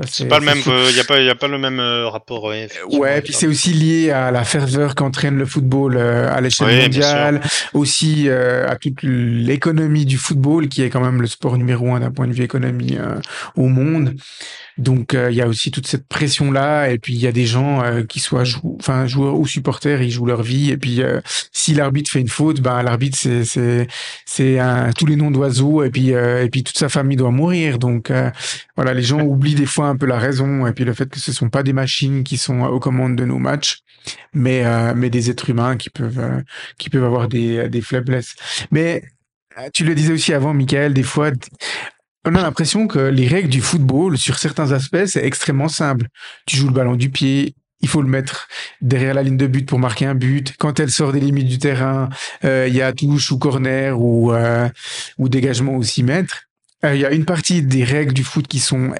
[0.05, 1.81] C'est pas le même, il n'y a pas, y a pas le même
[2.13, 2.45] rapport.
[2.45, 7.41] Ouais, puis c'est aussi lié à la ferveur qu'entraîne le football à l'échelle Oui, mondiale,
[7.73, 12.01] aussi euh, à toute l'économie du football qui est quand même le sport numéro un
[12.01, 13.19] d'un point de vue économie euh,
[13.57, 14.15] au monde.
[14.79, 17.33] Donc euh, il y a aussi toute cette pression là et puis il y a
[17.33, 20.71] des gens euh, qui soient jou enfin joueurs ou supporters, ils jouent leur vie.
[20.71, 21.21] Et puis euh,
[21.53, 23.89] si l'arbitre fait une faute, ben l'arbitre c'est c'est
[24.25, 24.59] c'est
[24.97, 25.83] tous les noms d'oiseaux.
[25.83, 27.79] Et puis euh, et puis toute sa famille doit mourir.
[27.79, 28.31] Donc euh,
[28.77, 30.67] voilà, les gens oublient des fois un peu la raison.
[30.67, 33.25] Et puis le fait que ce sont pas des machines qui sont aux commandes de
[33.25, 33.81] nos matchs,
[34.35, 36.41] mais euh, mais des êtres humains qui peuvent euh,
[36.79, 38.35] qui peuvent avoir des des faiblesses.
[38.71, 39.03] Mais
[39.73, 41.31] tu le disais aussi avant, Michael, des fois
[42.27, 46.07] on a l'impression que les règles du football, sur certains aspects, c'est extrêmement simple.
[46.47, 48.49] Tu joues le ballon du pied, il faut le mettre
[48.81, 50.55] derrière la ligne de but pour marquer un but.
[50.59, 52.09] Quand elle sort des limites du terrain,
[52.45, 54.69] euh, il y a touche ou corner ou, euh,
[55.19, 56.43] ou dégagement ou 6 mètres.
[56.85, 58.93] Il y a une partie des règles du foot qui sont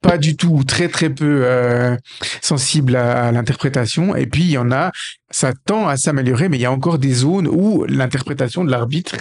[0.00, 1.96] pas du tout ou très très peu euh,
[2.40, 4.92] sensibles à, à l'interprétation et puis il y en a
[5.30, 9.16] ça tend à s'améliorer mais il y a encore des zones où l'interprétation de l'arbitre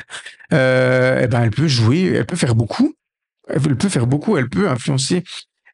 [0.54, 2.96] euh, eh ben elle peut jouer elle peut faire beaucoup
[3.49, 5.23] elle peut faire beaucoup elle peut influencer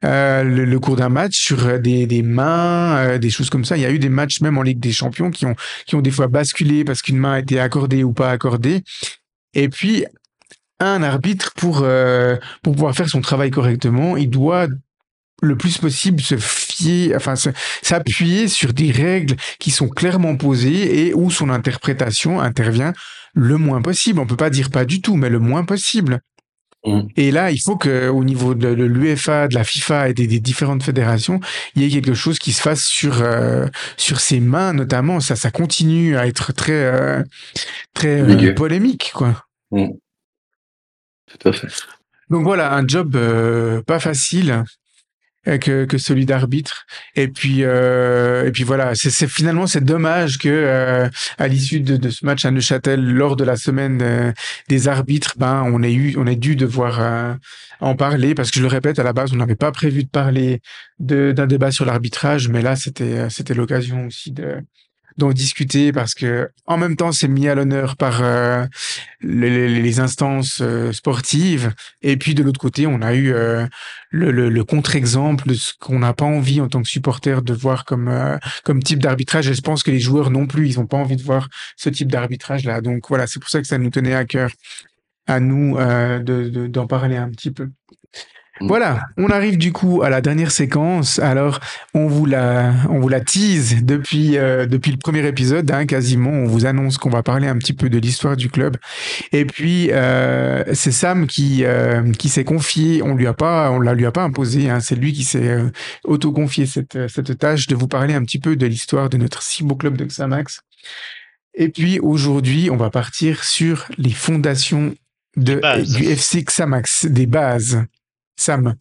[0.04, 3.78] euh, le, cours d'un match sur euh, des, mains, euh, des choses comme ça.
[3.78, 5.56] Il y a eu des matchs même en Ligue des Champions qui ont
[5.88, 8.84] qui ont des fois basculé parce qu'une main a été accordée ou pas accordée.
[9.54, 10.06] Et puis
[10.80, 11.86] un arbitre pour
[12.62, 14.68] pour pouvoir faire son travail correctement, il doit
[15.42, 17.36] le plus possible se fier, enfin
[17.82, 22.94] s'appuyer sur des règles qui sont clairement posées et où son interprétation intervient
[23.34, 24.20] le moins possible.
[24.20, 26.22] On peut pas dire pas du tout, mais le moins possible.
[26.86, 27.02] Mm.
[27.18, 30.28] Et là, il faut que, au niveau de, de l'UEFA, de la FIFA et des,
[30.28, 31.40] des différentes fédérations,
[31.76, 33.68] il y ait quelque chose qui se fasse sur euh,
[33.98, 35.20] sur ses mains, notamment.
[35.20, 37.24] Ça, ça continue à être très euh,
[37.94, 39.46] très euh, polémique, quoi.
[39.72, 41.68] Tout à fait.
[42.30, 43.18] Donc voilà, un job
[43.86, 44.64] pas facile
[45.46, 46.86] que, que celui d'arbitre.
[47.16, 51.98] Et puis euh, et puis voilà, c'est finalement c'est dommage que euh, à l'issue de,
[51.98, 54.32] de ce match à Neuchâtel, lors de la semaine euh,
[54.70, 57.34] des arbitres, ben on ait eu on ait dû devoir euh,
[57.80, 60.10] en parler parce que je le répète à la base on n'avait pas prévu de
[60.10, 60.62] parler
[61.00, 64.58] d'un débat sur l'arbitrage, mais là c'était c'était l'occasion aussi de
[65.18, 68.66] d'en discuter parce que en même temps c'est mis à l'honneur par euh,
[69.22, 71.74] les, instances euh, sportives.
[72.02, 73.66] Et puis de l'autre côté on a eu euh,
[74.10, 77.54] le, le, le contre-exemple de ce qu'on n'a pas envie en tant que supporter de
[77.54, 79.48] voir comme comme type d'arbitrage.
[79.48, 81.48] Et je pense que les joueurs non plus ils ont pas envie de voir
[81.78, 84.52] ce type d'arbitrage là donc voilà c'est pour ça que ça nous tenait à cœur
[85.28, 87.70] à nous de d'en parler un petit peu.
[88.62, 88.68] Mm.
[88.68, 91.20] Voilà, on arrive du coup à la dernière séquence.
[91.20, 91.60] Alors,
[91.94, 96.30] on vous la, on vous la tease depuis euh, depuis le premier épisode, hein, quasiment.
[96.30, 98.78] On vous annonce qu'on va parler un petit peu de l'histoire du club.
[99.34, 103.02] Et puis, euh, c'est Sam qui euh, qui s'est confié.
[103.04, 104.70] On lui a pas, on la lui a pas imposé.
[104.70, 105.70] Hein, c'est lui qui s'est euh,
[106.06, 109.42] auto confié cette cette tâche de vous parler un petit peu de l'histoire de notre
[109.42, 110.62] si beau club de Xamax.
[111.56, 114.94] Et puis aujourd'hui, on va partir sur les fondations
[115.38, 117.86] de, du FC Xamax, des bases.
[118.36, 118.76] Sam.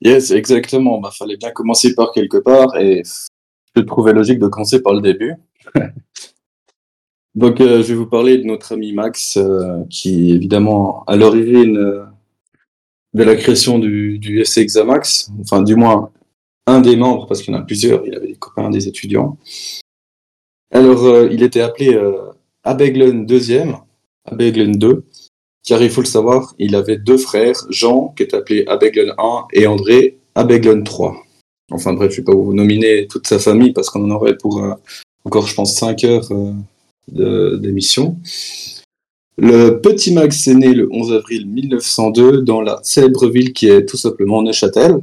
[0.00, 1.00] Yes, exactement.
[1.00, 3.02] Bah, fallait bien commencer par quelque part et
[3.74, 5.34] je trouvais logique de commencer par le début.
[7.34, 11.76] Donc, euh, je vais vous parler de notre ami Max, euh, qui évidemment à l'origine
[11.76, 12.04] euh,
[13.12, 16.10] de la création du, du FC Examax, enfin du moins
[16.66, 19.36] un des membres, parce qu'il y en a plusieurs, il avait des copains, des étudiants.
[20.72, 21.96] Alors, il était appelé
[22.64, 23.80] Abeglen 2e,
[24.24, 25.04] Abeglen 2,
[25.66, 29.48] car il faut le savoir, il avait deux frères, Jean, qui est appelé Abeglen 1,
[29.52, 31.16] et André, Abeglen 3.
[31.72, 34.38] Enfin bref, je ne vais pas vous nominer toute sa famille, parce qu'on en aurait
[34.38, 34.72] pour euh,
[35.24, 36.28] encore, je pense, 5 heures
[37.18, 38.16] euh, d'émission.
[39.38, 43.84] Le petit Max est né le 11 avril 1902 dans la célèbre ville qui est
[43.84, 45.00] tout simplement Neuchâtel.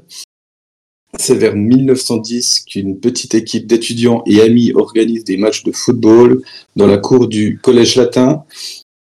[1.19, 6.41] C'est vers 1910 qu'une petite équipe d'étudiants et amis organise des matchs de football
[6.75, 8.43] dans la cour du Collège latin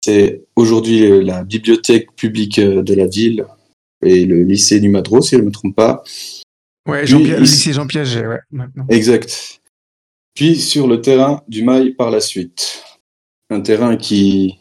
[0.04, 3.46] c'est aujourd'hui euh, la bibliothèque publique euh, de la ville
[4.04, 6.02] et le lycée du Madro, si je ne me trompe pas.
[6.88, 8.84] Ouais, le lycée Jean Piaget, ouais, maintenant.
[8.88, 9.60] Exact.
[10.34, 12.82] Puis sur le terrain du Mail par la suite.
[13.50, 14.58] Un terrain qui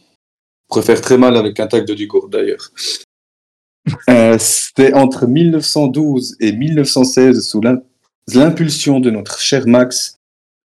[0.67, 2.71] préfère très mal avec un tag de Ducourt d'ailleurs.
[4.09, 7.61] euh, C'était entre 1912 et 1916, sous
[8.33, 10.17] l'impulsion de notre cher Max,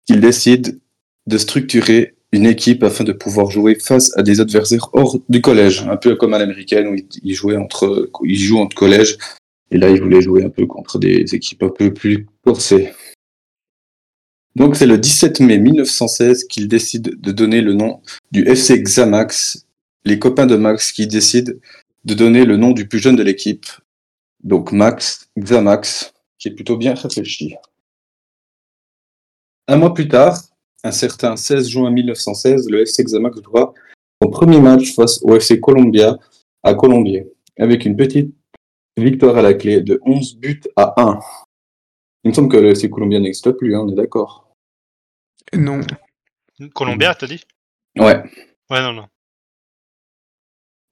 [0.05, 0.79] qu'il décide
[1.27, 5.83] de structurer une équipe afin de pouvoir jouer face à des adversaires hors du collège,
[5.87, 9.19] un peu comme à l'américaine où il jouait entre, il joue entre collèges,
[9.69, 12.91] et là il voulait jouer un peu contre des équipes un peu plus corsées.
[14.55, 18.01] Donc c'est le 17 mai 1916 qu'il décide de donner le nom
[18.31, 19.67] du FC Xamax,
[20.03, 21.53] les copains de Max qui décident
[22.03, 23.67] de donner le nom du plus jeune de l'équipe,
[24.43, 27.53] donc Max Xamax, qui est plutôt bien réfléchi.
[29.67, 30.41] Un mois plus tard,
[30.83, 33.73] un certain 16 juin 1916, le FC Xamax jouera
[34.21, 36.17] son premier match face au FC Columbia
[36.61, 37.27] à Colombier,
[37.57, 38.33] avec une petite
[38.97, 41.19] victoire à la clé de 11 buts à 1.
[42.23, 44.55] Il me semble que le FC Columbia n'existe plus, hein, on est d'accord.
[45.53, 45.81] Non.
[46.73, 47.43] Columbia, t'as dit?
[47.97, 48.23] Ouais.
[48.69, 49.05] Ouais, non, non.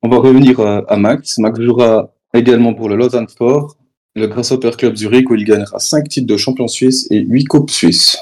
[0.03, 1.38] On va revenir à, Max.
[1.38, 3.77] Max jouera également pour le Lausanne Sport,
[4.15, 7.69] le Grasshopper Club Zurich, où il gagnera 5 titres de champion suisse et 8 coupes
[7.69, 8.18] suisses.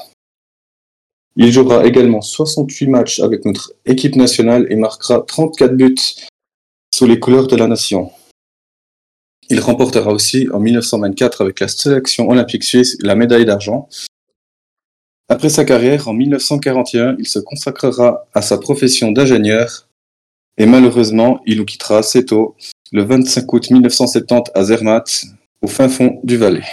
[1.36, 5.96] Il jouera également 68 matchs avec notre équipe nationale et marquera 34 buts
[6.94, 8.12] sous les couleurs de la nation.
[9.50, 13.88] Il remportera aussi en 1924 avec la sélection olympique suisse la médaille d'argent.
[15.28, 19.88] Après sa carrière, en 1941, il se consacrera à sa profession d'ingénieur
[20.58, 22.56] et malheureusement, il nous quittera assez tôt,
[22.92, 25.26] le 25 août 1970 à Zermatt,
[25.62, 26.66] au fin fond du Valais.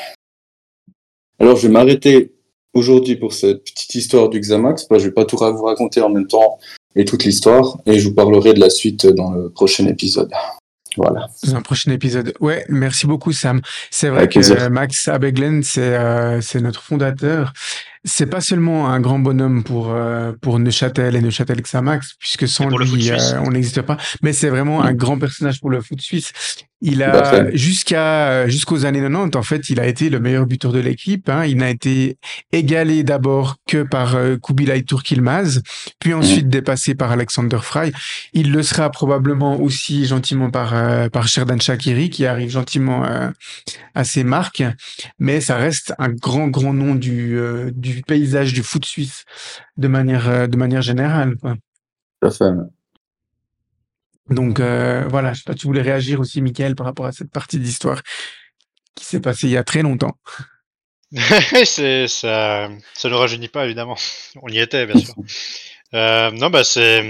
[1.38, 2.32] Alors je vais m'arrêter
[2.76, 4.86] aujourd'hui pour cette petite histoire du Xamax.
[4.88, 6.58] Bah, je vais pas tout vous raconter en même temps
[6.94, 10.30] et toute l'histoire, et je vous parlerai de la suite dans le prochain épisode.
[10.96, 11.26] Voilà.
[11.44, 12.32] Dans un prochain épisode.
[12.40, 13.60] Ouais, merci beaucoup Sam.
[13.90, 17.52] C'est vrai que Max Abeglen, c'est euh, c'est notre fondateur
[18.06, 22.68] c'est pas seulement un grand bonhomme pour euh, pour Neuchâtel et Neuchâtel Xamax, puisque sans
[22.68, 23.96] lui euh, on n'existe pas.
[24.22, 26.32] Mais c'est vraiment un grand personnage pour le foot suisse.
[26.82, 30.78] Il a jusqu'à jusqu'aux années 90 en fait, il a été le meilleur buteur de
[30.78, 31.28] l'équipe.
[31.30, 31.46] Hein.
[31.46, 32.18] Il n'a été
[32.52, 35.62] égalé d'abord que par euh, Kubilay Turkilmaz,
[35.98, 37.92] puis ensuite dépassé par Alexander Frey.
[38.34, 43.04] Il le sera probablement aussi gentiment par euh, par Sherdan Shakiri qui arrive gentiment
[43.94, 44.62] à ses marques,
[45.18, 47.38] mais ça reste un grand grand nom du
[47.74, 49.24] du paysage du foot suisse
[49.76, 51.36] de manière, euh, de manière générale.
[51.36, 51.56] Quoi.
[54.28, 57.30] Donc euh, voilà, je sais pas, tu voulais réagir aussi, Michael, par rapport à cette
[57.30, 58.02] partie d'histoire
[58.94, 60.16] qui s'est passée il y a très longtemps.
[61.64, 63.96] c'est ça, ça ne rajeunit pas évidemment.
[64.42, 65.14] On y était bien sûr.
[65.94, 67.02] Euh, non bah c'est,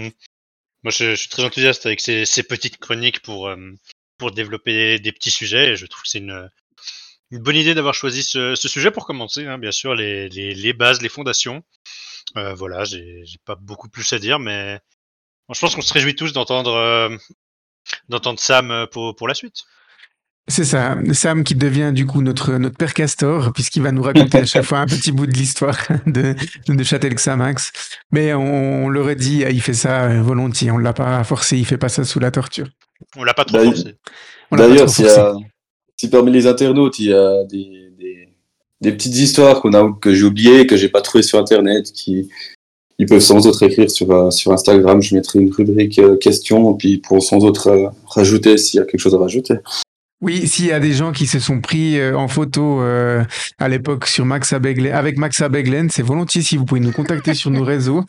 [0.83, 3.51] moi je, suis très enthousiaste avec ces, petites chroniques pour
[4.19, 5.73] pour développer des petits sujets.
[5.73, 6.51] Et je trouve que c'est une
[7.31, 11.03] une bonne idée d'avoir choisi ce, sujet pour commencer, hein, bien sûr, les, les, bases,
[11.03, 11.63] les fondations.
[12.37, 14.79] Euh, voilà, j'ai pas beaucoup plus à dire, mais
[15.53, 17.17] je pense qu'on se réjouit tous d'entendre euh,
[18.09, 19.63] d'entendre Sam euh, pour, pour la suite.
[20.49, 24.39] C'est ça, Sam qui devient du coup notre, notre père Castor, puisqu'il va nous raconter
[24.39, 25.77] à chaque fois un petit bout de l'histoire
[26.07, 26.37] de,
[26.69, 27.73] de Châtel-Xamax.
[28.13, 31.79] Mais on, on l'aurait dit, il fait ça volontiers, on l'a pas forcé, il fait
[31.79, 32.69] pas ça sous la torture.
[33.17, 33.97] On l'a pas trop forcé.
[34.53, 35.21] On l'a pas D'ailleurs, trop s'il y forcé.
[35.21, 35.35] a-
[35.97, 37.93] si parmi les internautes, il y a des,
[38.81, 42.29] des, petites histoires qu'on a, que j'ai oubliées, que j'ai pas trouvées sur Internet, qui
[42.99, 45.03] ils peuvent sans autre écrire sur, euh, sur Instagram.
[45.03, 48.87] Je mettrai une rubrique euh, questions, puis pourront sans autre euh, rajouter s'il y a
[48.87, 49.55] quelque chose à rajouter.
[50.23, 54.07] Oui, s'il y a des gens qui se sont pris euh, en photo à l'époque
[54.07, 57.65] sur Max Abeglen, avec Max Abeglen, c'est volontiers si vous pouvez nous contacter sur nos
[57.65, 58.03] réseaux.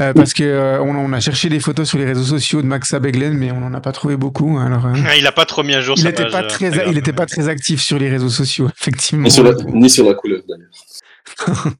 [0.00, 2.66] Euh, parce que euh, on, on a cherché des photos sur les réseaux sociaux de
[2.66, 4.56] Max Abeglen, mais on n'en a pas trouvé beaucoup.
[4.56, 6.48] hein, Alors, euh, Ah, Il a pas trop mis à jour il n'était pas euh,
[6.48, 9.24] très, il était pas très actif sur les réseaux sociaux, effectivement.
[9.24, 11.74] Ni sur la, ni sur la couleur, d'ailleurs.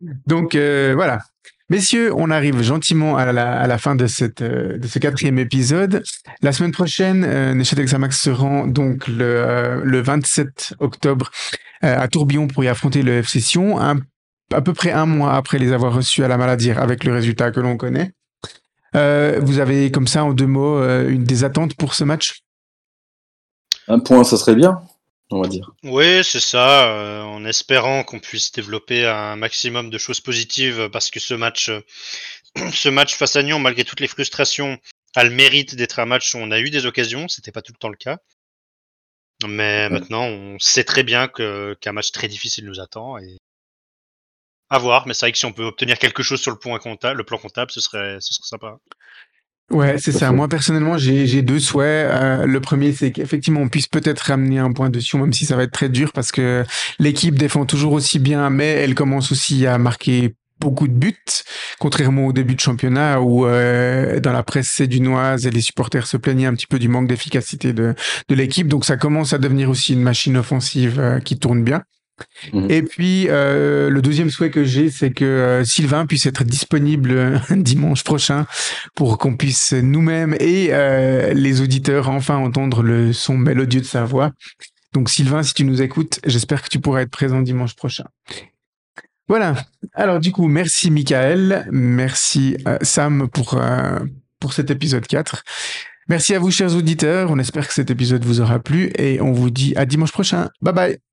[0.26, 1.20] Donc euh, voilà.
[1.68, 5.38] Messieurs, on arrive gentiment à la, à la fin de, cette, euh, de ce quatrième
[5.38, 6.02] épisode.
[6.42, 11.30] La semaine prochaine, euh, Neuchâtel Xamax se rend donc le, euh, le 27 octobre
[11.84, 14.00] euh, à Tourbillon pour y affronter le FC Sion, un-
[14.52, 17.50] à peu près un mois après les avoir reçus à la maladie avec le résultat
[17.50, 18.12] que l'on connaît.
[18.96, 22.42] Euh, vous avez comme ça en deux mots euh, une des attentes pour ce match?
[23.86, 24.82] Un point, ça serait bien,
[25.30, 25.70] on va dire.
[25.84, 31.10] Oui, c'est ça, euh, en espérant qu'on puisse développer un maximum de choses positives, parce
[31.10, 31.80] que ce match, euh,
[32.72, 34.78] ce match face à Nyon, malgré toutes les frustrations,
[35.16, 37.72] a le mérite d'être un match où on a eu des occasions, c'était pas tout
[37.72, 38.18] le temps le cas.
[39.46, 43.38] Mais maintenant, on sait très bien qu'un match très difficile nous attend et
[44.70, 45.06] à voir.
[45.06, 47.24] Mais c'est vrai que si on peut obtenir quelque chose sur le point comptable, le
[47.24, 48.78] plan comptable, ce serait, ce serait sympa.
[49.70, 50.32] Ouais, c'est ça.
[50.32, 52.10] Moi, personnellement, j'ai j'ai deux souhaits.
[52.10, 55.54] Euh, le premier, c'est qu'effectivement, on puisse peut-être ramener un point dessus, même si ça
[55.54, 56.64] va être très dur, parce que
[56.98, 61.14] l'équipe défend toujours aussi bien, mais elle commence aussi à marquer beaucoup de buts,
[61.78, 66.16] contrairement au début de championnat où euh, dans la presse sédunoise et les supporters se
[66.16, 67.94] plaignaient un petit peu du manque d'efficacité de,
[68.28, 68.68] de l'équipe.
[68.68, 71.82] Donc ça commence à devenir aussi une machine offensive euh, qui tourne bien.
[72.52, 72.70] Mhm.
[72.70, 77.40] Et puis euh, le deuxième souhait que j'ai, c'est que euh, Sylvain puisse être disponible
[77.50, 78.46] dimanche prochain
[78.94, 84.04] pour qu'on puisse nous-mêmes et euh, les auditeurs enfin entendre le son mélodieux de sa
[84.04, 84.32] voix.
[84.92, 88.04] Donc Sylvain, si tu nous écoutes, j'espère que tu pourras être présent dimanche prochain.
[89.28, 89.54] Voilà.
[89.94, 93.60] Alors du coup, merci Michael, merci Sam pour,
[94.40, 95.44] pour cet épisode 4.
[96.10, 99.30] Merci à vous chers auditeurs, on espère que cet épisode vous aura plu et on
[99.30, 100.48] vous dit à dimanche prochain.
[100.60, 101.09] Bye bye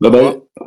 [0.00, 0.64] Bye bye.